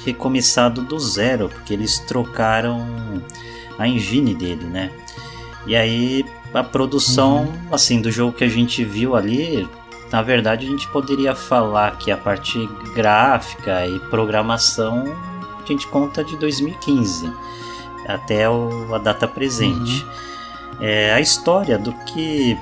[0.06, 2.88] recomeçado do zero, porque eles trocaram
[3.78, 4.92] a engine dele, né?
[5.66, 6.24] E aí
[6.54, 7.74] a produção, uhum.
[7.74, 9.68] assim, do jogo que a gente viu ali,
[10.12, 15.04] na verdade a gente poderia falar que a parte gráfica e programação
[15.62, 17.32] a gente conta de 2015
[18.08, 20.04] até o, a data presente.
[20.04, 20.10] Uhum.
[20.82, 22.58] É, a história do que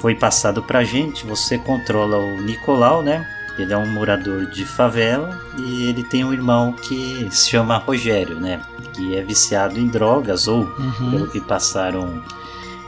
[0.00, 3.26] foi passado pra gente, você controla o Nicolau, né?
[3.56, 8.38] Ele é um morador de favela e ele tem um irmão que se chama Rogério,
[8.40, 8.60] né?
[8.92, 11.10] Que é viciado em drogas, ou Uhum.
[11.10, 12.20] pelo que passaram,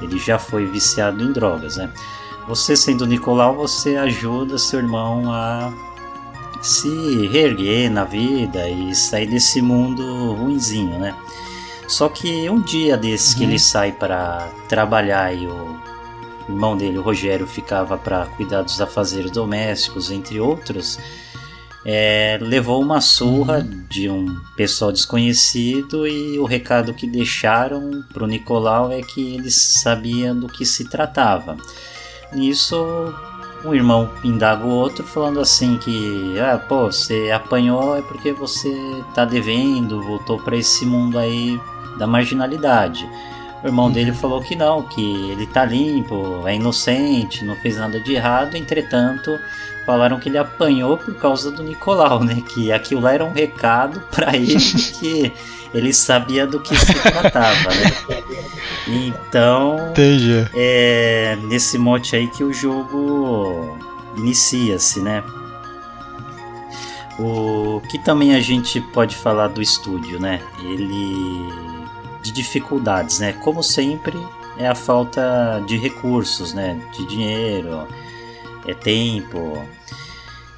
[0.02, 1.88] ele já foi viciado em drogas, né?
[2.48, 5.72] Você sendo Nicolau, você ajuda seu irmão a
[6.62, 11.14] se reerguer na vida e sair desse mundo ruinzinho, né?
[11.88, 13.50] Só que um dia desses que Uhum.
[13.50, 15.76] ele sai para trabalhar e o
[16.48, 20.98] irmão dele, o Rogério, ficava para cuidar dos afazeres domésticos, entre outros,
[21.84, 28.90] é, levou uma surra de um pessoal desconhecido e o recado que deixaram pro Nicolau
[28.90, 31.56] é que eles sabiam do que se tratava.
[32.32, 33.14] Nisso,
[33.64, 38.74] um irmão indaga o outro falando assim que, ah, pô, você apanhou é porque você
[39.14, 41.60] tá devendo, voltou para esse mundo aí
[41.98, 43.08] da marginalidade.
[43.62, 47.98] O irmão dele falou que não, que ele tá limpo, é inocente, não fez nada
[48.00, 49.38] de errado, entretanto,
[49.86, 52.42] falaram que ele apanhou por causa do Nicolau, né?
[52.52, 54.56] Que aquilo lá era um recado para ele
[54.98, 55.32] que
[55.72, 57.92] ele sabia do que se tratava, né?
[58.88, 60.46] Então, Entendi.
[60.54, 63.78] é nesse mote aí que o jogo
[64.16, 65.22] inicia-se, né?
[67.18, 70.40] O que também a gente pode falar do estúdio, né?
[70.62, 71.48] Ele
[72.22, 73.32] de dificuldades, né?
[73.32, 74.18] Como sempre
[74.58, 76.80] é a falta de recursos, né?
[76.92, 77.86] De dinheiro,
[78.66, 79.64] é tempo,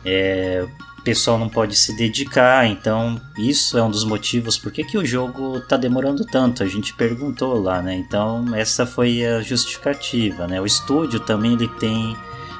[0.04, 0.66] é,
[0.98, 4.98] o pessoal não pode se dedicar, então isso é um dos motivos por que, que
[4.98, 6.62] o jogo tá demorando tanto.
[6.62, 7.94] A gente perguntou lá, né?
[7.94, 10.60] Então essa foi a justificativa, né?
[10.60, 12.16] O estúdio também ele tem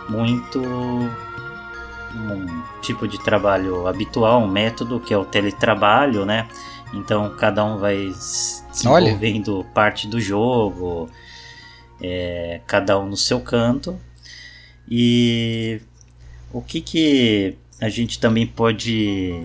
[0.08, 0.60] muito
[2.14, 6.48] um tipo de trabalho habitual, um método que é o teletrabalho, né?
[6.94, 9.04] Então cada um vai s- Olha.
[9.04, 11.08] desenvolvendo parte do jogo,
[12.00, 13.98] é, cada um no seu canto.
[14.90, 15.80] E
[16.52, 19.40] o que que a gente também pode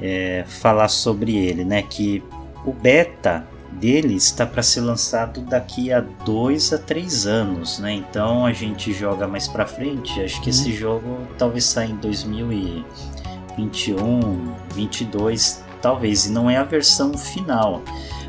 [0.00, 1.82] é, falar sobre ele, né?
[1.82, 2.22] Que
[2.64, 7.92] o beta dele está para ser lançado daqui a dois a três anos, né?
[7.92, 10.22] Então a gente joga mais para frente.
[10.22, 16.26] Acho que esse jogo talvez saia em 2021, 22, talvez.
[16.26, 17.82] E não é a versão final,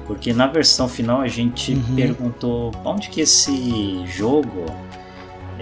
[0.05, 4.65] porque na versão final a gente perguntou onde que esse jogo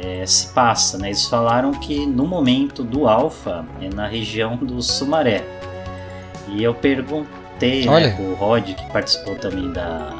[0.03, 1.07] é, se passa, né?
[1.07, 5.43] Eles falaram que no momento do alpha é na região do Sumaré.
[6.49, 8.07] E eu perguntei Olha.
[8.09, 10.13] né, pro Rod, que participou também da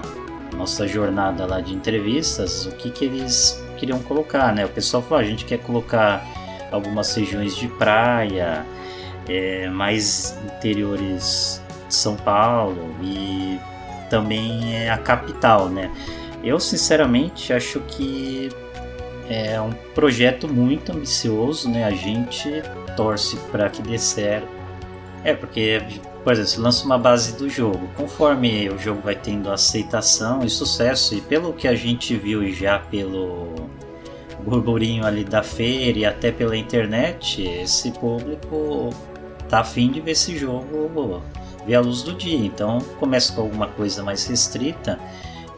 [0.55, 4.65] nossa jornada lá de entrevistas, o que, que eles queriam colocar, né?
[4.65, 6.26] O pessoal falou, "Ah, a gente quer colocar
[6.72, 8.65] algumas regiões de praia,
[9.27, 13.60] é, mais interiores de São Paulo e
[14.10, 15.91] também é a capital, né?
[16.43, 18.49] Eu sinceramente acho que
[19.29, 21.83] é um projeto muito ambicioso, né?
[21.83, 22.61] A gente
[22.95, 24.47] torce para que dê certo.
[25.23, 25.81] É, porque,
[26.23, 31.15] por exemplo, lança uma base do jogo, conforme o jogo vai tendo aceitação e sucesso,
[31.15, 33.53] e pelo que a gente viu já pelo
[34.43, 38.89] burburinho ali da feira e até pela internet, esse público
[39.47, 41.21] tá afim de ver esse jogo
[41.65, 42.45] ver a luz do dia.
[42.45, 44.99] Então começa com alguma coisa mais restrita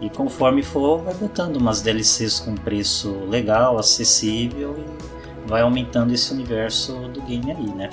[0.02, 6.34] e conforme for vai botando umas DLCs com preço legal, acessível e vai aumentando esse
[6.34, 7.90] universo do game aí, né?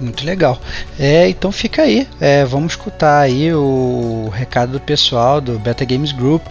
[0.00, 0.58] Muito legal.
[0.98, 2.08] É, então fica aí.
[2.20, 6.42] É, vamos escutar aí o recado do pessoal do Beta Games Group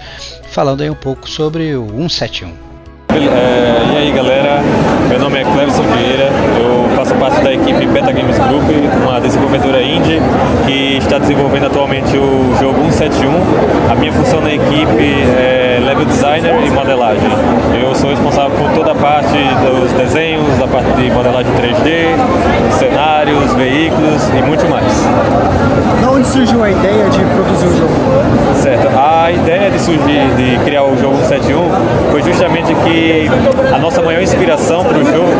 [0.51, 2.53] falando aí um pouco sobre o 171.
[3.11, 4.61] É, e aí galera,
[5.09, 6.29] meu nome é Cleverson Vieira,
[6.59, 8.65] eu faço parte da equipe Beta Games Group,
[9.01, 10.19] uma desenvolvedora indie
[10.65, 13.31] que está desenvolvendo atualmente o jogo 171.
[13.89, 15.58] A minha função na equipe é
[16.05, 17.29] designer e modelagem.
[17.81, 22.15] Eu sou responsável por toda a parte dos desenhos, da parte de modelagem 3D,
[22.77, 24.85] cenários, veículos e muito mais.
[26.01, 27.93] Da onde surgiu a ideia de produzir o jogo?
[28.55, 28.87] Certo.
[28.97, 31.69] A ideia de surgir, de criar o jogo 71
[32.11, 33.29] foi justamente que
[33.73, 35.31] a nossa maior inspiração para o jogo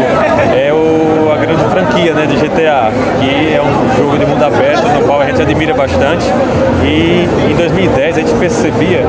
[0.55, 4.87] é o, a grande franquia né, de GTA, que é um jogo de mundo aberto
[4.87, 6.25] no qual a gente admira bastante.
[6.83, 9.05] E em 2010 a gente percebia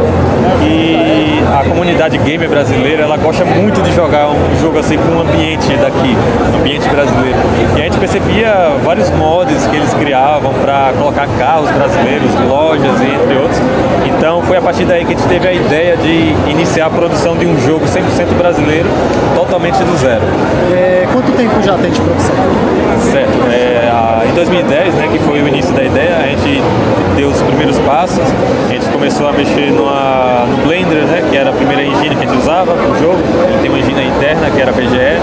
[0.63, 5.21] que a comunidade gamer brasileira ela gosta muito de jogar um jogo assim com um
[5.21, 6.17] ambiente daqui,
[6.55, 7.39] ambiente brasileiro.
[7.77, 8.53] E a gente percebia
[8.85, 13.61] vários mods que eles criavam para colocar carros brasileiros, lojas entre outros.
[14.07, 17.37] Então foi a partir daí que a gente teve a ideia de iniciar a produção
[17.37, 18.89] de um jogo 100% brasileiro,
[19.35, 20.23] totalmente do zero.
[20.73, 22.35] É, quanto tempo já tem de produção?
[23.13, 23.39] Certo.
[23.53, 26.63] É, a- em 2010, né, que foi o início da ideia, a gente
[27.17, 28.19] deu os primeiros passos.
[28.69, 32.25] A gente começou a mexer numa- no Blender, né, que era a primeira engine que
[32.25, 33.19] a gente usava para o jogo.
[33.49, 35.19] Ele tem uma engine interna que era a BGE.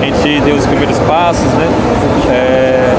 [0.00, 1.66] A gente deu os primeiros passos, né.
[2.30, 2.94] É,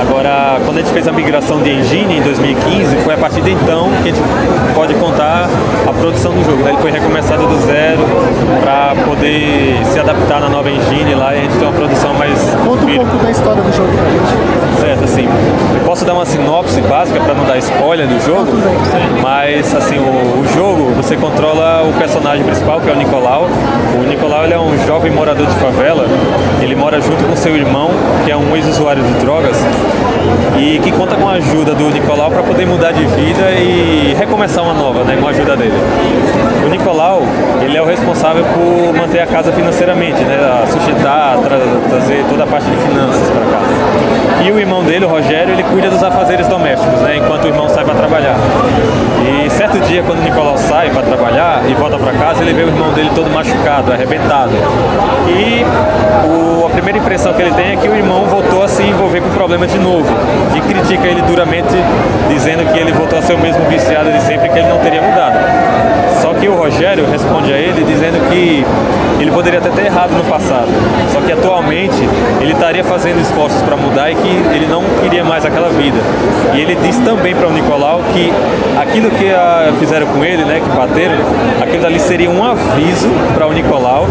[0.00, 0.15] agora,
[0.64, 3.90] quando a gente fez a migração de engine em 2015, foi a partir de então
[4.02, 4.20] que a gente
[4.74, 5.48] pode contar
[5.86, 6.62] a produção do jogo.
[6.62, 6.70] né?
[6.70, 8.00] Ele foi recomeçado do zero
[8.60, 12.36] para poder se adaptar na nova engine lá e a gente tem uma produção mais
[12.64, 14.80] Conta um pouco da história do jogo pra gente.
[14.80, 18.52] Certo, assim, eu posso dar uma sinopse básica para não dar spoiler do jogo,
[19.22, 23.48] mas assim, o, o jogo você controla o personagem principal, que é o Nicolau.
[23.98, 26.06] O Nicolau ele é um jovem morador de favela,
[26.60, 27.90] ele mora junto com seu irmão,
[28.24, 29.56] que é um ex-usuário de drogas,
[30.58, 34.64] e que conta com a ajuda do Nicolau para poder mudar de vida e recomeçar
[34.64, 35.74] uma nova, né, com a ajuda dele.
[36.64, 37.22] O Nicolau,
[37.62, 40.38] ele é o responsável por manter a casa financeiramente, né,
[40.70, 41.58] sustentar, tra-
[41.88, 44.44] trazer toda a parte de finanças para casa.
[44.44, 47.68] E o irmão dele, o Rogério, ele cuida dos afazeres domésticos, né, enquanto o irmão
[47.68, 48.36] sai para trabalhar.
[49.44, 52.62] E certo dia, quando o Nicolau sai para trabalhar e volta para casa, ele vê
[52.62, 54.52] o irmão dele todo machucado, arrebentado.
[55.28, 55.64] E
[56.26, 59.20] o- a primeira impressão que ele tem é que o irmão voltou a se envolver
[59.20, 60.06] com o problema de novo.
[60.54, 61.74] E critica ele duramente,
[62.28, 65.02] dizendo que ele voltou a ser o mesmo viciado de sempre, que ele não teria
[65.02, 65.36] mudado.
[66.20, 68.64] Só que o Rogério responde a ele dizendo que
[69.20, 70.68] ele poderia até ter errado no passado,
[71.12, 71.96] só que atualmente
[72.40, 75.98] ele estaria fazendo esforços para mudar e que ele não queria mais aquela vida.
[76.54, 78.32] E ele diz também para o Nicolau que
[78.80, 81.14] aquilo que ah, fizeram com ele, né, que bateram,
[81.62, 84.06] aquilo ali seria um aviso para o Nicolau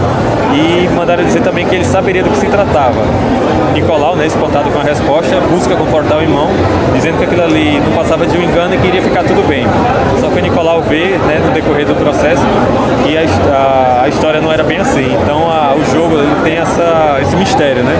[0.53, 3.01] e mandaram dizer também que ele saberia do que se tratava.
[3.73, 5.75] Nicolau, né, espantado com a resposta, busca
[6.05, 6.47] confortar o irmão,
[6.93, 9.65] dizendo que aquilo ali não passava de um engano e que iria ficar tudo bem.
[10.19, 12.41] Só que o Nicolau vê, né, no decorrer do processo,
[13.03, 15.17] que a, a- história não era bem assim.
[15.23, 17.95] Então a- o jogo tem essa, esse mistério, né?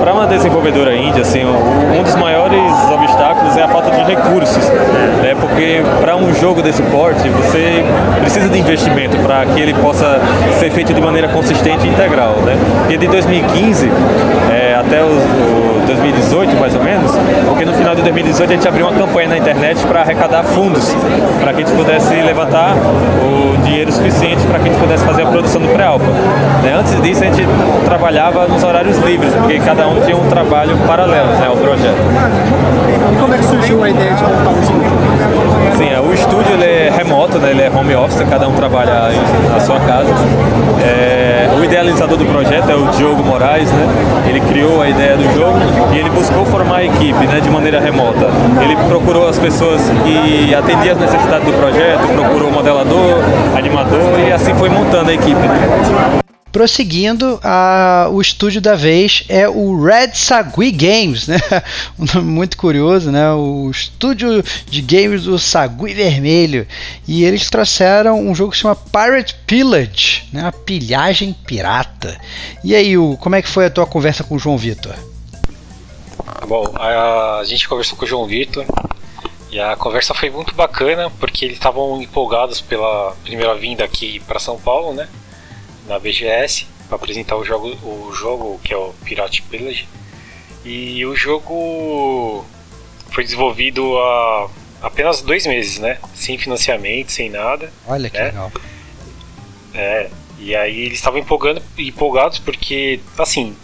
[0.00, 2.60] Para uma desenvolvedora índia, assim, um dos maiores
[2.92, 4.64] obstáculos é a falta de recursos,
[5.22, 5.34] né?
[5.40, 7.84] Porque para um jogo desse porte você
[8.20, 10.20] precisa de investimento para que ele possa
[10.60, 12.56] ser feito de maneira consistente e integral, né?
[12.88, 13.90] E de 2015
[14.74, 17.12] é, até o, o 2018 mais ou menos,
[17.48, 20.94] porque no final de 2018 a gente abriu uma campanha na internet para arrecadar fundos,
[21.40, 22.74] para que a gente pudesse levantar
[23.22, 26.06] o dinheiro suficiente para que a gente pudesse fazer a produção do pré-alpha.
[26.62, 26.74] Né?
[26.78, 27.46] Antes disso a gente
[27.84, 31.98] trabalhava nos horários livres, porque cada um tinha um trabalho paralelo né, ao projeto.
[33.12, 34.90] E como é que surgiu a ideia de montar o estúdio?
[35.76, 37.50] Sim, é, o estúdio ele é remoto, né?
[37.50, 40.08] ele é home office, cada um trabalha em- na sua casa.
[40.82, 43.86] É, o idealizador do projeto é o Diogo Moraes, né?
[44.28, 45.58] ele criou a ideia do jogo
[45.92, 48.28] e ele buscou formar a equipe né, de maneira remota.
[48.62, 53.20] Ele procurou as pessoas que atendiam as necessidades do projeto, procurou modelador,
[53.56, 56.23] animador e assim foi montando a equipe.
[56.54, 61.36] Prosseguindo, a- o estúdio da vez é o Red Sagui Games, né?
[61.98, 63.32] Um nome muito curioso, né?
[63.32, 64.40] O estúdio
[64.70, 66.64] de games do Sagui Vermelho.
[67.08, 70.42] E eles trouxeram um jogo que se chama Pirate Pillage, né?
[70.42, 72.16] Uma pilhagem pirata.
[72.62, 74.94] E aí, como é que foi a tua conversa com o João Vitor?
[76.46, 78.64] Bom, a, a gente conversou com o João Vitor
[79.50, 84.38] e a conversa foi muito bacana porque eles estavam empolgados pela primeira vinda aqui para
[84.38, 85.08] São Paulo, né?
[85.86, 89.88] Na BGS para apresentar o jogo, o jogo que é o Pirate Village.
[90.64, 92.44] E o jogo
[93.10, 94.48] foi desenvolvido há
[94.82, 95.98] apenas dois meses, né?
[96.14, 97.72] Sem financiamento, sem nada.
[97.86, 98.24] Olha que né?
[98.24, 98.52] legal.
[99.74, 103.56] É, e aí eles estavam empolgando, empolgados porque, assim,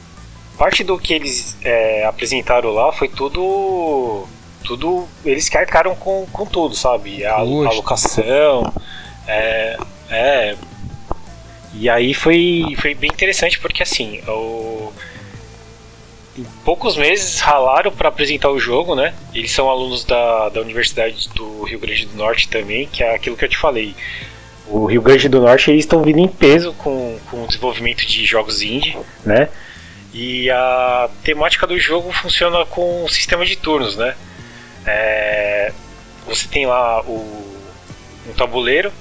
[0.59, 4.27] parte do que eles é, apresentaram lá foi tudo.
[4.65, 5.09] Tudo.
[5.25, 7.25] Eles que arcaram com, com tudo, sabe?
[7.25, 8.73] A, a locação.
[9.27, 9.79] É,
[10.11, 10.57] é.
[11.75, 14.93] E aí foi, foi bem interessante porque, assim, o.
[16.39, 19.15] Em poucos meses ralaram para apresentar o jogo, né?
[19.35, 23.37] Eles são alunos da, da Universidade do Rio Grande do Norte também, que é aquilo
[23.37, 23.95] que eu te falei
[24.71, 28.25] o Rio Grande do Norte eles estão vindo em peso com, com o desenvolvimento de
[28.25, 29.49] jogos indie, né?
[30.15, 34.15] E a temática do jogo funciona com um sistema de turnos, né?
[34.87, 35.73] É,
[36.27, 37.19] você tem lá o,
[38.29, 38.93] um tabuleiro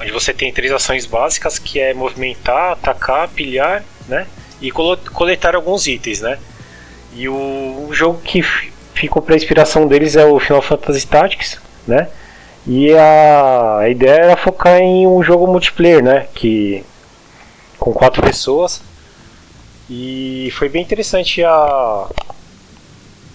[0.00, 4.26] onde você tem três ações básicas que é movimentar, atacar, pilhar, né?
[4.60, 6.38] E coletar alguns itens, né?
[7.14, 8.42] E o, o jogo que
[8.94, 12.08] ficou para inspiração deles é o Final Fantasy Tactics, né?
[12.66, 16.26] E a, a ideia era focar em um jogo multiplayer, né?
[16.34, 16.84] Que
[17.78, 18.82] com quatro pessoas.
[19.88, 22.08] E foi bem interessante a,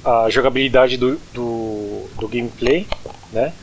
[0.03, 2.85] a jogabilidade do, do, do gameplay,
[3.31, 3.53] né?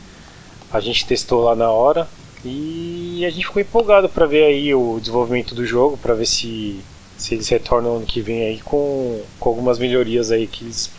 [0.71, 2.07] A gente testou lá na hora
[2.43, 6.79] e a gente ficou empolgado para ver aí o desenvolvimento do jogo, para ver se,
[7.17, 10.89] se eles retornam ano que vem aí com, com algumas melhorias aí que eles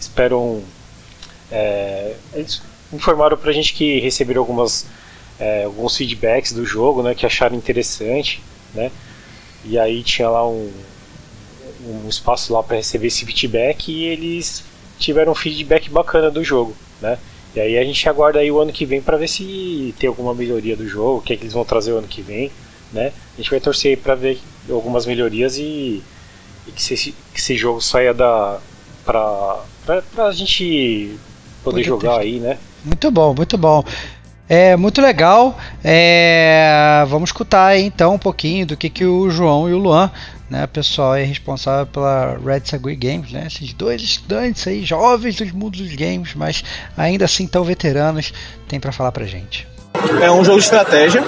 [0.00, 0.62] esperam.
[1.50, 2.62] É, eles
[2.92, 4.86] informaram pra gente que receberam algumas,
[5.38, 8.40] é, alguns feedbacks do jogo, né, que acharam interessante,
[8.74, 8.90] né?
[9.64, 10.70] E aí tinha lá um,
[11.84, 14.64] um espaço lá para receber esse feedback e eles
[14.98, 17.18] tiveram um feedback bacana do jogo, né?
[17.54, 20.34] E aí a gente aguarda aí o ano que vem para ver se tem alguma
[20.34, 22.50] melhoria do jogo, o que, é que eles vão trazer o ano que vem,
[22.92, 23.12] né?
[23.34, 24.38] A gente vai torcer para ver
[24.70, 26.02] algumas melhorias e,
[26.66, 28.58] e que, esse, que esse jogo saia da
[29.04, 31.16] pra, pra, pra gente
[31.62, 32.58] poder jogar aí, né?
[32.84, 33.84] Muito bom, muito bom.
[34.48, 35.58] É muito legal.
[35.82, 40.10] É, vamos escutar aí, então um pouquinho do que, que o João e o Luan,
[40.50, 45.50] né, pessoal é responsável pela Red Sagui Games, né, esses dois estudantes aí, jovens dos
[45.52, 46.62] mundos dos games, mas
[46.96, 48.32] ainda assim tão veteranos,
[48.68, 49.71] tem para falar pra gente.
[50.20, 51.22] É um jogo de estratégia,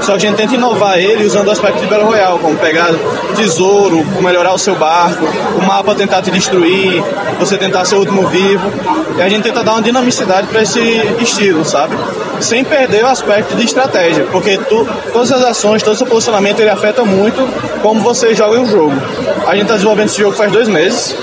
[0.00, 2.88] só que a gente tenta inovar ele usando aspectos de Battle Royale, como pegar
[3.36, 5.24] tesouro, melhorar o seu barco,
[5.56, 7.02] o mapa tentar te destruir,
[7.38, 8.70] você tentar ser o último vivo.
[9.16, 10.80] E a gente tenta dar uma dinamicidade para esse
[11.20, 11.96] estilo, sabe?
[12.40, 16.60] Sem perder o aspecto de estratégia, porque tu, todas as ações, todo o seu posicionamento,
[16.60, 17.46] ele afeta muito
[17.82, 18.94] como você joga o jogo.
[19.46, 21.14] A gente está desenvolvendo esse jogo faz dois meses.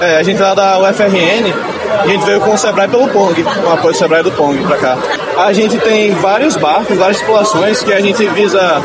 [0.00, 1.52] É, a gente lá da UFRN,
[2.02, 4.62] a gente veio com o Sebrae pelo Pong, com o apoio do Sebrae do Pong
[4.64, 4.98] para cá.
[5.38, 8.82] A gente tem vários barcos, várias tripulações que a gente visa,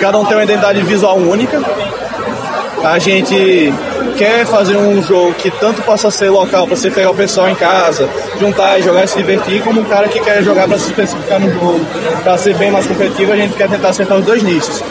[0.00, 1.62] cada um tem uma identidade visual única.
[2.84, 3.72] A gente
[4.16, 7.54] quer fazer um jogo que tanto possa ser local para você pegar o pessoal em
[7.54, 8.08] casa,
[8.40, 11.38] juntar e jogar e se divertir, como um cara que quer jogar para se especificar
[11.38, 11.86] no jogo,
[12.22, 14.82] para ser bem mais competitivo, a gente quer tentar acertar os dois nichos.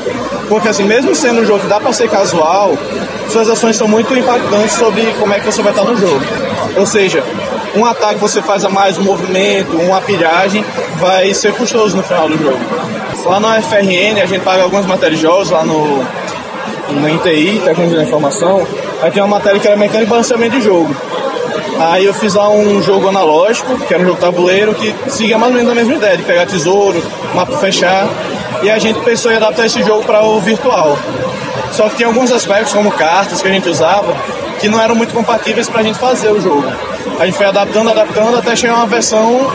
[0.47, 2.77] Porque assim, mesmo sendo um jogo que dá para ser casual,
[3.29, 6.21] suas ações são muito impactantes sobre como é que você vai estar no jogo.
[6.77, 7.23] Ou seja,
[7.75, 10.63] um ataque você faz a mais, um movimento, uma pilhagem,
[10.97, 12.59] vai ser custoso no final do jogo.
[13.25, 16.03] Lá no FRN a gente paga algumas matérias de jogos, lá no,
[16.89, 18.65] no ITI, Tecnologia da Informação,
[19.01, 20.95] aí tem uma matéria que era mecânica e balanceamento de jogo.
[21.79, 25.51] Aí eu fiz lá um jogo analógico, que era um jogo tabuleiro, que seguia mais
[25.51, 28.07] ou menos a mesma ideia, de pegar tesouro, mapa fechar,
[28.63, 30.97] e a gente pensou em adaptar esse jogo para o virtual.
[31.73, 34.15] Só que tem alguns aspectos, como cartas que a gente usava,
[34.59, 36.65] que não eram muito compatíveis para a gente fazer o jogo.
[37.19, 39.51] A gente foi adaptando, adaptando até chegar uma versão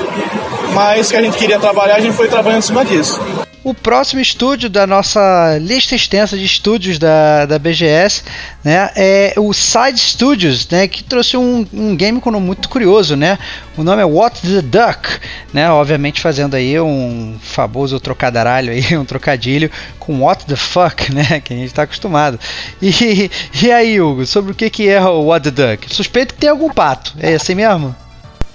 [0.74, 3.20] mais que a gente queria trabalhar, a gente foi trabalhando em cima disso.
[3.62, 8.22] O próximo estúdio da nossa lista extensa de estúdios da, da BGS
[8.64, 12.70] né, é o Side Studios, né, que trouxe um, um game com um nome muito
[12.70, 13.16] curioso.
[13.16, 13.38] Né?
[13.76, 15.20] O nome é What the Duck,
[15.52, 21.42] né, obviamente fazendo aí um famoso trocadaralho, aí, um trocadilho com What the Fuck, né,
[21.44, 22.40] que a gente está acostumado.
[22.80, 23.30] E,
[23.62, 25.94] e aí, Hugo, sobre o que, que é o What the Duck?
[25.94, 27.94] Suspeito que tem algum pato, é assim mesmo?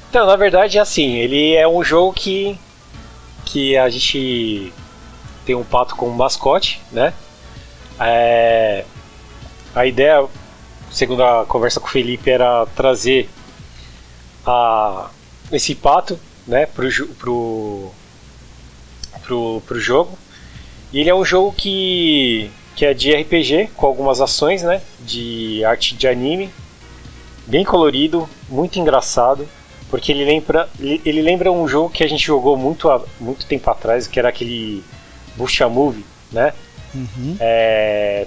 [0.09, 2.57] Então, na verdade é assim, ele é um jogo que,
[3.45, 4.73] que a gente
[5.45, 7.13] tem um pato como mascote, né?
[7.99, 8.83] É,
[9.73, 10.25] a ideia,
[10.91, 13.29] segundo a conversa com o Felipe, era trazer
[14.45, 15.09] a,
[15.51, 17.91] esse pato, né, pro, pro,
[19.23, 20.17] pro, pro jogo.
[20.91, 25.63] E ele é um jogo que, que é de RPG, com algumas ações, né, de
[25.65, 26.49] arte de anime,
[27.47, 29.47] bem colorido, muito engraçado
[29.89, 32.89] porque ele lembra ele lembra um jogo que a gente jogou muito
[33.19, 34.83] muito tempo atrás que era aquele
[35.35, 36.53] Busha Move, né?
[36.93, 37.35] Uhum.
[37.39, 38.25] É,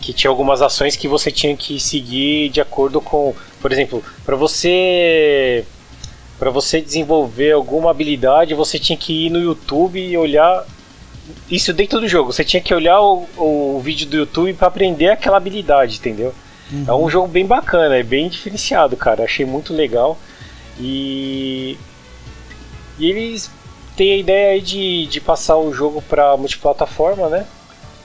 [0.00, 4.36] que tinha algumas ações que você tinha que seguir de acordo com, por exemplo, para
[4.36, 5.64] você
[6.38, 10.66] para você desenvolver alguma habilidade, você tinha que ir no YouTube e olhar
[11.50, 12.30] isso dentro do jogo.
[12.30, 16.34] Você tinha que olhar o, o vídeo do YouTube para aprender aquela habilidade, entendeu?
[16.70, 16.84] Uhum.
[16.86, 19.24] É um jogo bem bacana, é bem diferenciado, cara.
[19.24, 20.18] Achei muito legal.
[20.78, 21.78] E
[22.98, 23.50] e eles
[23.96, 27.46] tem a ideia aí de, de passar o jogo para multiplataforma, né?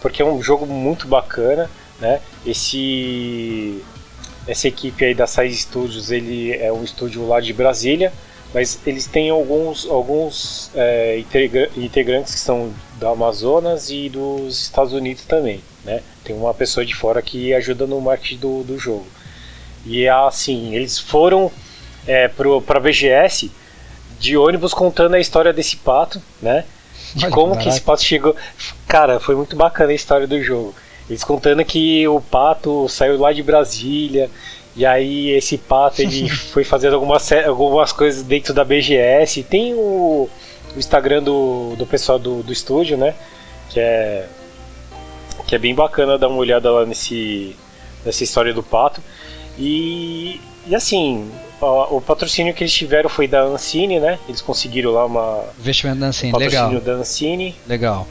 [0.02, 1.70] Porque é um jogo muito bacana,
[2.00, 2.22] né?
[2.46, 3.84] Esse
[4.48, 8.12] essa equipe aí da Size Studios, ele é um estúdio lá de Brasília,
[8.54, 14.94] mas eles têm alguns, alguns é, integra integrantes que são do Amazonas e dos Estados
[14.94, 16.02] Unidos também, né?
[16.24, 19.06] Tem uma pessoa de fora que ajuda no marketing do, do jogo.
[19.86, 21.52] E assim, eles foram
[22.08, 23.52] é, para a BGS
[24.22, 26.64] de ônibus contando a história desse pato, né?
[27.16, 28.36] De como que que esse pato chegou.
[28.88, 30.76] Cara, foi muito bacana a história do jogo.
[31.10, 34.30] Eles contando que o pato saiu lá de Brasília.
[34.76, 39.42] E aí esse pato ele foi fazendo algumas, algumas coisas dentro da BGS.
[39.44, 40.30] Tem o,
[40.76, 43.16] o Instagram do, do pessoal do, do estúdio, né?
[43.72, 44.28] Que é,
[45.48, 47.56] que é bem bacana dar uma olhada lá nesse,
[48.06, 49.02] nessa história do pato.
[49.58, 51.30] E, e assim,
[51.62, 54.18] o patrocínio que eles tiveram foi da Ancine, né?
[54.28, 56.82] Eles conseguiram lá uma Investimento da Ancine, patrocínio legal.
[56.82, 57.56] da Ancine.
[57.68, 58.08] Legal.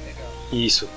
[0.52, 0.88] Isso.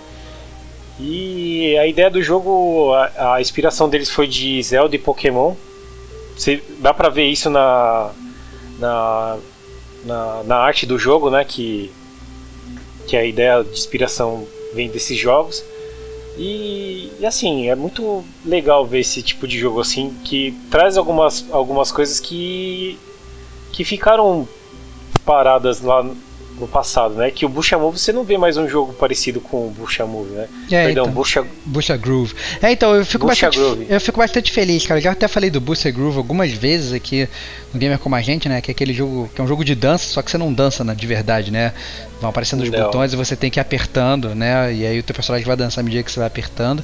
[1.00, 5.56] E a ideia do jogo, a, a inspiração deles foi de Zelda e Pokémon.
[6.38, 8.12] Você, dá pra ver isso na,
[8.80, 9.38] na,
[10.06, 11.44] na, na arte do jogo, né?
[11.44, 11.92] Que,
[13.08, 15.64] que a ideia de inspiração vem desses jogos.
[16.38, 21.46] E, e assim, é muito legal ver esse tipo de jogo assim, que traz algumas,
[21.52, 22.98] algumas coisas que,
[23.72, 24.48] que ficaram
[25.24, 26.04] paradas lá
[26.60, 27.32] no passado, né?
[27.32, 30.32] Que o Busha Move você não vê mais um jogo parecido com o Busha Move,
[30.32, 30.48] né?
[30.72, 31.14] É, Perdão, então.
[31.14, 32.34] Busha Busta Groove.
[32.62, 33.86] É, então, eu fico, bastante, Groove.
[33.90, 35.00] eu fico bastante feliz, cara.
[35.00, 37.28] Eu já até falei do Busta Groove algumas vezes aqui
[37.74, 38.62] no Gamer Como a Gente, né?
[38.62, 40.84] Que é aquele jogo que é um jogo de dança, só que você não dança
[40.84, 41.74] né, de verdade, né?
[42.22, 42.80] Vão aparecendo os Não.
[42.80, 44.74] botões e você tem que ir apertando, né?
[44.74, 46.84] E aí o teu personagem vai dançar à medida que você vai apertando.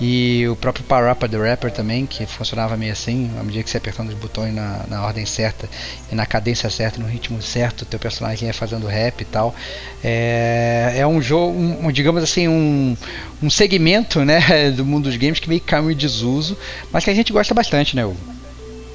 [0.00, 3.78] E o próprio Parappa the Rapper também, que funcionava meio assim, à medida que você
[3.78, 5.68] ia apertando os botões na, na ordem certa
[6.12, 9.54] e na cadência certa, no ritmo certo, o teu personagem ia fazendo rap e tal.
[10.02, 12.96] É, é um jogo, um, digamos assim, um,
[13.42, 16.56] um segmento né, do mundo dos games que meio que caiu em desuso,
[16.92, 18.16] mas que a gente gosta bastante, né, Hugo?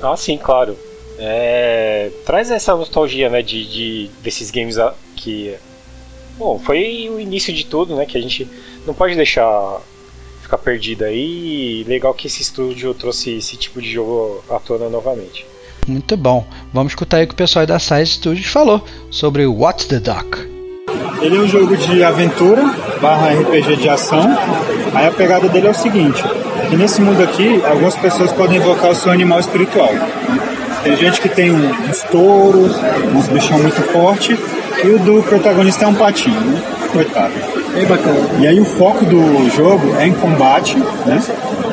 [0.01, 0.77] Ah, sim, claro.
[1.19, 5.55] É, traz essa nostalgia, né, de, de desses games a- que,
[6.37, 8.47] bom, foi o início de tudo, né, que a gente
[8.87, 9.79] não pode deixar
[10.41, 11.81] ficar perdido aí.
[11.81, 15.45] E legal que esse estúdio trouxe esse tipo de jogo à tona novamente.
[15.87, 16.45] Muito bom.
[16.73, 20.49] Vamos escutar aí o que o pessoal da Size Studios falou sobre What's the Duck.
[21.21, 22.63] Ele é um jogo de aventura
[23.01, 24.35] barra RPG de ação.
[24.93, 26.23] Aí a pegada dele é o seguinte,
[26.69, 29.89] que nesse mundo aqui, algumas pessoas podem invocar o seu animal espiritual.
[30.83, 32.75] Tem gente que tem um- uns touros,
[33.15, 34.37] uns bichão muito forte,
[34.83, 36.61] e o do protagonista é um patinho, né?
[36.91, 37.31] Coitado.
[37.77, 38.19] É bacana.
[38.39, 40.75] E aí o foco do jogo é em combate,
[41.05, 41.21] né?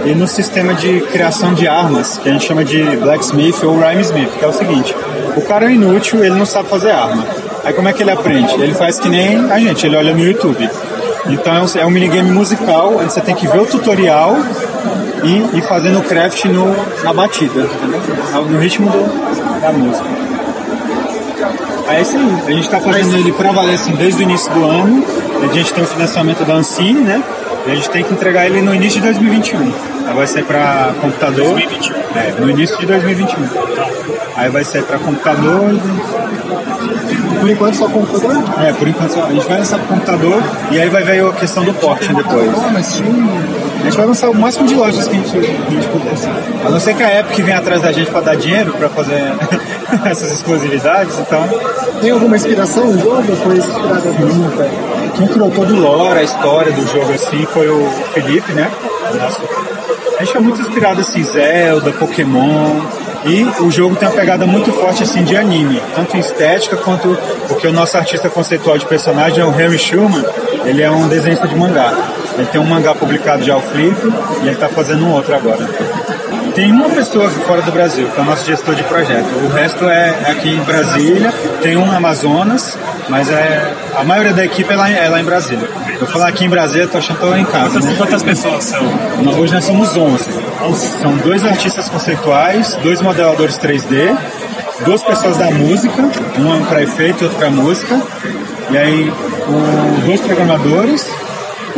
[0.04, 4.30] E no sistema de criação de armas, que a gente chama de blacksmith ou rhymesmith,
[4.38, 4.94] que é o seguinte,
[5.36, 7.24] o cara é inútil, ele não sabe fazer arma.
[7.64, 8.54] Aí como é que ele aprende?
[8.54, 10.68] Ele faz que nem a gente, ele olha no YouTube.
[11.30, 14.36] Então é um, é um minigame musical, onde você tem que ver o tutorial
[15.24, 18.44] e ir fazendo o craft no, na batida, entendeu?
[18.48, 20.06] no ritmo do, da música.
[21.88, 22.42] É isso aí.
[22.46, 25.04] A gente está fazendo ele pra valer assim, desde o início do ano.
[25.42, 27.22] A gente tem o financiamento da Ancine, né?
[27.66, 29.72] E a gente tem que entregar ele no início de 2021.
[30.06, 31.54] Aí vai ser para computador.
[31.54, 31.96] 2021.
[32.14, 33.48] É, no início de 2021.
[34.36, 35.80] Aí vai ser para computador.
[37.40, 38.36] Por enquanto só computador?
[38.62, 39.24] É, por enquanto só.
[39.24, 42.50] A gente vai lançar pro computador e aí vai ver a questão do porte depois.
[42.54, 43.57] Ah, mas tinha.
[43.80, 46.12] A gente vai lançar o máximo de lojas que a gente, que a gente puder.
[46.12, 46.28] assim.
[46.64, 49.32] A não ser que a Epic venha atrás da gente para dar dinheiro para fazer
[50.04, 51.48] essas exclusividades, então.
[52.00, 53.36] Tem alguma inspiração no jogo?
[53.36, 54.68] Foi inspirado Nunca.
[55.16, 58.70] Quem criou todo o lore, a história do jogo assim, foi o Felipe, né?
[59.14, 59.42] Nosso.
[60.18, 62.80] A gente é muito inspirado assim, Zelda, Pokémon.
[63.24, 67.18] E o jogo tem uma pegada muito forte assim de anime, tanto em estética quanto
[67.48, 70.24] porque o nosso artista conceitual de personagem é o Henry Schumann,
[70.64, 71.92] ele é um desenhista de mangá.
[72.38, 73.96] Ele tem um mangá publicado já, o Flip,
[74.42, 75.68] e ele está fazendo um outro agora.
[76.54, 79.26] Tem uma pessoa fora do Brasil, que é o nosso gestor de projeto.
[79.44, 81.32] O resto é aqui em Brasília,
[81.62, 82.76] tem um no Amazonas,
[83.08, 85.68] mas é, a maioria da equipe é lá, em- é lá em Brasília.
[86.00, 87.70] Eu falar aqui em Brasília, tô achando que tô em casa.
[87.70, 87.94] Quantas, né?
[87.96, 88.82] quantas pessoas são?
[89.38, 90.24] Hoje nós somos 11.
[91.00, 94.16] São dois artistas conceituais, dois modeladores 3D,
[94.84, 96.02] duas pessoas da música,
[96.38, 98.00] um para efeito e outro para música,
[98.70, 99.12] e aí
[99.48, 101.06] um- dois programadores,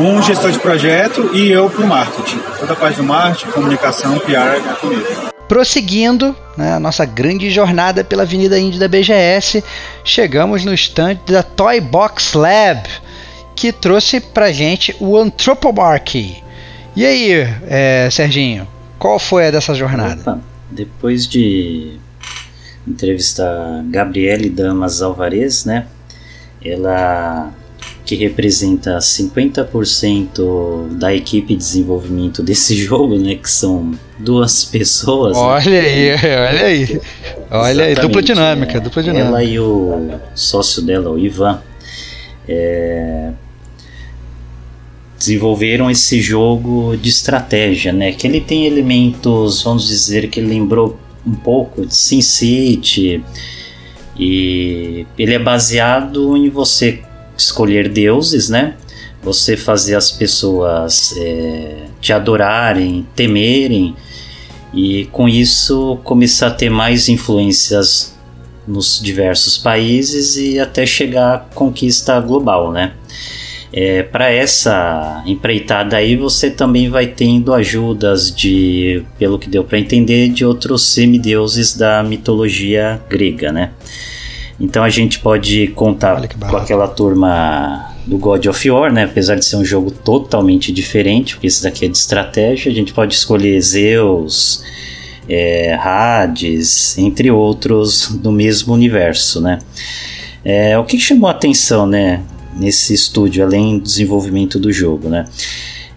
[0.01, 2.39] um gestor de projeto e eu pro marketing.
[2.59, 5.06] Toda a parte do marketing, comunicação, PR é comigo.
[5.47, 9.62] Prosseguindo né, a nossa grande jornada pela Avenida Indy da BGS,
[10.02, 12.89] chegamos no stand da Toy Box Lab,
[13.55, 16.43] que trouxe pra gente o Anthropomarchy.
[16.97, 18.66] E aí, é, Serginho,
[18.98, 20.20] qual foi a dessa jornada?
[20.20, 20.40] Opa,
[20.70, 21.98] depois de
[22.86, 25.86] entrevistar Gabriele Damas Alvarez, né?
[26.64, 27.52] Ela
[28.05, 33.36] que representa 50% da equipe de desenvolvimento desse jogo, né?
[33.36, 35.36] Que são duas pessoas.
[35.36, 35.43] né?
[35.43, 37.01] Olha aí, olha aí.
[37.51, 38.81] Olha aí, dupla dinâmica, é.
[38.81, 39.28] dupla dinâmica.
[39.28, 41.62] Ela e o sócio dela, o Ivan,
[42.48, 43.31] é,
[45.16, 48.12] desenvolveram esse jogo de estratégia, né?
[48.12, 53.23] Que ele tem elementos, vamos dizer, que ele lembrou um pouco de Sin City
[54.19, 57.02] e ele é baseado em você
[57.40, 58.74] escolher deuses, né?
[59.22, 63.94] Você fazer as pessoas é, te adorarem, temerem
[64.72, 68.16] e com isso começar a ter mais influências
[68.66, 72.92] nos diversos países e até chegar à conquista global, né?
[73.72, 79.78] É, para essa empreitada aí você também vai tendo ajudas de, pelo que deu para
[79.78, 83.70] entender, de outros semideuses da mitologia grega, né?
[84.61, 89.05] Então a gente pode contar com aquela turma do God of War, né?
[89.05, 92.93] Apesar de ser um jogo totalmente diferente, porque esse daqui é de estratégia, a gente
[92.93, 94.62] pode escolher Zeus,
[95.28, 99.61] é, Hades, entre outros do mesmo universo, né?
[100.45, 102.23] É, o que chamou a atenção, né?
[102.57, 105.24] Nesse estúdio, além do desenvolvimento do jogo, né?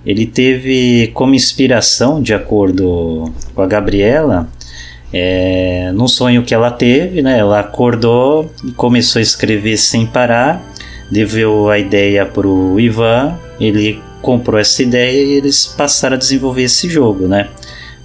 [0.05, 4.49] Ele teve como inspiração, de acordo com a Gabriela,
[5.13, 7.37] é, num sonho que ela teve, né?
[7.37, 10.61] Ela acordou e começou a escrever sem parar,
[11.09, 16.63] deveu a ideia para o Ivan, ele comprou essa ideia e eles passaram a desenvolver
[16.63, 17.49] esse jogo, né?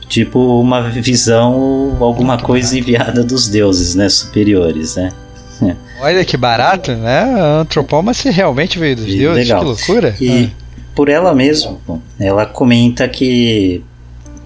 [0.06, 4.08] Tipo uma visão, alguma coisa enviada dos deuses, né?
[4.08, 5.10] Superiores, né?
[6.00, 7.20] Olha que barato, né?
[7.20, 9.60] A Anthropómacy realmente veio dos deuses, Legal.
[9.60, 10.14] que loucura.
[10.20, 10.50] E
[10.94, 11.78] por ela mesma,
[12.18, 13.82] ela comenta que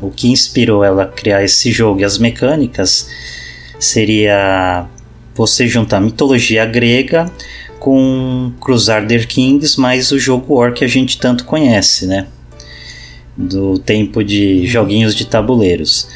[0.03, 3.09] o que inspirou ela a criar esse jogo e as mecânicas
[3.79, 4.87] seria
[5.35, 7.31] você juntar mitologia grega
[7.79, 12.27] com Crusader Kings mais o jogo War que a gente tanto conhece, né?
[13.37, 16.09] Do tempo de joguinhos de tabuleiros.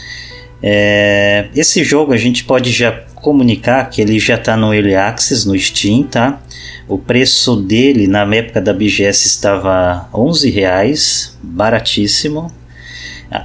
[0.63, 5.47] É, esse jogo a gente pode já comunicar que ele já está no Early Access
[5.47, 6.41] no Steam, tá?
[6.89, 12.53] O preço dele na época da BGS estava 11 reais, baratíssimo.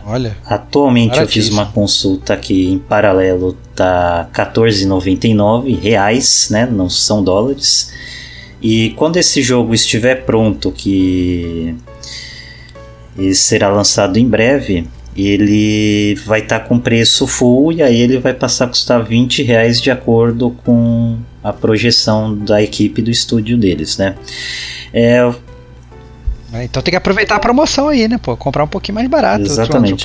[0.06, 0.38] Olha.
[0.46, 6.68] Atualmente eu fiz uma consulta aqui em paralelo tá 14,99 reais, né?
[6.72, 7.92] Não são dólares.
[8.62, 11.76] E quando esse jogo estiver pronto, que
[13.18, 18.34] ele será lançado em breve, ele vai estar com preço full e aí ele vai
[18.34, 23.98] passar a custar 20 reais de acordo com a projeção da equipe do estúdio deles,
[23.98, 24.16] né?
[24.94, 25.22] É,
[26.54, 28.36] Então tem que aproveitar a promoção aí, né, pô?
[28.36, 29.46] Comprar um pouquinho mais barato.
[29.46, 30.04] Exatamente.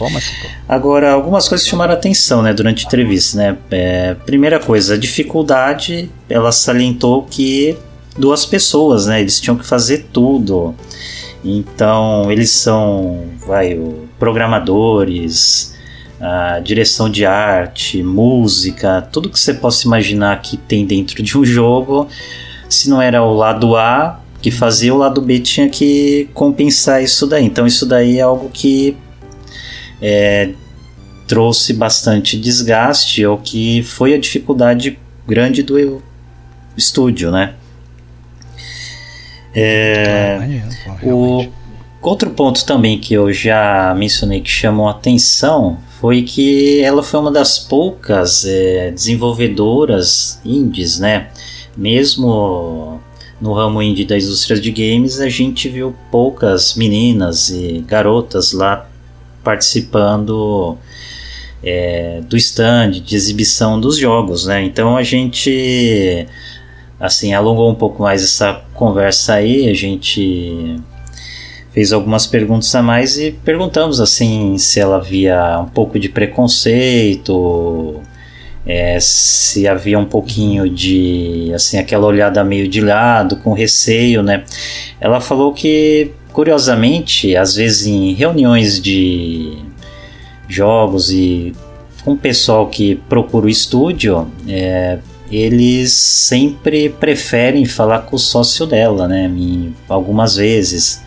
[0.68, 3.36] Agora, algumas coisas chamaram a atenção né, durante a entrevista.
[3.36, 3.56] Né?
[3.70, 7.76] É, primeira coisa, a dificuldade, ela salientou que
[8.16, 9.20] duas pessoas, né?
[9.20, 10.74] Eles tinham que fazer tudo.
[11.44, 13.78] Então, eles são vai,
[14.18, 15.74] programadores,
[16.20, 21.44] a direção de arte, música, tudo que você possa imaginar que tem dentro de um
[21.44, 22.08] jogo.
[22.68, 27.26] Se não era o lado A que fazia, o lado B tinha que compensar isso
[27.26, 27.44] daí.
[27.44, 28.96] Então, isso daí é algo que
[30.00, 30.50] é,
[31.26, 36.00] trouxe bastante desgaste, ou que foi a dificuldade grande do
[36.76, 37.54] estúdio, né?
[39.52, 40.38] É,
[41.02, 41.48] o
[42.00, 47.18] outro ponto também que eu já mencionei que chamou a atenção foi que ela foi
[47.18, 51.30] uma das poucas é, desenvolvedoras indies, né?
[51.76, 53.00] Mesmo
[53.40, 58.88] no ramo indie da indústria de games, a gente viu poucas meninas e garotas lá
[59.44, 60.76] participando
[61.62, 64.62] é, do stand de exibição dos jogos, né?
[64.64, 66.26] Então a gente
[66.98, 70.76] assim alongou um pouco mais essa conversa aí, a gente
[71.72, 78.00] fez algumas perguntas a mais e perguntamos assim se ela via um pouco de preconceito,
[78.66, 84.44] é, se havia um pouquinho de assim aquela olhada meio de lado, com receio, né?
[85.00, 89.56] Ela falou que curiosamente, às vezes em reuniões de
[90.48, 91.52] jogos e
[92.04, 94.98] com o pessoal que procura o estúdio, é,
[95.30, 99.24] eles sempre preferem falar com o sócio dela, né?
[99.26, 101.02] Em- algumas vezes.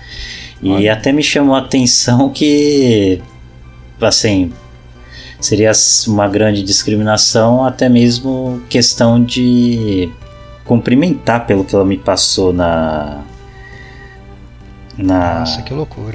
[0.62, 3.22] E até me chamou a atenção que,
[4.02, 4.52] assim,
[5.40, 5.72] seria
[6.08, 10.10] uma grande discriminação, até mesmo questão de
[10.66, 13.22] cumprimentar pelo que ela me passou na.
[14.98, 16.14] Na, Nossa, que loucura.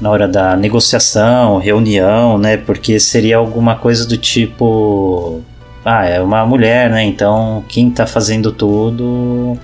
[0.00, 2.56] na hora da negociação, reunião, né?
[2.56, 5.40] Porque seria alguma coisa do tipo.
[5.84, 7.04] Ah, é uma mulher, né?
[7.04, 9.56] Então quem tá fazendo tudo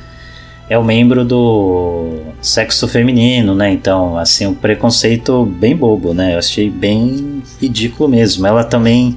[0.68, 3.70] é o membro do sexo feminino, né?
[3.70, 6.34] Então, assim, um preconceito bem bobo, né?
[6.34, 8.46] Eu achei bem ridículo mesmo.
[8.46, 9.16] Ela também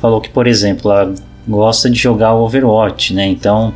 [0.00, 1.14] falou que, por exemplo, ela
[1.46, 3.26] gosta de jogar o Overwatch, né?
[3.26, 3.72] Então,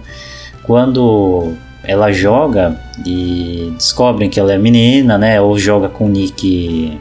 [0.65, 1.53] quando
[1.85, 5.41] ela joga e descobrem que ela é menina, né?
[5.41, 6.99] Ou joga com nick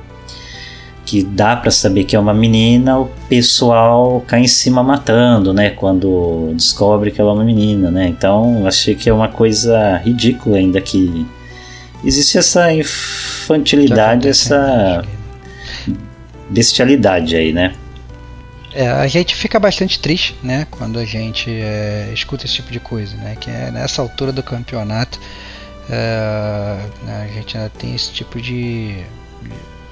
[1.11, 5.71] que dá para saber que é uma menina, o pessoal cai em cima matando, né?
[5.71, 8.07] Quando descobre que ela é uma menina, né?
[8.07, 11.27] Então achei que é uma coisa ridícula ainda que
[12.01, 15.03] existe essa infantilidade, essa
[16.49, 17.73] bestialidade aí, né?
[18.73, 22.79] É, a gente fica bastante triste, né, quando a gente é, escuta esse tipo de
[22.79, 25.19] coisa, né, que é nessa altura do campeonato
[25.89, 29.03] é, né, a gente ainda tem esse tipo de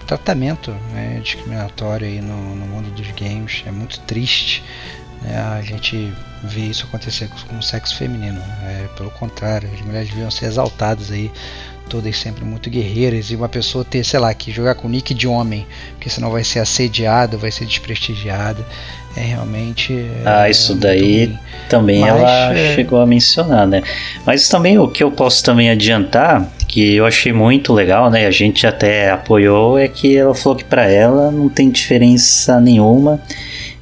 [0.10, 4.64] tratamento né, discriminatório aí no, no, mundo dos games, é muito triste
[5.22, 6.11] né, a gente
[6.44, 11.11] ver isso acontecer com o sexo feminino, é, pelo contrário, as mulheres deviam ser exaltadas
[11.11, 11.31] aí
[11.88, 15.27] todas sempre muito guerreiras e uma pessoa ter, sei lá, que jogar com nick de
[15.27, 18.64] homem, porque senão vai ser assediada, vai ser desprestigiada.
[19.18, 19.94] É realmente.
[19.94, 21.36] É, ah, isso daí
[21.68, 22.76] também Mas, ela é...
[22.76, 23.81] chegou a mencionar, né?
[24.23, 28.28] Mas também o que eu posso também adiantar, que eu achei muito legal, né?
[28.28, 33.20] A gente até apoiou, é que ela falou que para ela não tem diferença nenhuma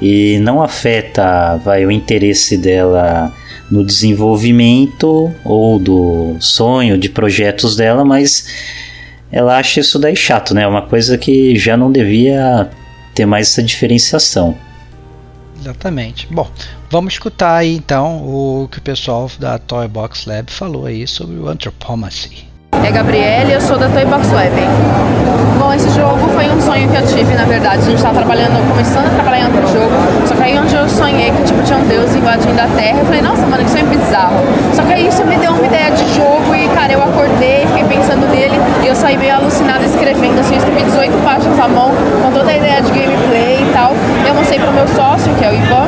[0.02, 3.32] e não afeta vai, o interesse dela
[3.70, 8.48] no desenvolvimento ou do sonho de projetos dela, mas
[9.30, 10.64] ela acha isso daí chato, né?
[10.64, 12.70] É uma coisa que já não devia
[13.14, 14.56] ter mais essa diferenciação.
[15.60, 16.26] Exatamente.
[16.32, 16.50] Bom,
[16.90, 21.36] vamos escutar aí então o que o pessoal da Toy Box Lab falou aí sobre
[21.36, 22.47] o Anthropomacy.
[22.72, 24.54] É Gabriele, eu sou da Toy Box Web.
[25.60, 27.80] Bom, esse jogo foi um sonho que eu tive, na verdade.
[27.80, 29.92] A gente estava trabalhando, começando a trabalhar em outro jogo.
[30.28, 33.06] Só que aí onde eu sonhei que tipo, tinha um deus invadindo a Terra, eu
[33.06, 34.40] falei, nossa, mano, que sonho bizarro.
[34.74, 37.84] Só que aí isso me deu uma ideia de jogo e, cara, eu acordei, fiquei
[37.86, 40.40] pensando nele e eu saí meio alucinada escrevendo.
[40.40, 41.92] Assim, eu escrevi 18 páginas à mão,
[42.24, 43.94] com toda a ideia de gameplay e tal.
[44.28, 45.88] Eu mostrei pro meu sócio, que é o Ivan,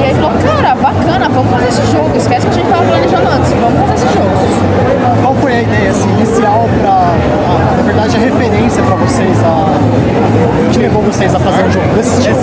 [0.00, 2.10] e aí falou, cara, bacana, vamos fazer esse jogo.
[2.16, 4.74] Esquece que a gente tava planejando antes, vamos fazer esse jogo.
[5.22, 6.03] Qual foi a ideia, assim?
[6.10, 11.70] Inicial para, na verdade, a referência para vocês, a, que levou vocês a fazer um
[11.70, 12.38] jogo desse tipo?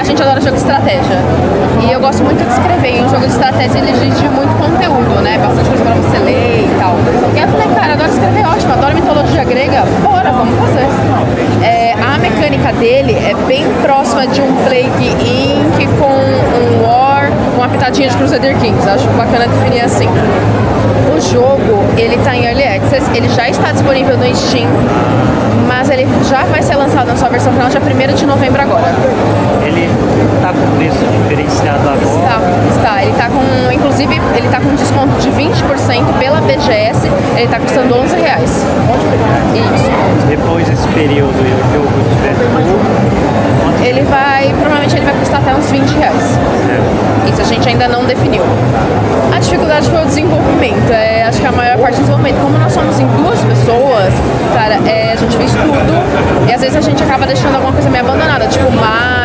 [0.00, 1.18] A gente adora jogo de estratégia.
[1.86, 2.96] E eu gosto muito de escrever.
[2.98, 5.38] E um jogo de estratégia ele exige muito conteúdo, né?
[5.38, 6.96] Bastante coisa para você ler e tal.
[7.34, 10.86] E eu falei, cara, adoro escrever, ótimo, adoro mitologia grega, bora, vamos fazer.
[11.62, 15.86] É, a mecânica dele é bem próxima de um Plague Inc.
[15.98, 17.05] com um War,
[17.56, 18.88] uma pitadinha de Crusader Kings.
[18.88, 20.08] Acho bacana definir assim
[21.16, 24.68] o jogo ele está em Early Access, ele já está disponível no Steam,
[25.66, 28.94] mas ele já vai ser lançado na sua versão final dia 1 de novembro agora.
[29.64, 29.88] Ele
[30.36, 32.00] está com preço diferenciado agora?
[32.02, 32.40] Está,
[32.76, 33.02] está.
[33.02, 37.96] Ele está com, inclusive, ele está com desconto de 20% pela BGS, ele está custando
[37.96, 38.50] 11 reais.
[39.54, 40.26] Isso.
[40.28, 42.36] Depois desse período e o jogo tiver
[43.86, 46.38] ele vai, provavelmente ele vai custar até uns 20 reais.
[46.68, 47.30] É.
[47.30, 48.42] Isso gente ainda não definiu.
[49.34, 50.90] A dificuldade foi o desenvolvimento.
[50.90, 54.12] É, acho que a maior parte do desenvolvimento, como nós somos em duas pessoas,
[54.52, 57.88] cara, é, a gente fez tudo e às vezes a gente acaba deixando alguma coisa
[57.88, 58.70] meio abandonada, tipo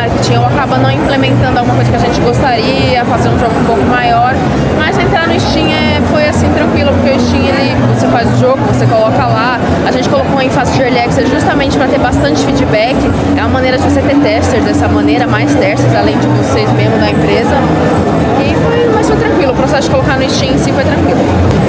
[0.02, 3.64] marketing, ou acaba não implementando alguma coisa que a gente gostaria, fazer um jogo um
[3.64, 4.34] pouco maior.
[4.76, 8.38] Mas entrar no Steam é, foi assim tranquilo, porque o Steam ele, você faz o
[8.38, 9.60] jogo, você coloca lá.
[9.86, 12.96] A gente colocou em fase de early access justamente para ter bastante feedback.
[13.36, 16.98] É uma maneira de você ter testers dessa maneira, mais testers, além de vocês mesmo
[16.98, 17.54] da empresa.
[18.40, 21.20] E foi, mas foi tranquilo, o processo de colocar no Steam em si foi tranquilo.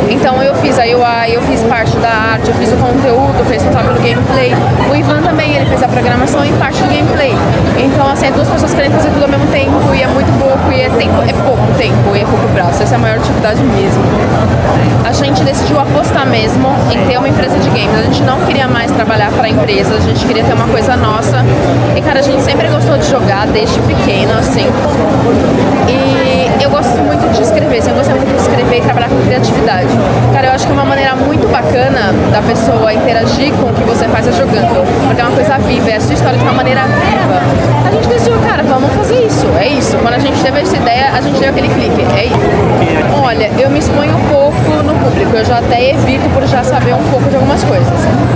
[0.10, 3.62] Então eu fiz a UI, eu fiz parte da arte, eu fiz o conteúdo, fiz
[3.62, 4.54] responsável pelo gameplay.
[4.90, 7.34] O Ivan também, ele fez a programação e parte do gameplay.
[7.78, 10.72] Então, assim, é duas pessoas querem fazer tudo ao mesmo tempo e é muito pouco,
[10.72, 12.82] e é, tempo, é pouco tempo, e é pouco braço.
[12.82, 14.02] Essa é a maior dificuldade mesmo.
[15.06, 18.00] A gente decidiu apostar mesmo em ter uma empresa de games.
[18.00, 21.44] A gente não queria mais trabalhar para empresa, a gente queria ter uma coisa nossa.
[21.96, 24.68] E, cara, a gente sempre gostou de jogar desde pequeno, assim.
[25.90, 29.20] E eu gosto muito de escrever, assim, eu gosto muito de escrever e trabalhar com
[29.26, 29.88] criatividade.
[30.34, 33.84] Cara, eu acho que é uma maneira muito bacana da pessoa interagir com o que
[33.84, 34.86] você faz é jogando.
[35.08, 37.42] Porque é uma coisa viva, é a sua história de uma maneira viva.
[37.88, 39.98] A gente decidiu, cara, vamos fazer isso, é isso.
[39.98, 43.24] Quando a gente teve essa ideia, a gente deu aquele clique, é isso.
[43.24, 46.94] Olha, eu me exponho um pouco no público, eu já até evito por já saber
[46.94, 47.88] um pouco de algumas coisas.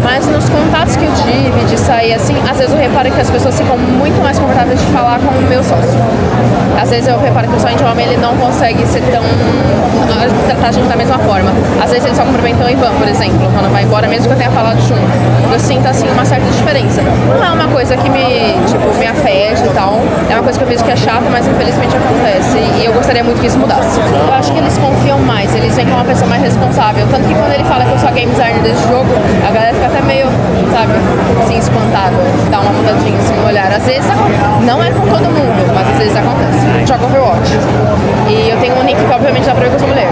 [0.04, 3.30] Mas nos contatos que eu tive, de sair assim, às vezes eu reparo que as
[3.30, 6.00] pessoas ficam muito mais confortáveis de falar com o meu sócio.
[6.82, 9.24] Às vezes eu reparo que o sócio de homem não consegue ser tão.
[10.48, 11.52] tratar a da mesma forma.
[11.82, 14.38] Às vezes ele só cumprimenta o Ivan, por exemplo, quando vai embora, mesmo que eu
[14.38, 15.08] tenha falado junto.
[15.52, 17.02] Eu sinto assim uma certa diferença.
[17.02, 20.00] Não é uma coisa que me, tipo, me afeta e tal.
[20.30, 22.58] É uma coisa que eu vejo que é chata, mas infelizmente acontece.
[22.82, 24.00] E eu gostaria muito que isso mudasse.
[24.00, 27.08] Eu acho que eles confiam mais, eles veem como uma pessoa mais responsável.
[27.10, 29.08] Tanto que quando ele fala que eu sou a game designer desse jogo,
[29.48, 30.28] a galera fica até meio,
[30.72, 30.94] sabe,
[31.44, 32.16] assim, espantada.
[32.52, 33.72] Dá uma mudadinha assim no olhar.
[33.72, 34.10] Às vezes
[34.66, 36.88] não é com todo mundo, mas às vezes acontece.
[36.88, 38.07] Joga Overwatch.
[38.30, 40.10] E eu tenho um nick que obviamente dá pra ver que eu sou mulher.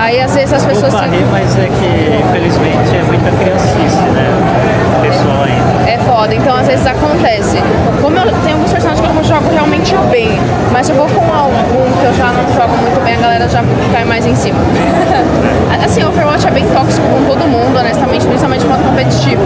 [0.00, 0.92] Aí às vezes as pessoas.
[0.92, 4.26] Desculpa, rir, mas é que infelizmente é muita criancice, né?
[5.02, 5.90] Pessoal ainda.
[5.90, 7.58] É foda, então às vezes acontece.
[8.02, 10.38] Como eu tenho alguns personagens que eu jogo realmente bem,
[10.72, 13.62] mas eu vou com algum que eu já não jogo muito bem, a galera já
[13.92, 14.58] cai mais em cima.
[15.84, 19.42] assim, o Overwatch é bem tóxico com todo mundo, honestamente, principalmente quanto competitivo.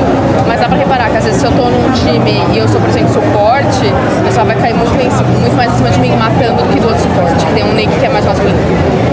[0.47, 2.81] Mas dá pra reparar que às vezes se eu tô num time e eu sou,
[2.81, 3.87] por exemplo, suporte,
[4.21, 6.89] o pessoal vai cair muito, muito mais em cima de mim matando do que do
[6.89, 8.59] outro suporte que tem um nick que é mais masculino.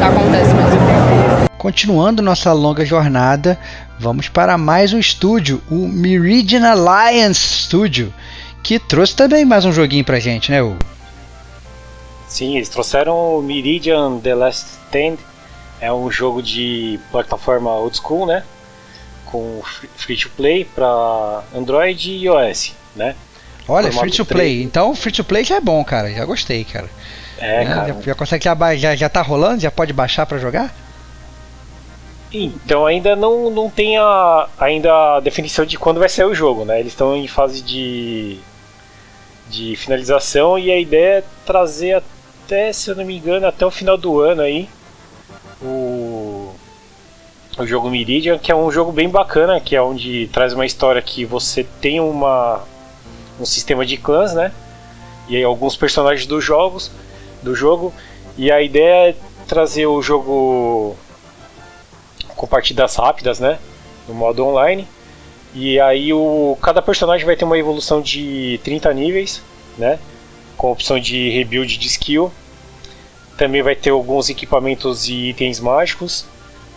[0.04, 1.50] Acontece mesmo.
[1.58, 3.58] Continuando nossa longa jornada,
[4.00, 8.12] vamos para mais um estúdio, o Meridian Alliance Studio,
[8.64, 10.80] que trouxe também mais um joguinho pra gente, né, Hugo?
[12.28, 15.18] Sim, eles trouxeram o Meridian The Last Stand.
[15.80, 18.44] É um jogo de plataforma old school, né?
[19.26, 19.62] Com
[19.96, 23.16] free- to play para Android e iOS, né?
[23.68, 24.28] Olha, Formato free to 3.
[24.28, 24.64] play.
[24.64, 26.12] Então, free to play já é bom, cara.
[26.12, 26.90] Já gostei, cara.
[27.42, 27.74] É, Né?
[27.74, 27.94] cara.
[27.94, 29.62] Já, já consegue já, já, já tá rolando?
[29.62, 30.74] Já pode baixar pra jogar?
[32.34, 36.64] Então ainda não, não tem a, ainda a definição de quando vai sair o jogo,
[36.64, 36.80] né?
[36.80, 38.38] Eles estão em fase de,
[39.50, 42.02] de finalização e a ideia é trazer
[42.46, 44.70] até, se eu não me engano, até o final do ano aí
[45.62, 46.54] o,
[47.58, 51.02] o jogo Meridian, que é um jogo bem bacana, que é onde traz uma história
[51.02, 52.62] que você tem uma,
[53.40, 54.52] um sistema de clãs, né?
[55.28, 56.92] E aí alguns personagens dos jogos,
[57.42, 57.94] do jogo,
[58.38, 59.16] e a ideia é
[59.48, 60.96] trazer o jogo
[62.36, 63.60] com partidas rápidas, né?
[64.08, 64.88] No modo online.
[65.54, 69.42] E aí o cada personagem vai ter uma evolução de 30 níveis,
[69.78, 70.00] né?
[70.58, 72.32] Com opção de rebuild de skill.
[73.38, 76.26] Também vai ter alguns equipamentos e itens mágicos.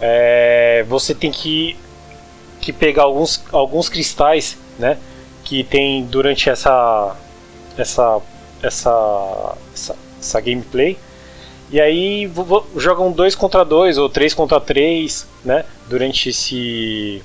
[0.00, 1.76] É, você tem que,
[2.60, 4.98] que pegar alguns, alguns cristais, né?
[5.44, 7.16] Que tem durante essa
[7.78, 8.20] essa
[8.62, 10.98] essa essa, essa gameplay.
[11.70, 12.30] E aí
[12.76, 15.64] jogam dois contra dois ou três contra três, né?
[15.88, 17.22] Durante esse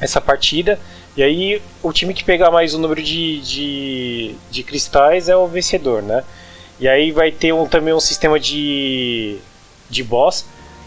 [0.00, 0.78] essa partida.
[1.16, 5.46] E aí o time que pegar mais o número de, de, de cristais é o
[5.46, 6.24] vencedor, né?
[6.80, 9.38] E aí vai ter um, também um sistema de,
[9.88, 10.44] de boss,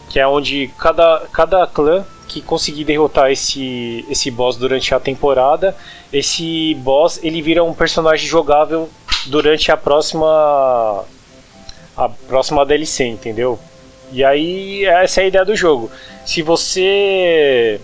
[0.09, 5.75] que é onde cada, cada clã que conseguir derrotar esse, esse boss durante a temporada,
[6.11, 8.89] esse boss ele vira um personagem jogável
[9.27, 11.05] durante a próxima
[11.95, 13.57] a próxima DLC, entendeu?
[14.11, 15.89] E aí essa é a ideia do jogo.
[16.25, 17.79] Se você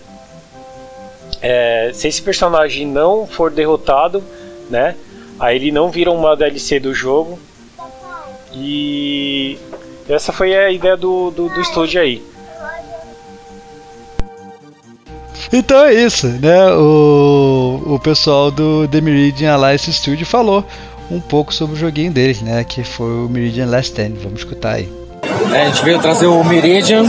[1.42, 4.22] é, se esse personagem não for derrotado,
[4.70, 4.96] né?
[5.38, 7.38] Aí ele não vira uma DLC do jogo.
[8.52, 9.58] E
[10.08, 12.22] essa foi a ideia do, do, do estúdio aí.
[15.52, 16.66] Então é isso, né?
[16.72, 20.64] O, o pessoal do The Meridian Alliance Studio falou
[21.10, 22.64] um pouco sobre o joguinho deles, né?
[22.64, 24.14] Que foi o Meridian Last Stand.
[24.22, 25.04] Vamos escutar aí.
[25.52, 27.04] É, a gente veio trazer o Meridian,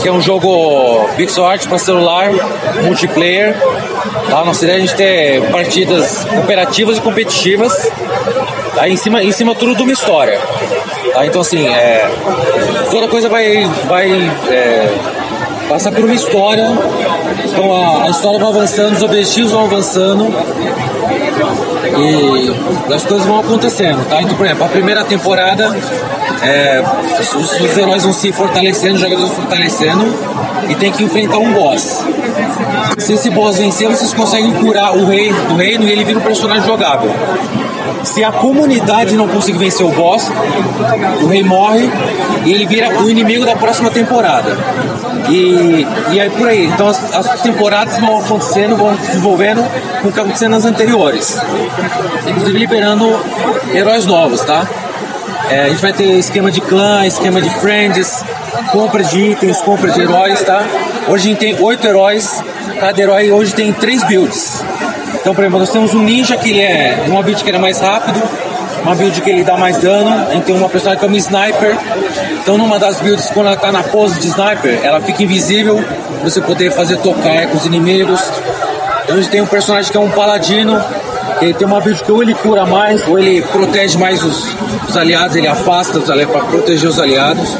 [0.00, 2.30] que é um jogo pixel art para celular,
[2.82, 3.54] multiplayer.
[4.28, 4.44] Tá?
[4.44, 7.90] Nossa ideia é a gente ter partidas cooperativas e competitivas.
[8.74, 8.88] Tá?
[8.88, 10.38] Em, cima, em cima tudo de uma história.
[11.12, 11.26] Tá?
[11.26, 12.08] Então assim, é,
[12.90, 14.10] toda coisa vai, vai
[14.48, 14.88] é,
[15.68, 16.66] passar por uma história.
[17.50, 20.26] Então a, a história vai avançando, os objetivos vão avançando
[21.98, 24.22] e as coisas vão acontecendo, tá?
[24.22, 25.76] Então, por exemplo, a primeira temporada
[26.42, 26.82] é,
[27.18, 30.14] os, os heróis vão se fortalecendo, os jogadores fortalecendo
[30.68, 32.04] e tem que enfrentar um boss.
[32.98, 36.22] Se esse boss vencer, vocês conseguem curar o rei do reino e ele vira um
[36.22, 37.10] personagem jogável.
[38.02, 40.30] Se a comunidade não conseguir vencer o boss,
[41.22, 41.90] o rei morre
[42.44, 44.56] e ele vira o inimigo da próxima temporada.
[45.30, 46.66] E, e aí por aí.
[46.66, 49.64] Então as, as temporadas vão acontecendo, vão se desenvolvendo
[50.02, 51.38] com o que acontecendo nas anteriores.
[52.26, 53.08] Inclusive liberando
[53.72, 54.66] heróis novos, tá?
[55.50, 58.24] É, a gente vai ter esquema de clã, esquema de friends,
[58.70, 60.64] compra de itens, compra de heróis, tá?
[61.08, 62.42] Hoje a gente tem oito heróis,
[62.78, 64.64] cada herói hoje tem três builds.
[65.20, 67.60] Então, por exemplo, nós temos um ninja que ele é uma build que ele é
[67.60, 68.22] mais rápido,
[68.82, 71.76] uma build que ele dá mais dano, tem uma personagem que é uma sniper.
[72.42, 75.82] Então, numa das builds, quando ela tá na pose de sniper, ela fica invisível,
[76.22, 78.20] você poder fazer tocar com os inimigos.
[79.04, 80.82] Então, a gente tem um personagem que é um paladino,
[81.40, 84.54] ele tem uma build que ou ele cura mais, ou ele protege mais os,
[84.88, 87.56] os aliados, ele afasta os aliados para proteger os aliados.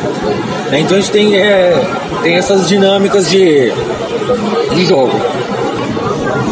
[0.72, 1.74] Então a gente tem, é,
[2.22, 3.72] tem essas dinâmicas de,
[4.74, 5.12] de jogo.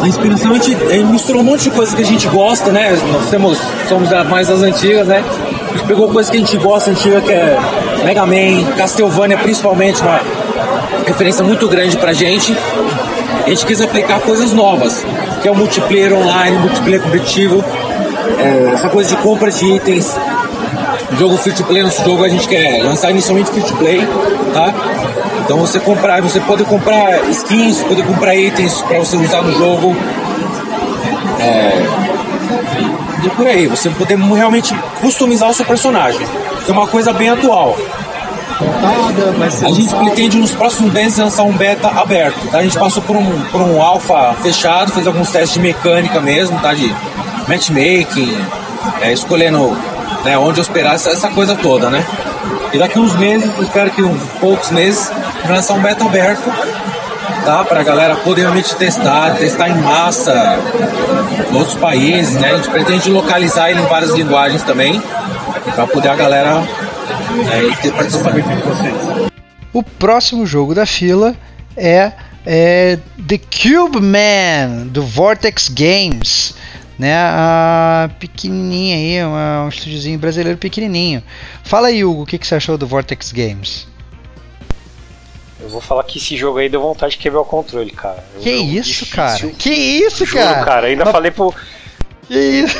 [0.01, 2.71] A inspiração a gente, a gente misturou um monte de coisas que a gente gosta,
[2.71, 2.97] né?
[3.11, 3.57] Nós temos,
[3.87, 5.23] somos mais das antigas, né?
[5.67, 7.57] A gente pegou coisas que a gente gosta antiga, que é
[8.03, 10.19] Mega Man, Castlevania principalmente, uma
[11.05, 12.55] referência muito grande pra gente.
[13.45, 15.05] A gente quis aplicar coisas novas,
[15.41, 17.63] que é o multiplayer online, multiplayer competitivo,
[18.37, 20.15] é, essa coisa de compra de itens,
[21.17, 24.07] jogo free to play, nosso jogo a gente quer lançar inicialmente free to play,
[24.53, 24.73] tá?
[25.49, 29.95] Então você comprar, você pode comprar skins, pode comprar itens para você usar no jogo.
[31.39, 31.87] É,
[33.25, 33.65] e por aí.
[33.65, 36.21] Você poder realmente customizar o seu personagem.
[36.63, 37.75] Que é uma coisa bem atual.
[39.65, 42.47] A gente pretende nos próximos meses lançar um beta aberto.
[42.51, 42.59] Tá?
[42.59, 46.59] A gente passou por um, por um alpha fechado, fez alguns testes de mecânica mesmo,
[46.59, 46.75] tá?
[46.75, 46.95] De
[47.47, 48.37] matchmaking,
[49.01, 49.75] é, escolhendo
[50.23, 52.05] né, onde hospedar, essa, essa coisa toda, né?
[52.71, 55.11] E daqui uns meses, espero que uns poucos meses,
[55.49, 56.43] lançar um beta aberto,
[57.45, 57.63] tá?
[57.65, 60.57] Pra galera poder realmente testar, testar em massa
[61.53, 62.51] outros países, né?
[62.51, 65.01] A gente pretende localizar ele em várias linguagens também,
[65.75, 66.63] pra poder a galera
[67.51, 69.29] é, ter vocês.
[69.71, 71.35] O próximo jogo da fila
[71.77, 72.11] é,
[72.45, 72.97] é
[73.27, 76.55] The Cube Man, do Vortex Games
[76.99, 77.15] né?
[77.15, 81.23] A pequenininha aí, uma, um estúdiozinho brasileiro pequenininho.
[81.63, 83.87] Fala aí, Hugo, o que, que você achou do Vortex Games?
[85.69, 88.23] Eu vou falar que esse jogo aí deu vontade de quebrar o controle, cara.
[88.35, 89.15] É um que isso, difícil.
[89.15, 89.47] cara?
[89.57, 90.65] Que isso, Juro, cara?
[90.65, 91.11] cara, ainda Mas...
[91.11, 91.53] falei pro.
[92.27, 92.77] Que isso?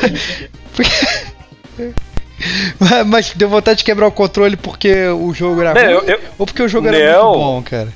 [3.08, 6.10] Mas deu vontade de quebrar o controle porque o jogo era não, ruim?
[6.10, 7.94] Eu, ou porque o jogo era não, muito bom, cara?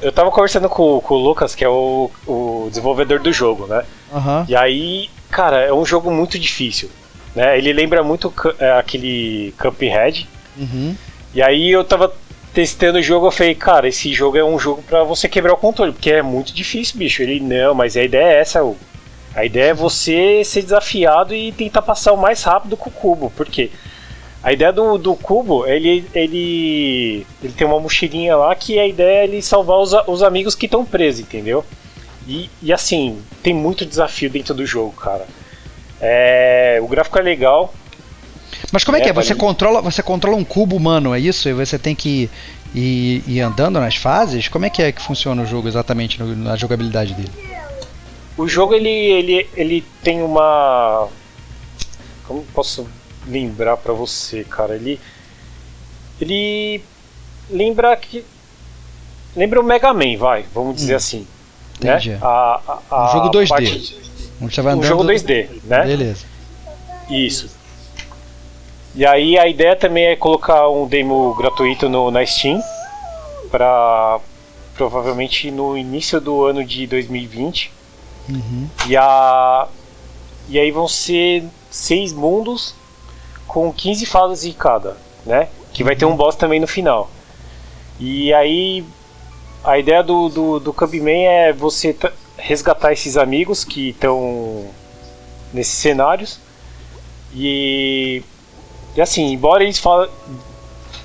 [0.00, 3.84] Eu tava conversando com, com o Lucas, que é o, o desenvolvedor do jogo, né?
[4.12, 4.44] Uhum.
[4.48, 6.90] E aí Cara, é um jogo muito difícil.
[7.34, 7.58] Né?
[7.58, 10.28] Ele lembra muito é, aquele Cuphead.
[10.56, 10.96] Uhum.
[11.34, 12.12] E aí eu tava
[12.56, 15.58] testando o jogo, eu falei, cara, esse jogo é um jogo para você quebrar o
[15.58, 17.22] controle, porque é muito difícil, bicho.
[17.22, 18.78] Ele, não, mas a ideia é essa, Hugo.
[19.34, 23.30] A ideia é você ser desafiado e tentar passar o mais rápido com o cubo.
[23.36, 23.70] Por quê?
[24.42, 29.18] A ideia do, do cubo, ele, ele, ele tem uma mochilinha lá que a ideia
[29.18, 31.62] é ele salvar os, os amigos que estão presos, entendeu?
[32.26, 35.26] E, e assim, tem muito desafio dentro do jogo, cara.
[36.00, 37.74] É, o gráfico é legal.
[38.72, 39.12] Mas como é, é que é?
[39.12, 41.48] Você controla, você controla um cubo humano, é isso?
[41.48, 42.30] E você tem que
[42.74, 44.48] ir, ir, andando nas fases?
[44.48, 47.30] Como é que é que funciona o jogo exatamente na jogabilidade dele?
[48.36, 51.08] O jogo ele, ele, ele tem uma.
[52.26, 52.86] Como posso
[53.26, 54.74] lembrar para você, cara?
[54.74, 55.00] Ele.
[56.20, 56.82] Ele
[57.50, 58.24] lembra que.
[59.34, 60.96] Lembra o Mega Man, vai, vamos dizer hum.
[60.96, 61.26] assim.
[61.78, 62.10] Entendi.
[62.10, 62.18] Né?
[62.22, 63.48] A, a, a um jogo 2D.
[63.48, 63.96] Parte...
[64.40, 64.50] Um
[64.82, 65.84] jogo 2D, né?
[65.84, 66.26] Beleza.
[67.08, 67.55] Isso.
[68.96, 72.58] E aí a ideia também é colocar um demo gratuito no, na Steam
[73.50, 74.18] para
[74.74, 77.70] provavelmente no início do ano de 2020.
[78.28, 78.68] Uhum.
[78.88, 79.68] E a
[80.48, 82.74] e aí vão ser seis mundos
[83.46, 84.96] com 15 fases em cada,
[85.26, 85.48] né?
[85.74, 87.10] Que vai ter um boss também no final.
[88.00, 88.82] E aí
[89.62, 91.94] a ideia do, do, do Cubman é você
[92.38, 94.66] resgatar esses amigos que estão
[95.52, 96.40] nesses cenários.
[97.34, 98.22] E,
[98.96, 100.10] e assim, embora eles falem,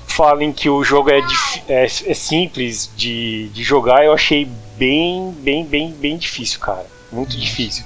[0.06, 1.20] falem que o jogo é,
[1.68, 6.86] é, é, simples de, de jogar, eu achei bem, bem, bem, bem difícil, cara.
[7.10, 7.84] Muito difícil.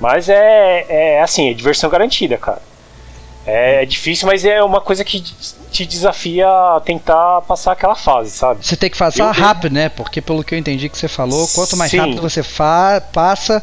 [0.00, 2.62] Mas é, é assim, é diversão garantida, cara.
[3.46, 5.22] É, é difícil, mas é uma coisa que
[5.70, 8.64] te desafia a tentar passar aquela fase, sabe?
[8.64, 9.88] Você tem que passar eu, rápido, né?
[9.88, 11.98] Porque pelo que eu entendi que você falou, quanto mais sim.
[11.98, 12.42] rápido você
[13.12, 13.62] passa,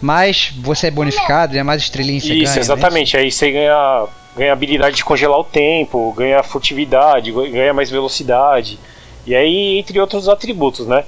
[0.00, 1.62] mais você é bonificado, né?
[1.62, 2.44] mais estrelinha você Isso, ganha.
[2.44, 3.16] Isso, exatamente.
[3.16, 3.22] Né?
[3.22, 4.06] Aí você ganha,
[4.36, 8.78] ganha habilidade de congelar o tempo, ganha furtividade, ganha mais velocidade.
[9.26, 11.04] E aí, entre outros atributos, né?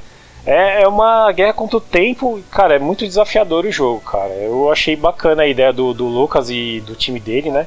[0.47, 4.33] É, é uma guerra contra o tempo, cara, é muito desafiador o jogo, cara.
[4.33, 7.67] Eu achei bacana a ideia do, do Lucas e do time dele, né?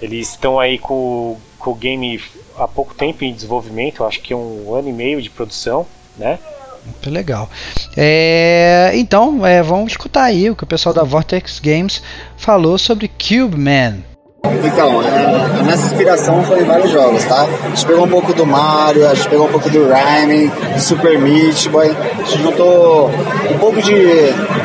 [0.00, 2.20] Eles estão aí com, com o game
[2.58, 5.86] há pouco tempo em desenvolvimento, acho que um ano e meio de produção,
[6.18, 6.38] né?
[6.84, 7.48] Muito legal.
[7.96, 12.02] É, então, é, vamos escutar aí o que o pessoal da Vortex Games
[12.36, 14.11] falou sobre Cube Man.
[14.44, 17.42] Então, é, a nossa inspiração foi em vários jogos, tá?
[17.42, 20.80] A gente pegou um pouco do Mario, a gente pegou um pouco do Rhyme, do
[20.80, 21.90] Super Meat Boy.
[21.90, 23.08] A gente juntou
[23.50, 23.94] um pouco de,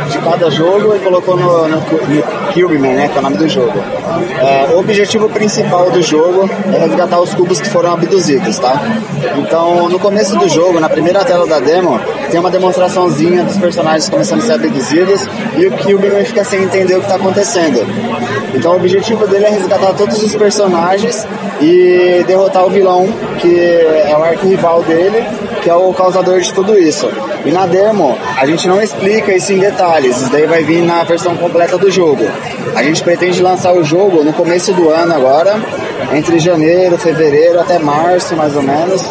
[0.08, 2.24] de cada jogo e colocou no, no, no
[2.54, 3.08] Cubeman, né?
[3.08, 3.74] Que é o nome do jogo.
[4.40, 8.82] É, o objetivo principal do jogo é resgatar os cubos que foram abduzidos, tá?
[9.38, 12.00] Então, no começo do jogo, na primeira tela da demo,
[12.32, 15.22] tem uma demonstraçãozinha dos personagens começando a ser abduzidos
[15.58, 17.86] e o Cubeman fica sem entender o que está acontecendo.
[18.54, 21.28] Então, o objetivo dele é resgatar todos os personagens
[21.62, 23.08] e derrotar o vilão,
[23.40, 25.24] que é o arco-rival dele,
[25.68, 27.10] que é o causador de tudo isso.
[27.44, 31.04] E na demo, a gente não explica isso em detalhes, isso daí vai vir na
[31.04, 32.26] versão completa do jogo.
[32.74, 35.60] A gente pretende lançar o jogo no começo do ano agora,
[36.14, 39.04] entre janeiro, fevereiro até março, mais ou menos.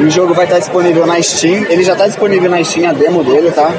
[0.00, 1.64] E o jogo vai estar disponível na Steam.
[1.70, 3.72] Ele já está disponível na Steam, a demo dele, tá?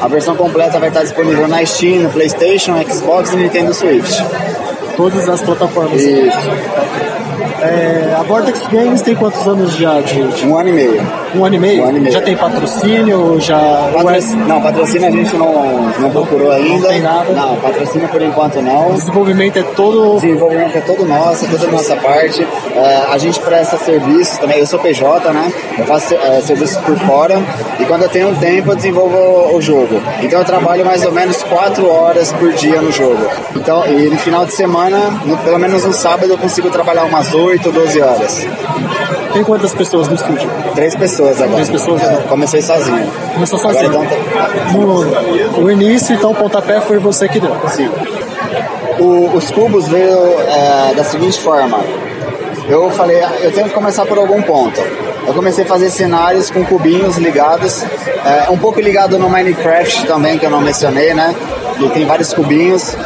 [0.00, 4.18] A versão completa vai estar disponível na Steam, no PlayStation, Xbox e Nintendo Switch
[4.98, 6.02] todas as plataformas.
[6.02, 6.50] Isso.
[7.62, 10.46] É, a Vortex Games tem quantos anos já de, de...
[10.46, 11.00] Um ano e meio.
[11.34, 11.84] Um ano e meio?
[11.84, 12.12] Um ano e meio.
[12.12, 13.40] Já tem patrocínio?
[13.40, 13.58] Já.
[13.92, 14.22] Patroc...
[14.46, 16.68] Não, patrocínio a gente não, não procurou ainda.
[16.68, 17.32] Não tem nada.
[17.32, 18.90] Não, patrocínio por enquanto não.
[18.90, 20.16] O desenvolvimento é todo.
[20.16, 22.46] O desenvolvimento é todo nosso, é toda a nossa parte.
[22.74, 24.58] É, a gente presta serviço também.
[24.58, 25.52] Eu sou PJ, né?
[25.78, 27.40] Eu faço é, serviço por fora.
[27.78, 30.00] E quando eu tenho um tempo, eu desenvolvo o jogo.
[30.22, 33.28] Então eu trabalho mais ou menos 4 horas por dia no jogo.
[33.54, 37.34] Então, e no final de semana, no, pelo menos no sábado, eu consigo trabalhar umas
[37.34, 38.46] 8, 12 horas.
[39.32, 40.50] Tem quantas pessoas no estúdio?
[40.74, 41.54] Três pessoas agora.
[41.54, 42.02] Três pessoas?
[42.02, 43.06] Eu comecei sozinho.
[43.34, 43.90] Começou sozinho?
[43.90, 44.08] Agora,
[44.66, 45.04] então, no,
[45.62, 47.54] no início, então, o pontapé foi você que deu?
[47.68, 47.90] Sim.
[48.98, 51.78] O, os cubos veio é, da seguinte forma.
[52.68, 54.80] Eu falei, eu tenho que começar por algum ponto.
[55.26, 57.82] Eu comecei a fazer cenários com cubinhos ligados,
[58.24, 61.34] é, um pouco ligado no Minecraft também, que eu não mencionei, né?
[61.78, 62.96] E tem vários cubinhos,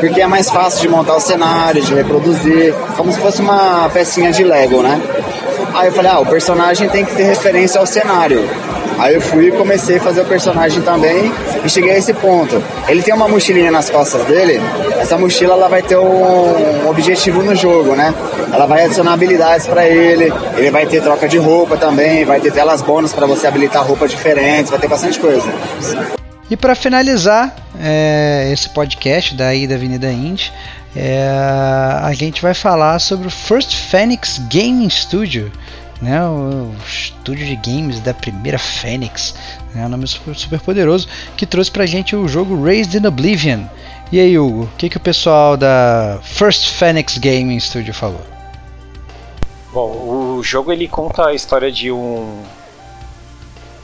[0.00, 4.32] porque é mais fácil de montar o cenário, de reproduzir, como se fosse uma pecinha
[4.32, 5.00] de Lego, né?
[5.74, 8.48] Aí eu falei, ah, o personagem tem que ter referência ao cenário.
[8.96, 11.32] Aí eu fui e comecei a fazer o personagem também
[11.64, 12.62] e cheguei a esse ponto.
[12.88, 14.60] Ele tem uma mochilinha nas costas dele,
[15.00, 18.14] essa mochila ela vai ter um objetivo no jogo, né?
[18.52, 22.52] Ela vai adicionar habilidades para ele, ele vai ter troca de roupa também, vai ter
[22.52, 25.52] telas bônus para você habilitar roupas diferentes, vai ter bastante coisa.
[26.48, 30.52] E para finalizar é, esse podcast daí da Avenida Indy,
[30.96, 31.28] é,
[32.02, 35.50] a gente vai falar sobre o First Phoenix Gaming Studio,
[36.00, 39.34] né, o, o estúdio de games da primeira Phoenix,
[39.74, 43.64] né, um nome super, super poderoso, que trouxe pra gente o jogo Raised in Oblivion.
[44.12, 48.20] E aí, Hugo, o que, que o pessoal da First Phoenix Gaming Studio falou?
[49.72, 52.44] Bom, o jogo ele conta a história de um.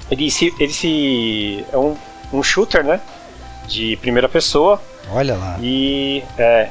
[0.09, 0.55] Ele se.
[0.61, 1.65] Ele se.
[1.73, 1.97] É um,
[2.33, 3.01] um shooter, né?
[3.67, 4.81] De primeira pessoa.
[5.11, 5.59] Olha lá.
[5.61, 6.23] E.
[6.39, 6.71] É.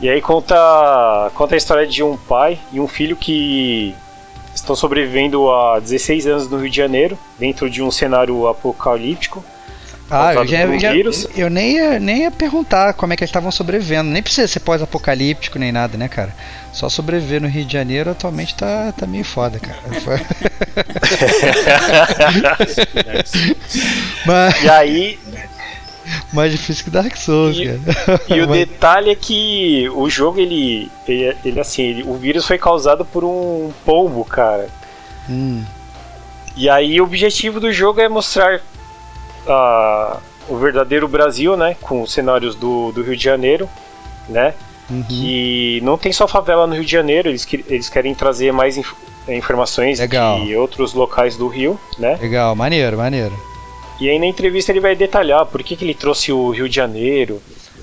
[0.00, 1.30] E aí conta.
[1.34, 3.94] Conta a história de um pai e um filho que
[4.54, 9.42] estão sobrevivendo há 16 anos no Rio de Janeiro, dentro de um cenário apocalíptico.
[10.14, 10.92] Ah, eu, já, já,
[11.34, 14.10] eu nem, ia, nem ia perguntar como é que eles estavam sobrevivendo.
[14.10, 16.36] Nem precisa ser pós-apocalíptico nem nada, né, cara?
[16.70, 19.78] Só sobreviver no Rio de Janeiro atualmente tá, tá meio foda, cara.
[24.26, 25.18] Mas, e aí.
[26.32, 28.20] Mais difícil que Dark Souls, e, cara.
[28.28, 30.90] E o detalhe é que o jogo, ele.
[31.06, 34.68] Ele, ele assim, ele, o vírus foi causado por um pombo, cara.
[35.28, 35.62] Hum.
[36.56, 38.60] E aí o objetivo do jogo é mostrar
[39.46, 41.76] uh, o verdadeiro Brasil, né?
[41.80, 43.68] Com os cenários do, do Rio de Janeiro,
[44.28, 44.54] né?
[44.90, 45.02] Uhum.
[45.04, 48.92] Que não tem só favela no Rio de Janeiro, eles, eles querem trazer mais inf
[49.28, 50.40] informações Legal.
[50.40, 52.18] de outros locais do Rio, né?
[52.20, 53.51] Legal, maneiro, maneiro.
[54.02, 56.74] E aí na entrevista ele vai detalhar por que, que ele trouxe o Rio de
[56.74, 57.40] Janeiro,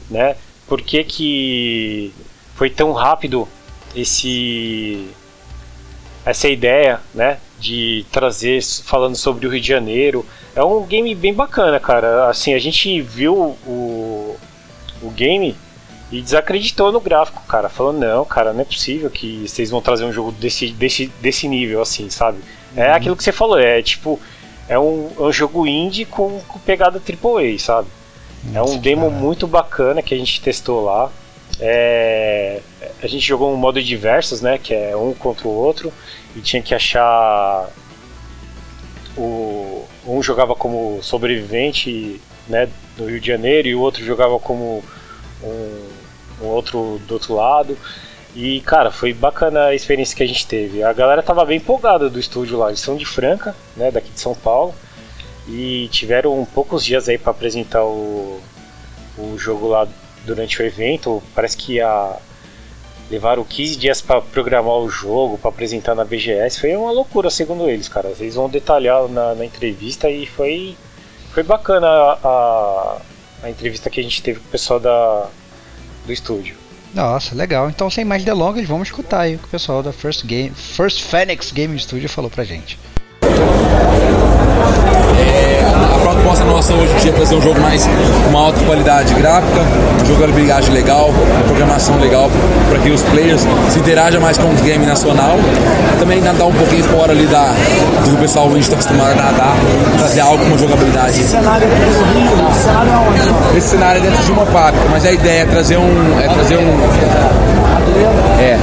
[0.10, 0.36] né?
[0.68, 2.14] Por que, que
[2.56, 3.48] foi tão rápido
[3.96, 5.08] esse
[6.26, 10.26] essa ideia, né, de trazer falando sobre o Rio de Janeiro.
[10.56, 12.28] É um game bem bacana, cara.
[12.30, 13.34] Assim, a gente viu
[13.66, 14.38] o,
[15.02, 15.56] o game
[16.12, 17.70] e desacreditou no gráfico, cara.
[17.70, 21.48] Falou, não, cara, não é possível que vocês vão trazer um jogo desse, desse, desse
[21.48, 22.40] nível, assim, sabe?
[22.76, 22.94] É Uhum.
[22.96, 24.20] aquilo que você falou, é tipo,
[24.70, 27.88] é um, é um jogo indie com, com pegada AAA, sabe?
[28.54, 31.12] é um demo muito bacana que a gente testou lá.
[31.60, 32.62] É,
[33.02, 34.58] a gente jogou um modo diversos, né?
[34.58, 35.92] Que é um contra o outro.
[36.36, 37.70] E tinha que achar.
[39.18, 44.82] O, um jogava como sobrevivente né, do Rio de Janeiro e o outro jogava como
[45.44, 45.90] um,
[46.42, 47.78] um outro do outro lado.
[48.42, 50.82] E cara, foi bacana a experiência que a gente teve.
[50.82, 52.70] A galera tava bem empolgada do estúdio lá.
[52.70, 54.74] Eles são de Franca, né, daqui de São Paulo.
[55.46, 58.40] E tiveram poucos dias aí para apresentar o,
[59.18, 59.86] o jogo lá
[60.26, 61.22] durante o evento.
[61.36, 62.16] Parece que ia
[63.12, 66.62] levaram 15 dias para programar o jogo, para apresentar na BGS.
[66.62, 68.14] Foi uma loucura, segundo eles, cara.
[68.18, 70.78] Eles vão detalhar na, na entrevista e foi,
[71.34, 72.98] foi bacana a, a,
[73.44, 75.28] a entrevista que a gente teve com o pessoal da,
[76.06, 76.69] do estúdio.
[76.94, 77.70] Nossa, legal.
[77.70, 81.04] Então, sem mais delongas, vamos escutar aí o que o pessoal da First, Game, First
[81.04, 82.78] Phoenix Game Studio falou pra gente.
[85.94, 89.14] A proposta nossa hoje em dia é trazer um jogo mais com uma alta qualidade
[89.14, 89.66] gráfica,
[90.06, 92.30] jogabilidade legal, uma programação legal
[92.70, 95.38] para que os players se interajam mais com o game nacional.
[96.00, 97.54] Também nadar um pouquinho fora ali da,
[98.04, 99.56] do que o pessoal a gente está acostumado a nadar,
[99.98, 101.20] trazer algo com jogabilidade.
[101.20, 103.58] Esse cenário aqui do Rio, esse cenário é onde?
[103.58, 106.20] Esse cenário é dentro de uma fábrica, mas a ideia é trazer um.
[106.20, 106.80] É trazer um.
[108.40, 108.58] É.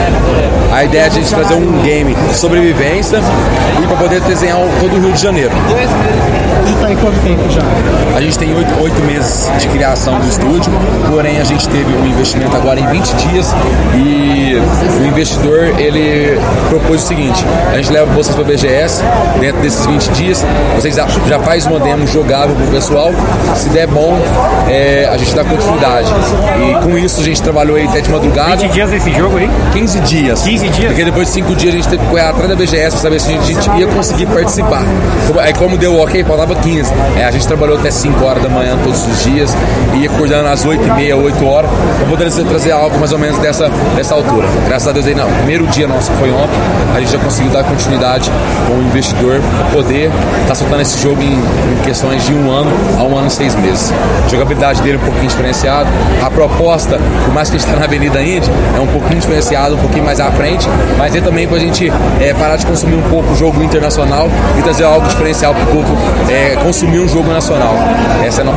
[0.73, 3.19] A ideia é a gente trazer um game de sobrevivência
[3.83, 5.53] e para poder desenhar todo o Rio de Janeiro.
[6.67, 7.63] Ele tá em quanto tempo já?
[8.17, 10.73] A gente tem oito, oito meses de criação do estúdio,
[11.11, 13.55] porém a gente teve um investimento agora em 20 dias
[13.95, 14.27] e
[15.17, 16.39] investidor ele
[16.69, 19.03] propôs o seguinte: a gente leva vocês para a BGS
[19.41, 20.45] dentro desses 20 dias,
[20.75, 23.13] vocês já, já faz uma demo jogável pro pessoal,
[23.55, 24.19] se der bom,
[24.69, 26.13] é, a gente dá continuidade.
[26.61, 28.57] E com isso a gente trabalhou aí até de madrugada.
[28.57, 29.49] 20 dias esse jogo aí?
[29.73, 30.43] 15 dias.
[30.43, 30.89] 15 dias?
[30.89, 33.21] Porque depois de 5 dias a gente teve que correr atrás da BGS para saber
[33.21, 34.83] se a gente, ia conseguir participar.
[35.41, 36.93] Aí como deu ok, faltava 15.
[37.19, 39.55] É, a gente trabalhou até 5 horas da manhã todos os dias,
[39.95, 43.39] ia acordando às 8 e meia, 8 horas, para poder trazer algo mais ou menos
[43.39, 44.47] dessa, dessa altura.
[44.67, 45.31] Graças a Deus aí, não.
[45.39, 46.59] Primeiro dia nosso que foi ontem,
[46.95, 48.31] a gente já conseguiu dar continuidade
[48.67, 52.51] com o investidor para poder estar tá soltando esse jogo em, em, questões de um
[52.51, 53.93] ano a um ano e seis meses.
[54.25, 55.89] A jogabilidade dele é um pouquinho diferenciada.
[56.25, 59.75] A proposta, por mais que a gente está na Avenida Indy, é um pouquinho diferenciado,
[59.75, 60.46] um pouquinho mais à frente,
[60.99, 64.29] mas é também para a gente é, parar de consumir um pouco o jogo internacional
[64.59, 65.97] e trazer algo diferencial para o público
[66.31, 67.75] é, consumir um jogo nacional.
[68.25, 68.57] Essa é a nossa.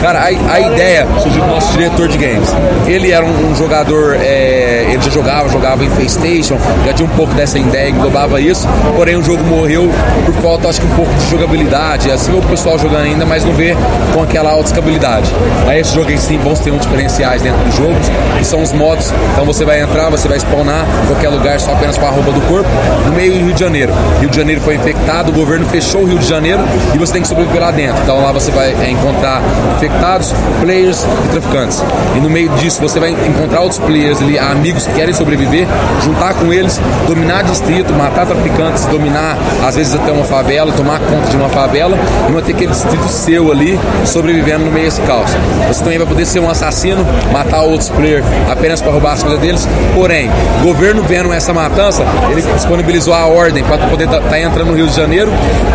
[0.00, 2.48] Cara, a, a ideia surgiu do nosso diretor de games.
[2.86, 7.16] Ele era um, um jogador, é, ele já jogava, jogava em PlayStation, já tinha um
[7.16, 8.66] pouco dessa ideia, englobava isso,
[8.96, 9.90] porém o jogo morreu
[10.24, 12.10] por falta, acho que um pouco de jogabilidade.
[12.10, 13.76] Assim o pessoal jogando ainda, mas não vê
[14.14, 15.32] com aquela alta escabilidade.
[15.66, 18.06] Aí esses jogos sim vão ter um diferenciais dentro dos jogos,
[18.38, 19.12] que são os modos.
[19.32, 22.40] Então você vai entrar, você vai spawnar qualquer lugar só apenas com a roupa do
[22.42, 22.68] corpo,
[23.06, 23.92] no meio do Rio de Janeiro.
[24.20, 26.60] Rio de Janeiro foi infectado, o governo fechou o Rio de Janeiro
[26.94, 28.02] e você tem que sobreviver lá dentro.
[28.02, 29.42] Então lá você vai é, encontrar
[29.76, 31.82] infectados, players e traficantes.
[32.16, 35.66] E no meio disso você vai encontrar outros players ali, amigos que querem sobreviver,
[36.02, 39.36] juntar com eles, dominar distrito, matar traficantes, dominar
[39.66, 41.96] às vezes até uma favela, tomar conta de uma favela
[42.28, 45.30] e manter aquele distrito seu ali sobrevivendo no meio desse caos.
[45.68, 49.40] Você também vai poder ser um assassino, matar outros players apenas para roubar as coisas
[49.40, 49.68] deles.
[49.94, 50.30] Porém,
[50.62, 54.68] o governo vendo essa matança, ele disponibilizou a ordem para poder estar tá, tá entrando
[54.68, 55.28] no Rio de Janeiro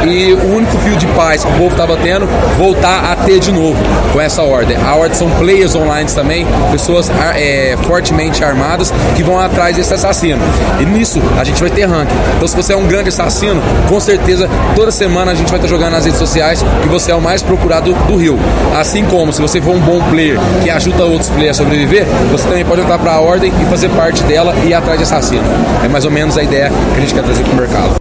[0.08, 2.26] e o único fio de paz que o povo estava tendo
[2.58, 3.78] voltar a ter de novo
[4.14, 4.78] com essa ordem.
[4.78, 10.40] A ordem são players online também, pessoas é, fortemente armadas que vão atrás desse assassino.
[10.80, 12.16] E nisso a gente vai ter ranking.
[12.38, 15.68] Então se você é um grande assassino, com certeza toda semana a gente vai estar
[15.68, 18.40] jogando nas redes sociais que você é o mais procurado do Rio.
[18.80, 22.48] Assim como se você for um bom player que ajuda outros players a sobreviver, você
[22.48, 25.44] também pode entrar para a ordem e fazer parte dela e atrás de assassino.
[25.84, 27.96] É mais ou menos a ideia que a gente quer trazer para o mercado.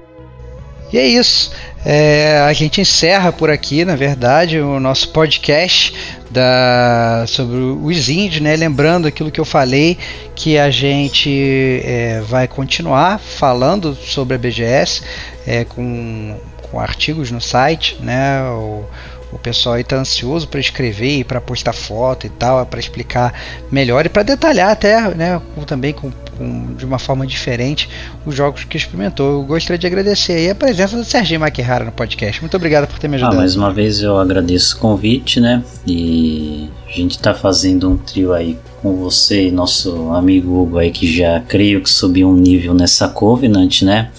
[0.93, 1.51] E é isso.
[1.85, 5.93] É, a gente encerra por aqui, na verdade, o nosso podcast
[6.31, 8.55] da, sobre os índios, né?
[8.55, 9.99] Lembrando aquilo que eu falei,
[10.37, 15.03] que a gente é, vai continuar falando sobre a BGS
[15.47, 16.37] é, com,
[16.71, 18.43] com artigos no site, né?
[18.45, 18.85] O,
[19.33, 23.33] o pessoal está ansioso para escrever e para postar foto e tal, para explicar
[23.71, 27.89] melhor e para detalhar até, né, também com, com, de uma forma diferente
[28.27, 29.41] os jogos que experimentou.
[29.41, 32.41] Eu gostaria de agradecer aí a presença do Serginho Maquihara no podcast.
[32.43, 33.37] Muito obrigado por ter me ajudado.
[33.37, 35.65] Ah, mais uma vez eu agradeço o convite, né?
[35.87, 40.91] E a gente está fazendo um trio aí com você e nosso amigo Hugo aí
[40.91, 44.11] que já creio que subiu um nível nessa Covenant, né?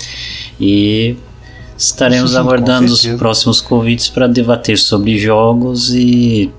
[0.60, 1.16] E
[1.78, 6.52] Estaremos Sim, aguardando os próximos convites para debater sobre jogos e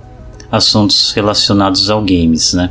[0.50, 2.70] assuntos relacionados ao games, né?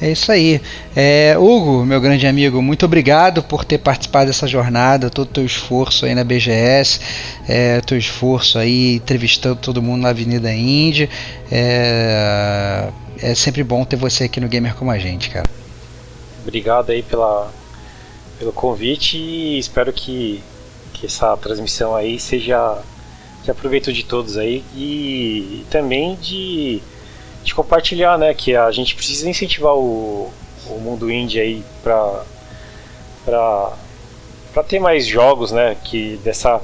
[0.00, 0.60] É isso aí.
[0.94, 5.44] É, Hugo, meu grande amigo, muito obrigado por ter participado dessa jornada, todo o teu
[5.44, 7.00] esforço aí na BGS,
[7.48, 11.10] é, teu esforço aí entrevistando todo mundo na Avenida Indy.
[11.50, 12.90] É,
[13.20, 15.48] é sempre bom ter você aqui no Gamer como a gente, cara.
[16.42, 17.50] Obrigado aí pela,
[18.38, 20.40] pelo convite e espero que
[20.98, 22.78] que essa transmissão aí seja
[23.44, 26.82] de aproveito de todos aí e, e também de,
[27.44, 28.34] de compartilhar, né?
[28.34, 30.30] Que a gente precisa incentivar o,
[30.68, 32.24] o mundo indie aí para
[33.24, 33.72] para
[34.52, 35.76] para ter mais jogos, né?
[35.84, 36.60] Que dessa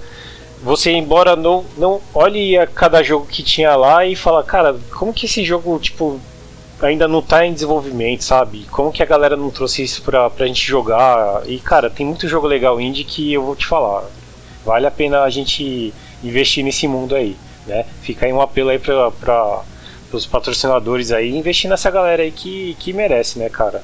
[0.62, 5.12] você embora não não olhe a cada jogo que tinha lá e fala, cara, como
[5.12, 6.20] que esse jogo tipo
[6.82, 8.66] ainda não está em desenvolvimento, sabe?
[8.70, 11.42] Como que a galera não trouxe isso pra, pra gente jogar?
[11.46, 14.04] E cara, tem muito jogo legal indie que eu vou te falar
[14.64, 15.92] vale a pena a gente
[16.22, 17.36] investir nesse mundo aí,
[17.66, 17.84] né?
[18.02, 19.62] Fica aí um apelo aí para
[20.12, 23.82] os patrocinadores aí, investir nessa galera aí que, que merece, né, cara?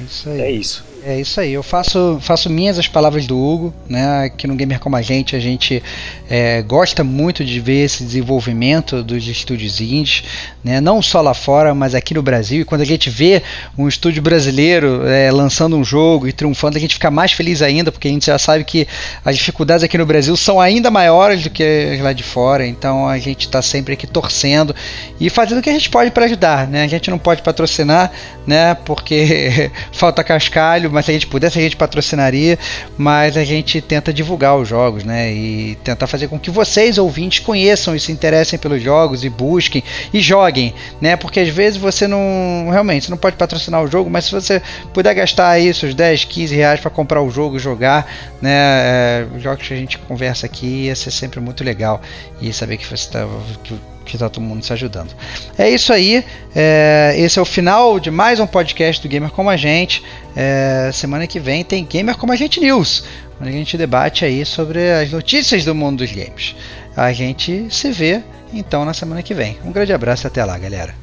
[0.00, 0.40] É isso aí.
[0.40, 0.84] É isso.
[1.04, 4.26] É isso aí, eu faço, faço minhas as palavras do Hugo, né?
[4.26, 5.82] Aqui no Gamer Como a Gente, a gente
[6.30, 10.22] é, gosta muito de ver esse desenvolvimento dos estúdios indies,
[10.62, 10.80] né?
[10.80, 12.60] Não só lá fora, mas aqui no Brasil.
[12.60, 13.42] E quando a gente vê
[13.76, 17.90] um estúdio brasileiro é, lançando um jogo e triunfando, a gente fica mais feliz ainda,
[17.90, 18.86] porque a gente já sabe que
[19.24, 22.64] as dificuldades aqui no Brasil são ainda maiores do que lá de fora.
[22.64, 24.72] Então a gente está sempre aqui torcendo
[25.18, 26.84] e fazendo o que a gente pode para ajudar, né?
[26.84, 28.12] A gente não pode patrocinar,
[28.46, 28.76] né?
[28.84, 32.58] Porque falta cascalho, mas se a gente pudesse a gente patrocinaria,
[32.96, 35.32] mas a gente tenta divulgar os jogos, né?
[35.32, 39.82] E tentar fazer com que vocês ouvintes conheçam e se interessem pelos jogos e busquem
[40.12, 41.16] e joguem, né?
[41.16, 44.62] Porque às vezes você não realmente você não pode patrocinar o jogo, mas se você
[44.92, 48.06] puder gastar aí seus 10, 15 reais para comprar o jogo e jogar,
[48.40, 48.52] né?
[48.52, 52.00] É, os jogos que a gente conversa aqui ia ser sempre muito legal
[52.40, 53.26] e saber que você tá,
[53.64, 53.74] que
[54.12, 55.14] que está todo mundo se ajudando.
[55.56, 56.22] É isso aí.
[56.54, 60.04] É, esse é o final de mais um podcast do Gamer Como a Gente.
[60.36, 63.04] É, semana que vem tem Gamer Como a Gente News,
[63.40, 66.54] onde a gente debate aí sobre as notícias do mundo dos games.
[66.94, 69.56] A gente se vê então na semana que vem.
[69.64, 70.94] Um grande abraço e até lá, galera.